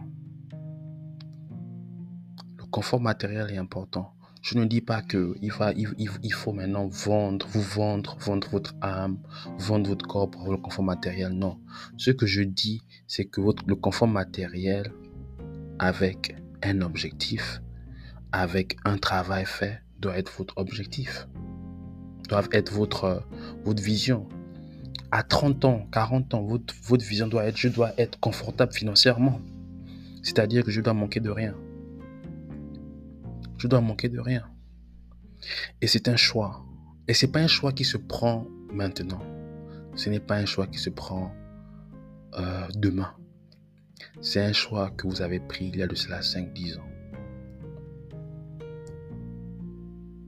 Confort 2.72 3.02
matériel 3.02 3.50
est 3.50 3.58
important. 3.58 4.14
Je 4.40 4.56
ne 4.56 4.64
dis 4.64 4.80
pas 4.80 5.02
que 5.02 5.36
il, 5.42 6.32
faut 6.32 6.52
maintenant 6.54 6.88
vendre, 6.88 7.46
vous 7.46 7.60
vendre, 7.60 8.16
vendre 8.18 8.48
votre 8.48 8.74
âme, 8.80 9.18
vendre 9.58 9.90
votre 9.90 10.06
corps 10.06 10.30
pour 10.30 10.50
le 10.50 10.56
confort 10.56 10.82
matériel. 10.82 11.32
Non. 11.32 11.60
Ce 11.98 12.10
que 12.10 12.24
je 12.24 12.40
dis, 12.40 12.80
c'est 13.06 13.26
que 13.26 13.42
votre, 13.42 13.62
le 13.66 13.76
confort 13.76 14.08
matériel, 14.08 14.90
avec 15.78 16.34
un 16.62 16.80
objectif, 16.80 17.60
avec 18.32 18.78
un 18.86 18.96
travail 18.96 19.44
fait, 19.44 19.82
doit 19.98 20.16
être 20.16 20.32
votre 20.38 20.54
objectif. 20.56 21.28
Doit 22.30 22.44
être 22.52 22.72
votre, 22.72 23.22
votre 23.66 23.82
vision. 23.82 24.30
À 25.10 25.22
30 25.22 25.66
ans, 25.66 25.86
40 25.92 26.32
ans, 26.32 26.42
votre, 26.42 26.74
votre 26.84 27.04
vision 27.04 27.28
doit 27.28 27.44
être, 27.44 27.58
je 27.58 27.68
dois 27.68 27.92
être 27.98 28.18
confortable 28.18 28.72
financièrement. 28.72 29.42
C'est-à-dire 30.22 30.64
que 30.64 30.70
je 30.70 30.80
dois 30.80 30.94
manquer 30.94 31.20
de 31.20 31.28
rien. 31.28 31.54
Je 33.62 33.68
dois 33.68 33.80
manquer 33.80 34.08
de 34.08 34.18
rien. 34.18 34.42
Et 35.80 35.86
c'est 35.86 36.08
un 36.08 36.16
choix. 36.16 36.66
Et 37.06 37.14
c'est 37.14 37.30
pas 37.30 37.38
un 37.38 37.46
choix 37.46 37.70
qui 37.70 37.84
se 37.84 37.96
prend 37.96 38.44
maintenant. 38.72 39.22
Ce 39.94 40.10
n'est 40.10 40.18
pas 40.18 40.34
un 40.34 40.46
choix 40.46 40.66
qui 40.66 40.78
se 40.78 40.90
prend 40.90 41.32
euh, 42.34 42.66
demain. 42.74 43.14
C'est 44.20 44.40
un 44.40 44.52
choix 44.52 44.90
que 44.90 45.06
vous 45.06 45.22
avez 45.22 45.38
pris 45.38 45.66
il 45.66 45.76
y 45.76 45.82
a 45.84 45.86
de 45.86 45.94
cela 45.94 46.22
5-10 46.22 46.78
ans. 46.80 46.88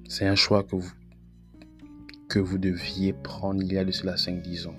C'est 0.09 0.29
un 0.29 0.37
choix 0.37 0.63
que 0.63 0.77
vous, 0.77 0.93
que 2.29 2.39
vous 2.39 2.59
deviez 2.59 3.15
prendre 3.15 3.61
il 3.61 3.73
y 3.73 3.79
a 3.79 3.85
de 3.85 3.91
cela 3.91 4.15
5-10 4.15 4.69
ans. 4.69 4.77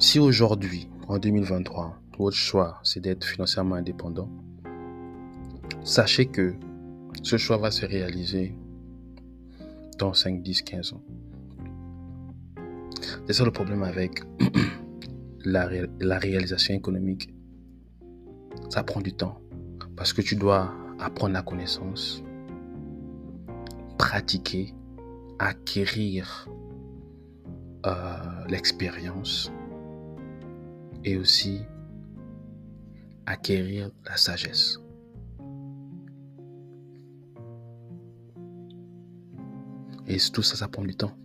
Si 0.00 0.18
aujourd'hui, 0.18 0.88
en 1.06 1.20
2023, 1.20 2.00
votre 2.18 2.36
choix, 2.36 2.80
c'est 2.82 2.98
d'être 2.98 3.24
financièrement 3.24 3.76
indépendant, 3.76 4.28
Sachez 5.84 6.26
que 6.26 6.54
ce 7.22 7.36
choix 7.36 7.56
va 7.56 7.70
se 7.70 7.86
réaliser 7.86 8.54
dans 9.98 10.12
5, 10.12 10.42
10, 10.42 10.62
15 10.62 10.92
ans. 10.92 11.02
C'est 13.26 13.32
ça 13.32 13.44
le 13.44 13.50
problème 13.50 13.82
avec 13.82 14.22
la, 15.44 16.18
réalisation 16.18 16.74
économique. 16.74 17.32
Ça 18.68 18.82
prend 18.82 19.00
du 19.00 19.12
temps 19.12 19.40
parce 19.96 20.12
que 20.12 20.22
tu 20.22 20.36
dois 20.36 20.72
apprendre 20.98 21.34
la 21.34 21.42
connaissance, 21.42 22.22
pratiquer, 23.98 24.74
acquérir 25.38 26.48
euh, 27.86 27.90
l'expérience 28.48 29.52
et 31.04 31.16
aussi 31.16 31.60
acquérir 33.26 33.90
la 34.04 34.16
sagesse. 34.16 34.80
Et 40.06 40.18
tout 40.32 40.42
ça, 40.42 40.56
ça 40.56 40.68
prend 40.68 40.84
du 40.84 40.94
temps. 40.94 41.16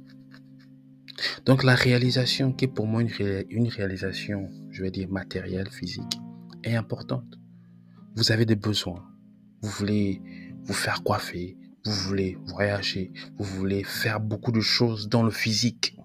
Donc 1.45 1.63
la 1.63 1.75
réalisation 1.75 2.51
qui 2.51 2.65
est 2.65 2.67
pour 2.67 2.87
moi 2.87 3.01
une, 3.01 3.67
réalisation, 3.67 4.49
je 4.71 4.83
vais 4.83 4.91
dire 4.91 5.09
matérielle, 5.09 5.69
physique, 5.69 6.19
est 6.63 6.75
importante. 6.75 7.39
Vous 8.15 8.31
avez 8.31 8.45
des 8.45 8.55
besoins. 8.55 9.05
Vous 9.61 9.69
voulez 9.69 10.21
vous 10.63 10.73
faire 10.73 11.03
coiffer, 11.03 11.57
vous 11.85 11.91
voulez 11.91 12.37
voyager, 12.45 13.11
vous 13.37 13.45
voulez 13.45 13.83
faire 13.83 14.19
beaucoup 14.19 14.51
de 14.51 14.61
choses 14.61 15.09
dans 15.09 15.23
le 15.23 15.31
physique, 15.31 15.95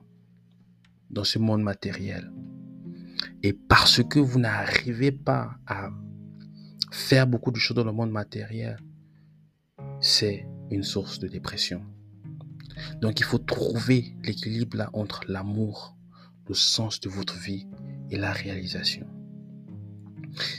dans 1.11 1.24
ce 1.24 1.39
monde 1.39 1.62
matériel. 1.62 2.31
Et 3.43 3.53
parce 3.53 4.03
que 4.03 4.18
vous 4.18 4.39
n'arrivez 4.39 5.12
pas 5.12 5.57
à 5.66 5.91
faire 6.91 7.27
beaucoup 7.27 7.51
de 7.51 7.59
choses 7.59 7.77
dans 7.77 7.85
le 7.85 7.93
monde 7.93 8.11
matériel, 8.11 8.79
c'est 10.01 10.47
une 10.70 10.83
source 10.83 11.18
de 11.18 11.29
dépression. 11.29 11.83
Donc 13.01 13.20
il 13.20 13.24
faut 13.24 13.39
trouver 13.39 14.14
l'équilibre 14.24 14.89
entre 14.93 15.24
l'amour, 15.29 15.97
le 16.49 16.55
sens 16.55 17.01
de 17.01 17.09
votre 17.09 17.39
vie 17.39 17.66
et 18.11 18.16
la 18.16 18.33
réalisation. 18.33 19.07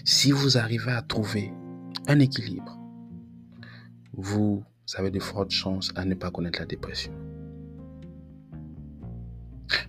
Si 0.05 0.31
vous 0.31 0.57
arrivez 0.57 0.91
à 0.91 1.01
trouver 1.01 1.53
un 2.07 2.19
équilibre, 2.19 2.79
vous 4.13 4.63
avez 4.95 5.11
de 5.11 5.19
fortes 5.19 5.51
chances 5.51 5.91
à 5.95 6.05
ne 6.05 6.15
pas 6.15 6.31
connaître 6.31 6.59
la 6.59 6.65
dépression. 6.65 7.13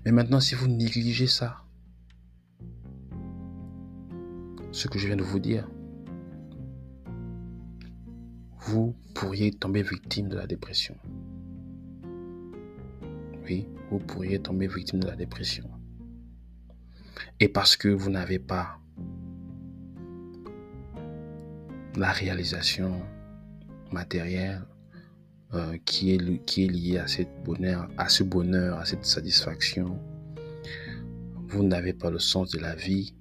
Mais 0.05 0.12
maintenant, 0.12 0.41
si 0.41 0.55
vous 0.55 0.68
négligez 0.68 1.26
ça, 1.26 1.62
ce 4.72 4.89
que 4.89 4.99
je 4.99 5.07
viens 5.07 5.16
de 5.16 5.22
vous 5.22 5.39
dire, 5.39 5.68
vous 8.61 8.95
pourriez 9.14 9.51
tomber 9.53 9.83
victime 9.83 10.29
de 10.29 10.37
la 10.37 10.47
dépression 10.47 10.97
vous 13.90 13.99
pourriez 13.99 14.40
tomber 14.40 14.66
victime 14.66 15.01
de 15.01 15.07
la 15.07 15.16
dépression. 15.16 15.70
Et 17.40 17.49
parce 17.49 17.76
que 17.76 17.88
vous 17.88 18.11
n'avez 18.11 18.38
pas 18.38 18.78
la 21.96 22.12
réalisation 22.12 23.01
matérielle 23.90 24.62
euh, 25.55 25.78
qui, 25.84 26.14
est, 26.14 26.18
liée 26.68 26.99
à, 26.99 27.07
cette 27.07 27.30
à 27.96 28.09
ce 28.09 28.22
bonheur, 28.22 28.78
à 28.78 28.84
cette 28.84 29.05
satisfaction, 29.05 29.99
vous 31.46 31.62
n'avez 31.62 31.94
pas 31.94 32.11
le 32.11 32.18
sens 32.18 32.51
de 32.51 32.59
la 32.59 32.74
vie. 32.74 33.14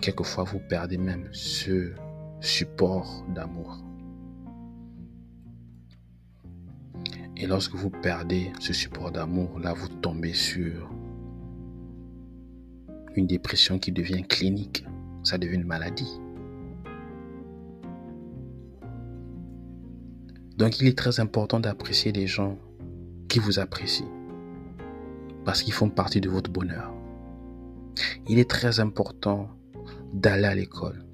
Quelquefois, 0.00 0.44
vous 0.44 0.60
perdez 0.68 0.98
même 0.98 1.28
ce 1.32 1.94
support 2.40 3.24
d'amour. 3.34 3.82
Et 7.36 7.46
lorsque 7.46 7.74
vous 7.74 7.90
perdez 7.90 8.52
ce 8.60 8.72
support 8.72 9.10
d'amour, 9.10 9.58
là, 9.58 9.72
vous 9.72 9.88
tombez 9.88 10.34
sur 10.34 10.90
une 13.16 13.26
dépression 13.26 13.78
qui 13.78 13.92
devient 13.92 14.22
clinique. 14.22 14.84
Ça 15.24 15.38
devient 15.38 15.54
une 15.54 15.64
maladie. 15.64 16.20
Donc 20.56 20.80
il 20.80 20.86
est 20.86 20.96
très 20.96 21.18
important 21.18 21.58
d'apprécier 21.58 22.12
les 22.12 22.26
gens 22.26 22.56
qui 23.28 23.40
vous 23.40 23.58
apprécient. 23.58 24.10
Parce 25.44 25.62
qu'ils 25.62 25.72
font 25.72 25.90
partie 25.90 26.20
de 26.20 26.28
votre 26.28 26.50
bonheur. 26.50 26.92
Il 28.28 28.38
est 28.38 28.48
très 28.48 28.80
important 28.80 29.48
d'aller 30.12 30.44
à 30.44 30.54
l'école. 30.54 31.04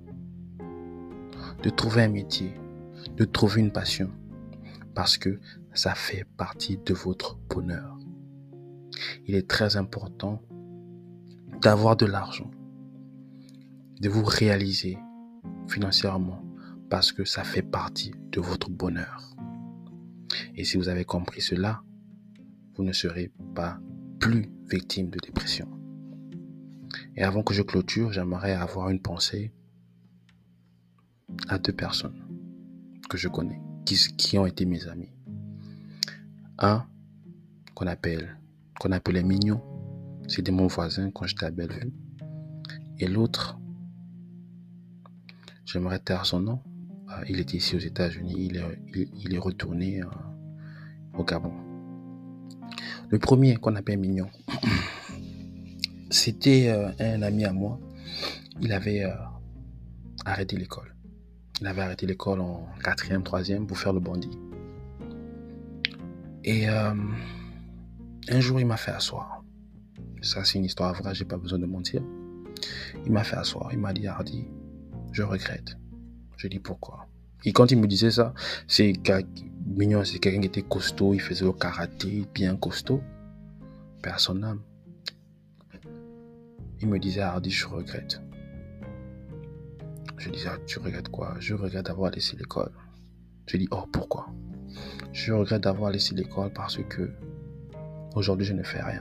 De 1.62 1.70
trouver 1.70 2.02
un 2.02 2.08
métier. 2.08 2.52
De 3.16 3.24
trouver 3.24 3.60
une 3.60 3.72
passion. 3.72 4.10
Parce 5.00 5.16
que 5.16 5.40
ça 5.72 5.94
fait 5.94 6.26
partie 6.36 6.76
de 6.76 6.92
votre 6.92 7.38
bonheur. 7.48 7.98
Il 9.26 9.34
est 9.34 9.48
très 9.48 9.78
important 9.78 10.42
d'avoir 11.62 11.96
de 11.96 12.04
l'argent, 12.04 12.50
de 13.98 14.10
vous 14.10 14.22
réaliser 14.22 14.98
financièrement 15.68 16.44
parce 16.90 17.12
que 17.12 17.24
ça 17.24 17.44
fait 17.44 17.62
partie 17.62 18.12
de 18.30 18.42
votre 18.42 18.68
bonheur. 18.68 19.34
Et 20.54 20.64
si 20.64 20.76
vous 20.76 20.90
avez 20.90 21.06
compris 21.06 21.40
cela, 21.40 21.80
vous 22.74 22.84
ne 22.84 22.92
serez 22.92 23.32
pas 23.54 23.80
plus 24.18 24.52
victime 24.68 25.08
de 25.08 25.18
dépression. 25.18 25.70
Et 27.16 27.22
avant 27.22 27.42
que 27.42 27.54
je 27.54 27.62
clôture, 27.62 28.12
j'aimerais 28.12 28.52
avoir 28.52 28.90
une 28.90 29.00
pensée 29.00 29.50
à 31.48 31.58
deux 31.58 31.72
personnes 31.72 32.22
que 33.08 33.16
je 33.16 33.28
connais, 33.28 33.62
qui, 33.96 34.38
ont 34.38 34.46
été 34.46 34.64
mes 34.64 34.86
amis. 34.88 35.10
Un 36.58 36.84
qu'on 37.74 37.86
appelle, 37.86 38.36
qu'on 38.78 38.92
appelait 38.92 39.22
Mignon, 39.22 39.60
c'était 40.28 40.52
mon 40.52 40.66
voisin 40.66 41.10
quand 41.10 41.26
j'étais 41.26 41.46
à 41.46 41.50
Bellevue. 41.50 41.92
Et 42.98 43.06
l'autre, 43.08 43.58
j'aimerais 45.64 45.98
taire 45.98 46.26
son 46.26 46.40
nom. 46.40 46.60
Euh, 47.10 47.24
il 47.28 47.40
était 47.40 47.56
ici 47.56 47.74
aux 47.74 47.80
États-Unis, 47.80 48.34
il 48.38 48.56
est, 48.58 49.08
il, 49.18 49.34
est 49.34 49.38
retourné 49.38 50.02
euh, 50.02 50.06
au 51.18 51.24
Gabon. 51.24 51.52
Le 53.08 53.18
premier 53.18 53.56
qu'on 53.56 53.74
appelle 53.74 53.98
Mignon, 53.98 54.30
c'était 56.10 56.68
euh, 56.68 56.90
un 57.00 57.22
ami 57.22 57.44
à 57.44 57.52
moi. 57.52 57.80
Il 58.60 58.72
avait 58.72 59.04
arrêté 60.26 60.56
l'école. 60.58 60.94
Il 61.60 61.66
avait 61.66 61.82
arrêté 61.82 62.06
l'école 62.06 62.40
en 62.40 62.66
quatrième, 62.82 63.22
troisième 63.22 63.66
pour 63.66 63.78
faire 63.78 63.92
le 63.92 64.00
bandit. 64.00 64.30
Et 66.42 66.68
euh, 66.70 66.94
un 68.30 68.40
jour, 68.40 68.60
il 68.60 68.66
m'a 68.66 68.78
fait 68.78 68.92
asseoir. 68.92 69.44
Ça, 70.22 70.44
c'est 70.44 70.58
une 70.58 70.64
histoire 70.64 70.94
vraie, 70.94 71.14
j'ai 71.14 71.26
pas 71.26 71.36
besoin 71.36 71.58
de 71.58 71.66
mentir. 71.66 72.02
Il 73.04 73.12
m'a 73.12 73.24
fait 73.24 73.36
asseoir. 73.36 73.68
Il 73.72 73.78
m'a 73.78 73.92
dit, 73.92 74.06
Hardy, 74.06 74.46
je 75.12 75.22
regrette. 75.22 75.76
Je 76.36 76.48
dis 76.48 76.58
pourquoi. 76.58 77.06
Et 77.44 77.52
quand 77.52 77.70
il 77.70 77.78
me 77.78 77.86
disait 77.86 78.10
ça, 78.10 78.34
c'est 78.66 78.94
mignon, 79.66 80.04
c'est 80.04 80.18
quelqu'un 80.18 80.40
qui 80.40 80.46
était 80.46 80.62
costaud, 80.62 81.14
il 81.14 81.20
faisait 81.20 81.44
le 81.44 81.52
karaté, 81.52 82.26
bien 82.34 82.56
costaud. 82.56 83.02
Personne 84.02 84.40
n'aime. 84.40 84.60
Il 86.80 86.88
me 86.88 86.98
disait, 86.98 87.20
Hardy, 87.20 87.50
je 87.50 87.66
regrette. 87.66 88.22
Je 90.20 90.28
disais, 90.28 90.50
ah, 90.52 90.58
tu 90.66 90.78
regrettes 90.78 91.08
quoi? 91.08 91.34
Je 91.40 91.54
regrette 91.54 91.86
d'avoir 91.86 92.10
laissé 92.10 92.36
l'école. 92.36 92.70
Je 93.46 93.56
dis, 93.56 93.66
oh, 93.70 93.84
pourquoi? 93.90 94.28
Je 95.14 95.32
regrette 95.32 95.62
d'avoir 95.62 95.90
laissé 95.90 96.14
l'école 96.14 96.52
parce 96.52 96.76
que 96.90 97.10
aujourd'hui, 98.14 98.44
je 98.44 98.52
ne 98.52 98.62
fais 98.62 98.82
rien. 98.82 99.00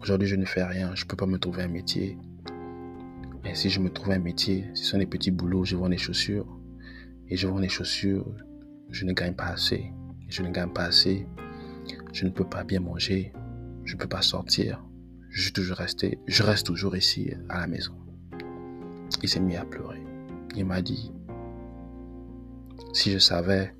Aujourd'hui, 0.00 0.26
je 0.26 0.36
ne 0.36 0.46
fais 0.46 0.64
rien. 0.64 0.94
Je 0.94 1.04
ne 1.04 1.08
peux 1.08 1.16
pas 1.16 1.26
me 1.26 1.38
trouver 1.38 1.64
un 1.64 1.68
métier. 1.68 2.16
Et 3.44 3.54
si 3.54 3.68
je 3.68 3.80
me 3.80 3.90
trouve 3.90 4.12
un 4.12 4.18
métier, 4.18 4.64
ce 4.72 4.84
sont 4.84 4.98
des 4.98 5.04
petits 5.04 5.30
boulots, 5.30 5.66
je 5.66 5.76
vends 5.76 5.90
des 5.90 5.98
chaussures. 5.98 6.48
Et 7.28 7.36
je 7.36 7.46
vends 7.46 7.60
des 7.60 7.68
chaussures, 7.68 8.26
je 8.88 9.04
ne 9.04 9.12
gagne 9.12 9.34
pas 9.34 9.48
assez. 9.48 9.92
Je 10.30 10.42
ne 10.42 10.50
gagne 10.50 10.72
pas 10.72 10.84
assez. 10.84 11.26
Je 12.14 12.24
ne 12.24 12.30
peux 12.30 12.48
pas 12.48 12.64
bien 12.64 12.80
manger. 12.80 13.34
Je 13.84 13.92
ne 13.92 13.98
peux 13.98 14.08
pas 14.08 14.22
sortir. 14.22 14.82
Je 15.28 15.42
suis 15.42 15.52
toujours 15.52 15.76
resté, 15.76 16.18
je 16.26 16.42
reste 16.42 16.64
toujours 16.64 16.96
ici 16.96 17.30
à 17.50 17.60
la 17.60 17.66
maison. 17.66 18.05
Il 19.22 19.28
s'est 19.28 19.40
mis 19.40 19.56
à 19.56 19.64
pleurer. 19.64 20.02
Il 20.56 20.64
m'a 20.64 20.82
dit, 20.82 21.12
si 22.92 23.12
je 23.12 23.18
savais, 23.18 23.74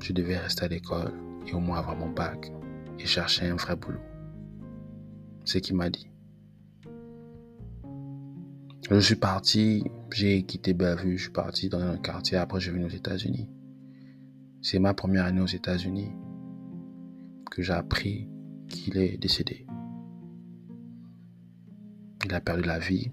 je 0.00 0.12
devais 0.12 0.36
rester 0.36 0.64
à 0.64 0.68
l'école 0.68 1.12
et 1.46 1.54
au 1.54 1.60
moins 1.60 1.78
avoir 1.78 1.96
mon 1.96 2.10
bac 2.10 2.52
et 2.98 3.06
chercher 3.06 3.48
un 3.48 3.56
vrai 3.56 3.76
boulot. 3.76 3.98
C'est 5.44 5.58
ce 5.58 5.62
qu'il 5.62 5.76
m'a 5.76 5.90
dit. 5.90 6.08
Je 8.90 8.98
suis 8.98 9.16
parti, 9.16 9.84
j'ai 10.12 10.42
quitté 10.42 10.74
Bellevue, 10.74 11.16
je 11.16 11.24
suis 11.24 11.32
parti 11.32 11.68
dans 11.68 11.80
un 11.80 11.96
quartier, 11.96 12.38
après 12.38 12.60
je 12.60 12.64
suis 12.64 12.72
venu 12.72 12.86
aux 12.86 12.96
États-Unis. 12.96 13.48
C'est 14.62 14.78
ma 14.78 14.94
première 14.94 15.24
année 15.26 15.40
aux 15.40 15.46
États-Unis 15.46 16.10
que 17.50 17.62
j'ai 17.62 17.72
appris 17.72 18.28
qu'il 18.68 18.98
est 18.98 19.16
décédé. 19.16 19.66
Il 22.24 22.34
a 22.34 22.40
perdu 22.40 22.62
la 22.62 22.78
vie 22.78 23.12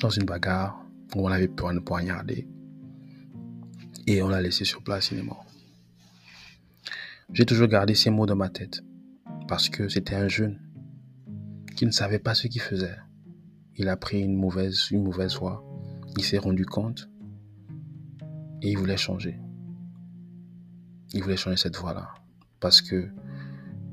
dans 0.00 0.10
une 0.10 0.24
bagarre 0.24 0.84
où 1.14 1.26
on 1.26 1.30
avait 1.30 1.48
peur 1.48 1.72
de 1.72 1.78
poignarder. 1.78 2.48
Et 4.06 4.22
on 4.22 4.28
l'a 4.28 4.40
laissé 4.40 4.64
sur 4.64 4.82
place, 4.82 5.10
il 5.12 5.18
est 5.18 5.22
mort. 5.22 5.46
J'ai 7.32 7.46
toujours 7.46 7.68
gardé 7.68 7.94
ces 7.94 8.10
mots 8.10 8.26
dans 8.26 8.36
ma 8.36 8.48
tête 8.48 8.82
parce 9.46 9.68
que 9.68 9.88
c'était 9.88 10.16
un 10.16 10.28
jeune 10.28 10.58
qui 11.76 11.86
ne 11.86 11.92
savait 11.92 12.18
pas 12.18 12.34
ce 12.34 12.48
qu'il 12.48 12.60
faisait 12.60 12.96
il 13.80 13.88
a 13.88 13.96
pris 13.96 14.20
une 14.20 14.36
mauvaise, 14.36 14.90
une 14.90 15.04
mauvaise 15.04 15.36
voie. 15.36 15.64
Il 16.18 16.22
s'est 16.22 16.36
rendu 16.36 16.66
compte 16.66 17.08
et 18.60 18.70
il 18.70 18.76
voulait 18.76 18.98
changer. 18.98 19.40
Il 21.14 21.22
voulait 21.22 21.38
changer 21.38 21.56
cette 21.56 21.76
voie-là 21.76 22.10
parce 22.60 22.82
que 22.82 23.08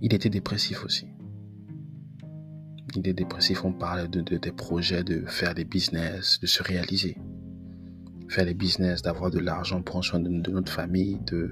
il 0.02 0.14
était 0.14 0.30
dépressif 0.30 0.84
aussi. 0.84 1.08
Il 2.94 3.00
était 3.00 3.14
dépressif, 3.14 3.66
on 3.66 3.74
parlait 3.74 4.08
de, 4.08 4.22
des 4.22 4.52
projets, 4.52 5.04
de 5.04 5.26
faire 5.26 5.54
des 5.54 5.66
business, 5.66 6.40
de 6.40 6.48
se 6.48 6.64
réaliser. 6.64 7.18
Faire 8.30 8.46
des 8.46 8.54
business, 8.54 9.02
d'avoir 9.02 9.30
de 9.32 9.40
l'argent, 9.40 9.82
prendre 9.82 10.06
soin 10.06 10.20
de, 10.20 10.30
notre 10.30 10.72
famille, 10.72 11.20
de, 11.26 11.52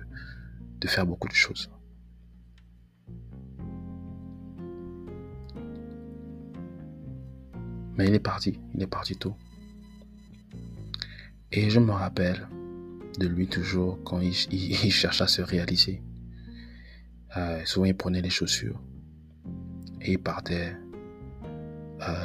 de 0.80 0.88
faire 0.88 1.06
beaucoup 1.06 1.28
de 1.28 1.34
choses. 1.34 1.70
Mais 7.98 8.08
il 8.08 8.14
est 8.14 8.20
parti, 8.20 8.60
il 8.74 8.84
est 8.84 8.88
parti 8.88 9.16
tôt. 9.16 9.36
Et 11.52 11.70
je 11.70 11.80
me 11.80 11.92
rappelle 11.92 12.48
de 13.20 13.28
lui 13.28 13.48
toujours 13.48 14.04
quand 14.04 14.20
il, 14.20 14.34
cherchait 14.34 15.24
à 15.24 15.28
se 15.28 15.42
réaliser. 15.42 16.02
Euh, 17.38 17.62
souvent, 17.66 17.86
il 17.86 17.96
prenait 17.96 18.22
les 18.22 18.30
chaussures 18.30 18.82
et 20.02 20.14
il 20.14 20.20
partait 20.20 20.76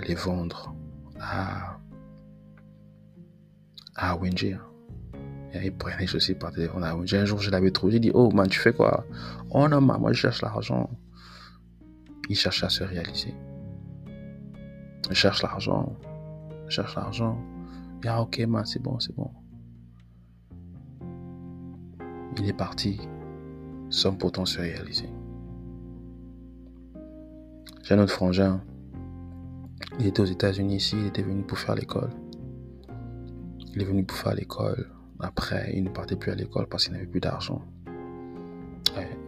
les 0.07 0.15
vendre 0.15 0.75
à, 1.21 1.79
à 3.97 4.17
Wenji. 4.17 4.55
il 5.55 5.73
prenait 5.77 5.99
les 5.99 6.07
chaussures, 6.07 6.35
il 6.35 6.39
partait 6.39 6.61
les 6.63 6.67
vendre 6.67 6.87
à 6.87 6.97
Wenji. 6.97 7.17
Un 7.17 7.25
jour, 7.25 7.41
je 7.41 7.51
l'avais 7.51 7.71
trouvé, 7.71 7.93
j'ai 7.93 8.01
dit, 8.01 8.11
oh 8.15 8.31
man, 8.31 8.49
tu 8.49 8.59
fais 8.59 8.73
quoi 8.73 9.05
Oh 9.51 9.69
non, 9.69 9.81
man, 9.81 10.01
moi 10.01 10.13
je 10.13 10.19
cherche 10.19 10.43
l'argent. 10.43 10.91
Il 12.29 12.37
cherchait 12.37 12.67
à 12.67 12.71
se 12.71 12.85
réaliser. 12.85 13.35
Je 15.09 15.15
cherche 15.15 15.43
l'argent. 15.43 15.97
Je 16.67 16.75
cherche 16.75 16.95
l'argent. 16.95 17.39
Ah, 18.07 18.23
ok, 18.23 18.39
man, 18.41 18.65
c'est 18.65 18.81
bon, 18.81 18.99
c'est 18.99 19.15
bon. 19.15 19.31
Il 22.39 22.49
est 22.49 22.55
parti 22.55 23.01
sans 23.91 24.15
pourtant 24.15 24.47
se 24.47 24.61
réaliser. 24.61 25.11
J'ai 27.83 27.95
un 27.95 27.99
autre 27.99 28.13
frangin. 28.13 28.63
Il 29.99 30.07
était 30.07 30.21
aux 30.21 30.27
États-Unis 30.27 30.77
ici, 30.77 30.97
il 30.99 31.07
était 31.07 31.23
venu 31.23 31.43
pour 31.43 31.59
faire 31.59 31.75
l'école. 31.75 32.11
Il 33.75 33.83
est 33.83 33.85
venu 33.85 34.05
pour 34.05 34.17
faire 34.17 34.35
l'école. 34.35 34.91
Après, 35.21 35.73
il 35.75 35.85
ne 35.85 35.91
partait 35.91 36.17
plus 36.17 36.33
à 36.33 36.35
l'école 36.35 36.67
parce 36.67 36.85
qu'il 36.85 36.95
n'avait 36.95 37.07
plus 37.07 37.21
d'argent. 37.21 37.63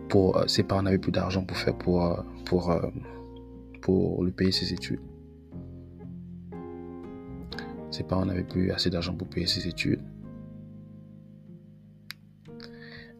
Pour, 0.09 0.37
euh, 0.37 0.47
ses 0.47 0.63
parents 0.63 0.83
n'avaient 0.83 0.99
plus 0.99 1.13
d'argent 1.13 1.45
pour 1.45 1.57
faire 1.57 1.77
pour, 1.77 2.05
euh, 2.05 2.23
pour, 2.45 2.71
euh, 2.71 2.91
pour 3.81 4.25
lui 4.25 4.33
payer 4.33 4.53
ses 4.53 4.73
études. 4.73 5.01
Ses 7.91 8.05
parents 8.05 8.25
n'avaient 8.25 8.45
plus 8.45 8.71
assez 8.73 8.91
d'argent 8.91 9.15
pour 9.15 9.29
payer 9.29 9.47
ses 9.47 9.69
études. 9.69 10.03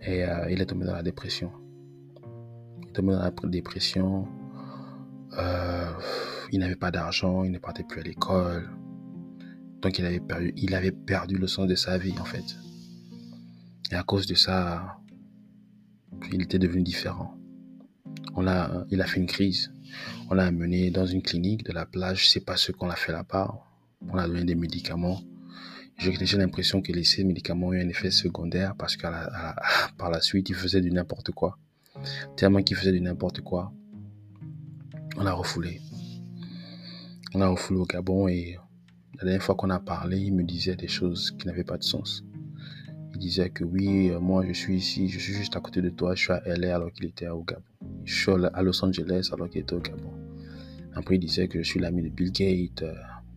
Et 0.05 0.25
il 0.51 0.61
est 0.61 0.67
tombé 0.67 0.85
dans 0.85 0.95
la 0.95 1.03
dépression. 1.03 1.53
Il 2.83 2.89
est 2.89 2.93
tombé 2.93 3.13
dans 3.13 3.23
la 3.23 3.33
dépression. 3.45 4.27
Euh, 5.39 5.93
il 6.53 6.61
n'avait 6.61 6.77
pas 6.77 6.91
d'argent, 6.91 7.45
il 7.45 7.51
ne 7.51 7.59
partait 7.59 7.85
plus 7.85 8.01
à 8.01 8.05
l'école. 8.05 8.71
Donc 9.81 9.99
il 9.99 10.05
avait, 10.05 10.21
perdu, 10.21 10.53
il 10.57 10.75
avait 10.75 10.93
perdu 10.93 11.37
le 11.37 11.47
sens 11.47 11.67
de 11.67 11.75
sa 11.75 11.99
vie 11.99 12.15
en 12.21 12.25
fait. 12.25 12.57
Et 13.91 13.95
à 13.95 14.03
cause 14.03 14.27
de 14.27 14.35
ça, 14.35 14.99
il 16.33 16.43
était 16.43 16.59
devenu 16.59 16.83
différent. 16.83 17.37
On 18.35 18.47
a, 18.47 18.85
il 18.91 19.01
a 19.01 19.07
fait 19.07 19.21
une 19.21 19.27
crise. 19.27 19.73
On 20.31 20.35
l'a 20.35 20.45
amené 20.47 20.91
dans 20.91 21.07
une 21.07 21.23
clinique 21.23 21.65
de 21.65 21.73
la 21.73 21.85
plage. 21.85 22.29
Sais 22.29 22.41
pas 22.41 22.57
ce 22.57 22.73
qu'on 22.73 22.89
a 22.89 22.97
fait 22.97 23.13
là-bas 23.13 23.53
on 24.11 24.19
a 24.19 24.27
donné 24.27 24.45
des 24.45 24.55
médicaments. 24.55 25.21
J'ai 25.99 26.37
l'impression 26.37 26.83
que 26.83 27.03
ces 27.03 27.23
médicaments 27.23 27.69
ont 27.69 27.73
eu 27.73 27.81
un 27.81 27.89
effet 27.89 28.11
secondaire 28.11 28.75
parce 28.77 28.97
que 28.97 29.07
par 29.99 30.11
la 30.11 30.21
suite, 30.21 30.49
il 30.49 30.55
faisait 30.55 30.81
du 30.81 30.91
n'importe 30.91 31.31
quoi. 31.33 31.59
Tellement 32.37 32.63
qu'il 32.63 32.77
faisait 32.77 32.93
du 32.93 33.01
n'importe 33.01 33.43
quoi. 33.43 33.73
On 35.17 35.27
a 35.27 35.33
refoulé. 35.33 35.81
On 37.35 37.41
a 37.41 37.49
refoulé 37.49 37.81
au 37.81 37.87
Gabon 37.87 38.29
et 38.29 38.57
la 39.19 39.25
dernière 39.25 39.43
fois 39.43 39.55
qu'on 39.55 39.71
a 39.71 39.79
parlé, 39.79 40.19
il 40.19 40.35
me 40.35 40.43
disait 40.43 40.75
des 40.75 40.89
choses 40.89 41.33
qui 41.39 41.47
n'avaient 41.47 41.65
pas 41.65 41.77
de 41.77 41.85
sens. 41.85 42.25
Il 43.13 43.19
disait 43.19 43.51
que 43.51 43.63
oui, 43.63 44.11
moi 44.21 44.45
je 44.47 44.53
suis 44.53 44.77
ici, 44.77 45.09
je 45.09 45.19
suis 45.19 45.35
juste 45.35 45.55
à 45.55 45.61
côté 45.61 45.83
de 45.83 45.91
toi, 45.91 46.15
je 46.15 46.23
suis 46.23 46.33
à 46.33 46.43
LA 46.47 46.75
alors 46.75 46.93
qu'il 46.93 47.05
était 47.05 47.29
au 47.29 47.45
Gabon. 47.45 47.63
Je 48.05 48.15
suis 48.15 48.33
à 48.53 48.63
Los 48.63 48.85
Angeles 48.85 49.29
alors 49.33 49.51
qu'il 49.51 49.61
était 49.61 49.75
au 49.75 49.81
Gabon. 49.81 50.11
Après, 50.95 51.17
il 51.17 51.21
disait 51.21 51.49
que 51.49 51.63
je 51.63 51.69
suis 51.69 51.81
l'ami 51.81 52.03
de 52.03 52.09
Bill 52.09 52.33
Gates, 52.33 52.83
euh, 52.83 52.95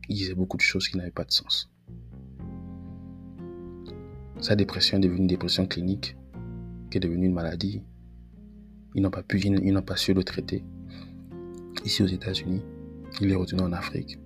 il 0.10 0.16
disait 0.16 0.34
beaucoup 0.34 0.58
de 0.58 0.62
choses 0.62 0.88
qui 0.88 0.98
n'avaient 0.98 1.12
pas 1.12 1.24
de 1.24 1.32
sens. 1.32 1.70
Sa 4.42 4.56
dépression 4.56 4.98
est 4.98 5.02
devenue 5.02 5.22
une 5.22 5.28
dépression 5.28 5.66
clinique, 5.66 6.18
qui 6.90 6.98
est 6.98 7.02
devenue 7.02 7.28
une 7.28 7.34
maladie. 7.34 7.82
Ils 8.94 9.02
n'ont 9.02 9.10
pas 9.10 9.24
pu, 9.24 9.40
ils 9.40 9.74
n'ont 9.74 9.82
pas 9.82 9.96
su 9.96 10.14
le 10.14 10.24
traiter. 10.24 10.64
Ici 11.86 12.04
aux 12.04 12.08
États-Unis, 12.08 12.62
il 13.22 13.32
est 13.32 13.36
retourné 13.36 13.64
en 13.64 13.72
Afrique 13.72 14.18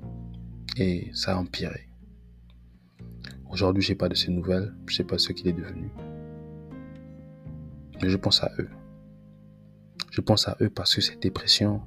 et 0.77 1.11
ça 1.13 1.35
a 1.35 1.37
empiré. 1.37 1.89
Aujourd'hui, 3.51 3.83
je 3.83 3.91
n'ai 3.91 3.95
pas 3.95 4.09
de 4.09 4.15
ses 4.15 4.31
nouvelles, 4.31 4.73
je 4.87 4.93
ne 4.93 4.97
sais 4.97 5.03
pas 5.03 5.19
ce 5.19 5.31
qu'il 5.33 5.47
est 5.47 5.53
devenu. 5.53 5.91
Mais 8.01 8.09
je 8.09 8.17
pense 8.17 8.43
à 8.43 8.49
eux. 8.57 8.69
Je 10.11 10.21
pense 10.21 10.47
à 10.47 10.57
eux 10.61 10.69
parce 10.69 10.95
que 10.95 11.01
cette 11.01 11.21
dépression, 11.21 11.81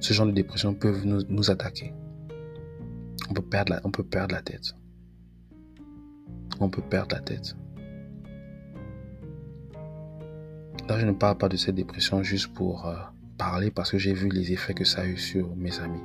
ce 0.00 0.12
genre 0.12 0.26
de 0.26 0.32
dépression 0.32 0.74
peuvent 0.74 1.06
nous 1.06 1.50
attaquer 1.50 1.94
on 3.30 3.32
peut 3.32 3.42
perdre 3.42 3.72
la, 3.72 3.80
on 3.84 3.90
peut 3.90 4.02
perdre 4.02 4.34
la 4.34 4.42
tête. 4.42 4.74
On 6.58 6.68
peut 6.68 6.82
perdre 6.82 7.14
la 7.14 7.22
tête. 7.22 7.56
Là, 10.88 10.98
je 10.98 11.06
ne 11.06 11.12
parle 11.12 11.38
pas 11.38 11.48
de 11.48 11.56
cette 11.56 11.76
dépression 11.76 12.22
juste 12.24 12.52
pour, 12.52 12.86
euh, 12.86 12.96
parler 13.40 13.70
parce 13.70 13.90
que 13.90 13.96
j'ai 13.96 14.12
vu 14.12 14.28
les 14.28 14.52
effets 14.52 14.74
que 14.74 14.84
ça 14.84 15.00
a 15.00 15.06
eu 15.06 15.16
sur 15.16 15.56
mes 15.56 15.80
amis 15.80 16.02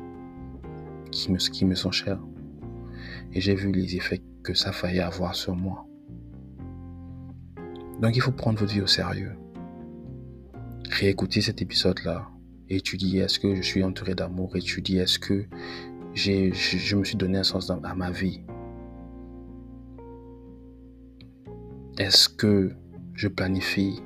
qui 1.11 1.33
me, 1.33 1.37
qui 1.37 1.65
me 1.65 1.75
sont 1.75 1.91
chers. 1.91 2.21
Et 3.33 3.41
j'ai 3.41 3.55
vu 3.55 3.73
les 3.73 3.97
effets 3.97 4.21
que 4.41 4.53
ça 4.53 4.71
faillit 4.71 5.01
avoir 5.01 5.35
sur 5.35 5.53
moi. 5.53 5.85
Donc 8.01 8.15
il 8.15 8.21
faut 8.21 8.31
prendre 8.31 8.57
votre 8.57 8.71
vie 8.71 8.79
au 8.79 8.87
sérieux. 8.87 9.33
Réécouter 10.89 11.41
cet 11.41 11.61
épisode-là. 11.61 12.29
Étudier 12.69 13.19
est-ce 13.19 13.37
que 13.37 13.53
je 13.53 13.61
suis 13.61 13.83
entouré 13.83 14.15
d'amour? 14.15 14.55
Étudier 14.55 15.01
est-ce 15.01 15.19
que 15.19 15.45
j'ai, 16.13 16.53
je, 16.53 16.95
me 16.95 17.03
suis 17.03 17.17
donné 17.17 17.39
un 17.39 17.43
sens 17.43 17.69
à 17.69 17.95
ma 17.95 18.11
vie? 18.11 18.43
Est-ce 21.97 22.29
que 22.29 22.71
je 23.13 23.27
planifie 23.27 24.01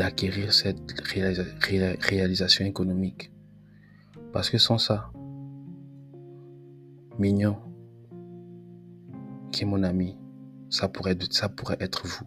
d'acquérir 0.00 0.54
cette 0.54 0.98
réalisation 2.00 2.64
économique 2.64 3.30
Parce 4.32 4.48
que 4.48 4.56
sans 4.56 4.78
ça, 4.78 5.12
Mignon, 7.18 7.58
qui 9.52 9.64
est 9.64 9.66
mon 9.66 9.82
ami, 9.82 10.16
ça 10.70 10.88
pourrait, 10.88 11.18
ça 11.28 11.50
pourrait 11.50 11.76
être 11.80 12.06
vous. 12.06 12.24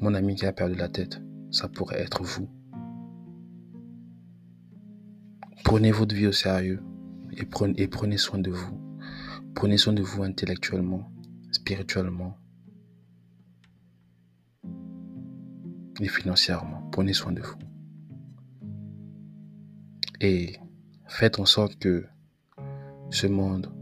Mon 0.00 0.14
ami 0.14 0.36
qui 0.36 0.46
a 0.46 0.52
perdu 0.52 0.76
la 0.76 0.88
tête, 0.88 1.20
ça 1.50 1.66
pourrait 1.66 2.00
être 2.00 2.22
vous. 2.22 2.48
Prenez 5.64 5.90
votre 5.90 6.14
vie 6.14 6.28
au 6.28 6.32
sérieux 6.32 6.84
et 7.32 7.44
prenez, 7.44 7.82
et 7.82 7.88
prenez 7.88 8.16
soin 8.16 8.38
de 8.38 8.52
vous. 8.52 8.80
Prenez 9.56 9.76
soin 9.76 9.92
de 9.92 10.02
vous 10.02 10.22
intellectuellement, 10.22 11.10
spirituellement 11.50 12.36
et 16.00 16.08
financièrement. 16.08 16.88
Prenez 16.90 17.12
soin 17.12 17.32
de 17.32 17.42
vous. 17.42 17.58
Et 20.20 20.56
faites 21.06 21.38
en 21.38 21.46
sorte 21.46 21.78
que 21.78 22.06
ce 23.10 23.26
monde 23.26 23.72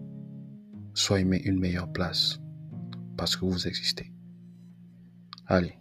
soit 0.95 1.21
une 1.21 1.59
meilleure 1.59 1.91
place 1.93 2.41
parce 3.17 3.37
que 3.37 3.45
vous 3.45 3.67
existez. 3.67 4.13
Allez, 5.47 5.75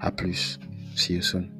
à 0.00 0.10
plus. 0.10 0.58
See 0.94 1.14
you 1.14 1.22
soon. 1.22 1.50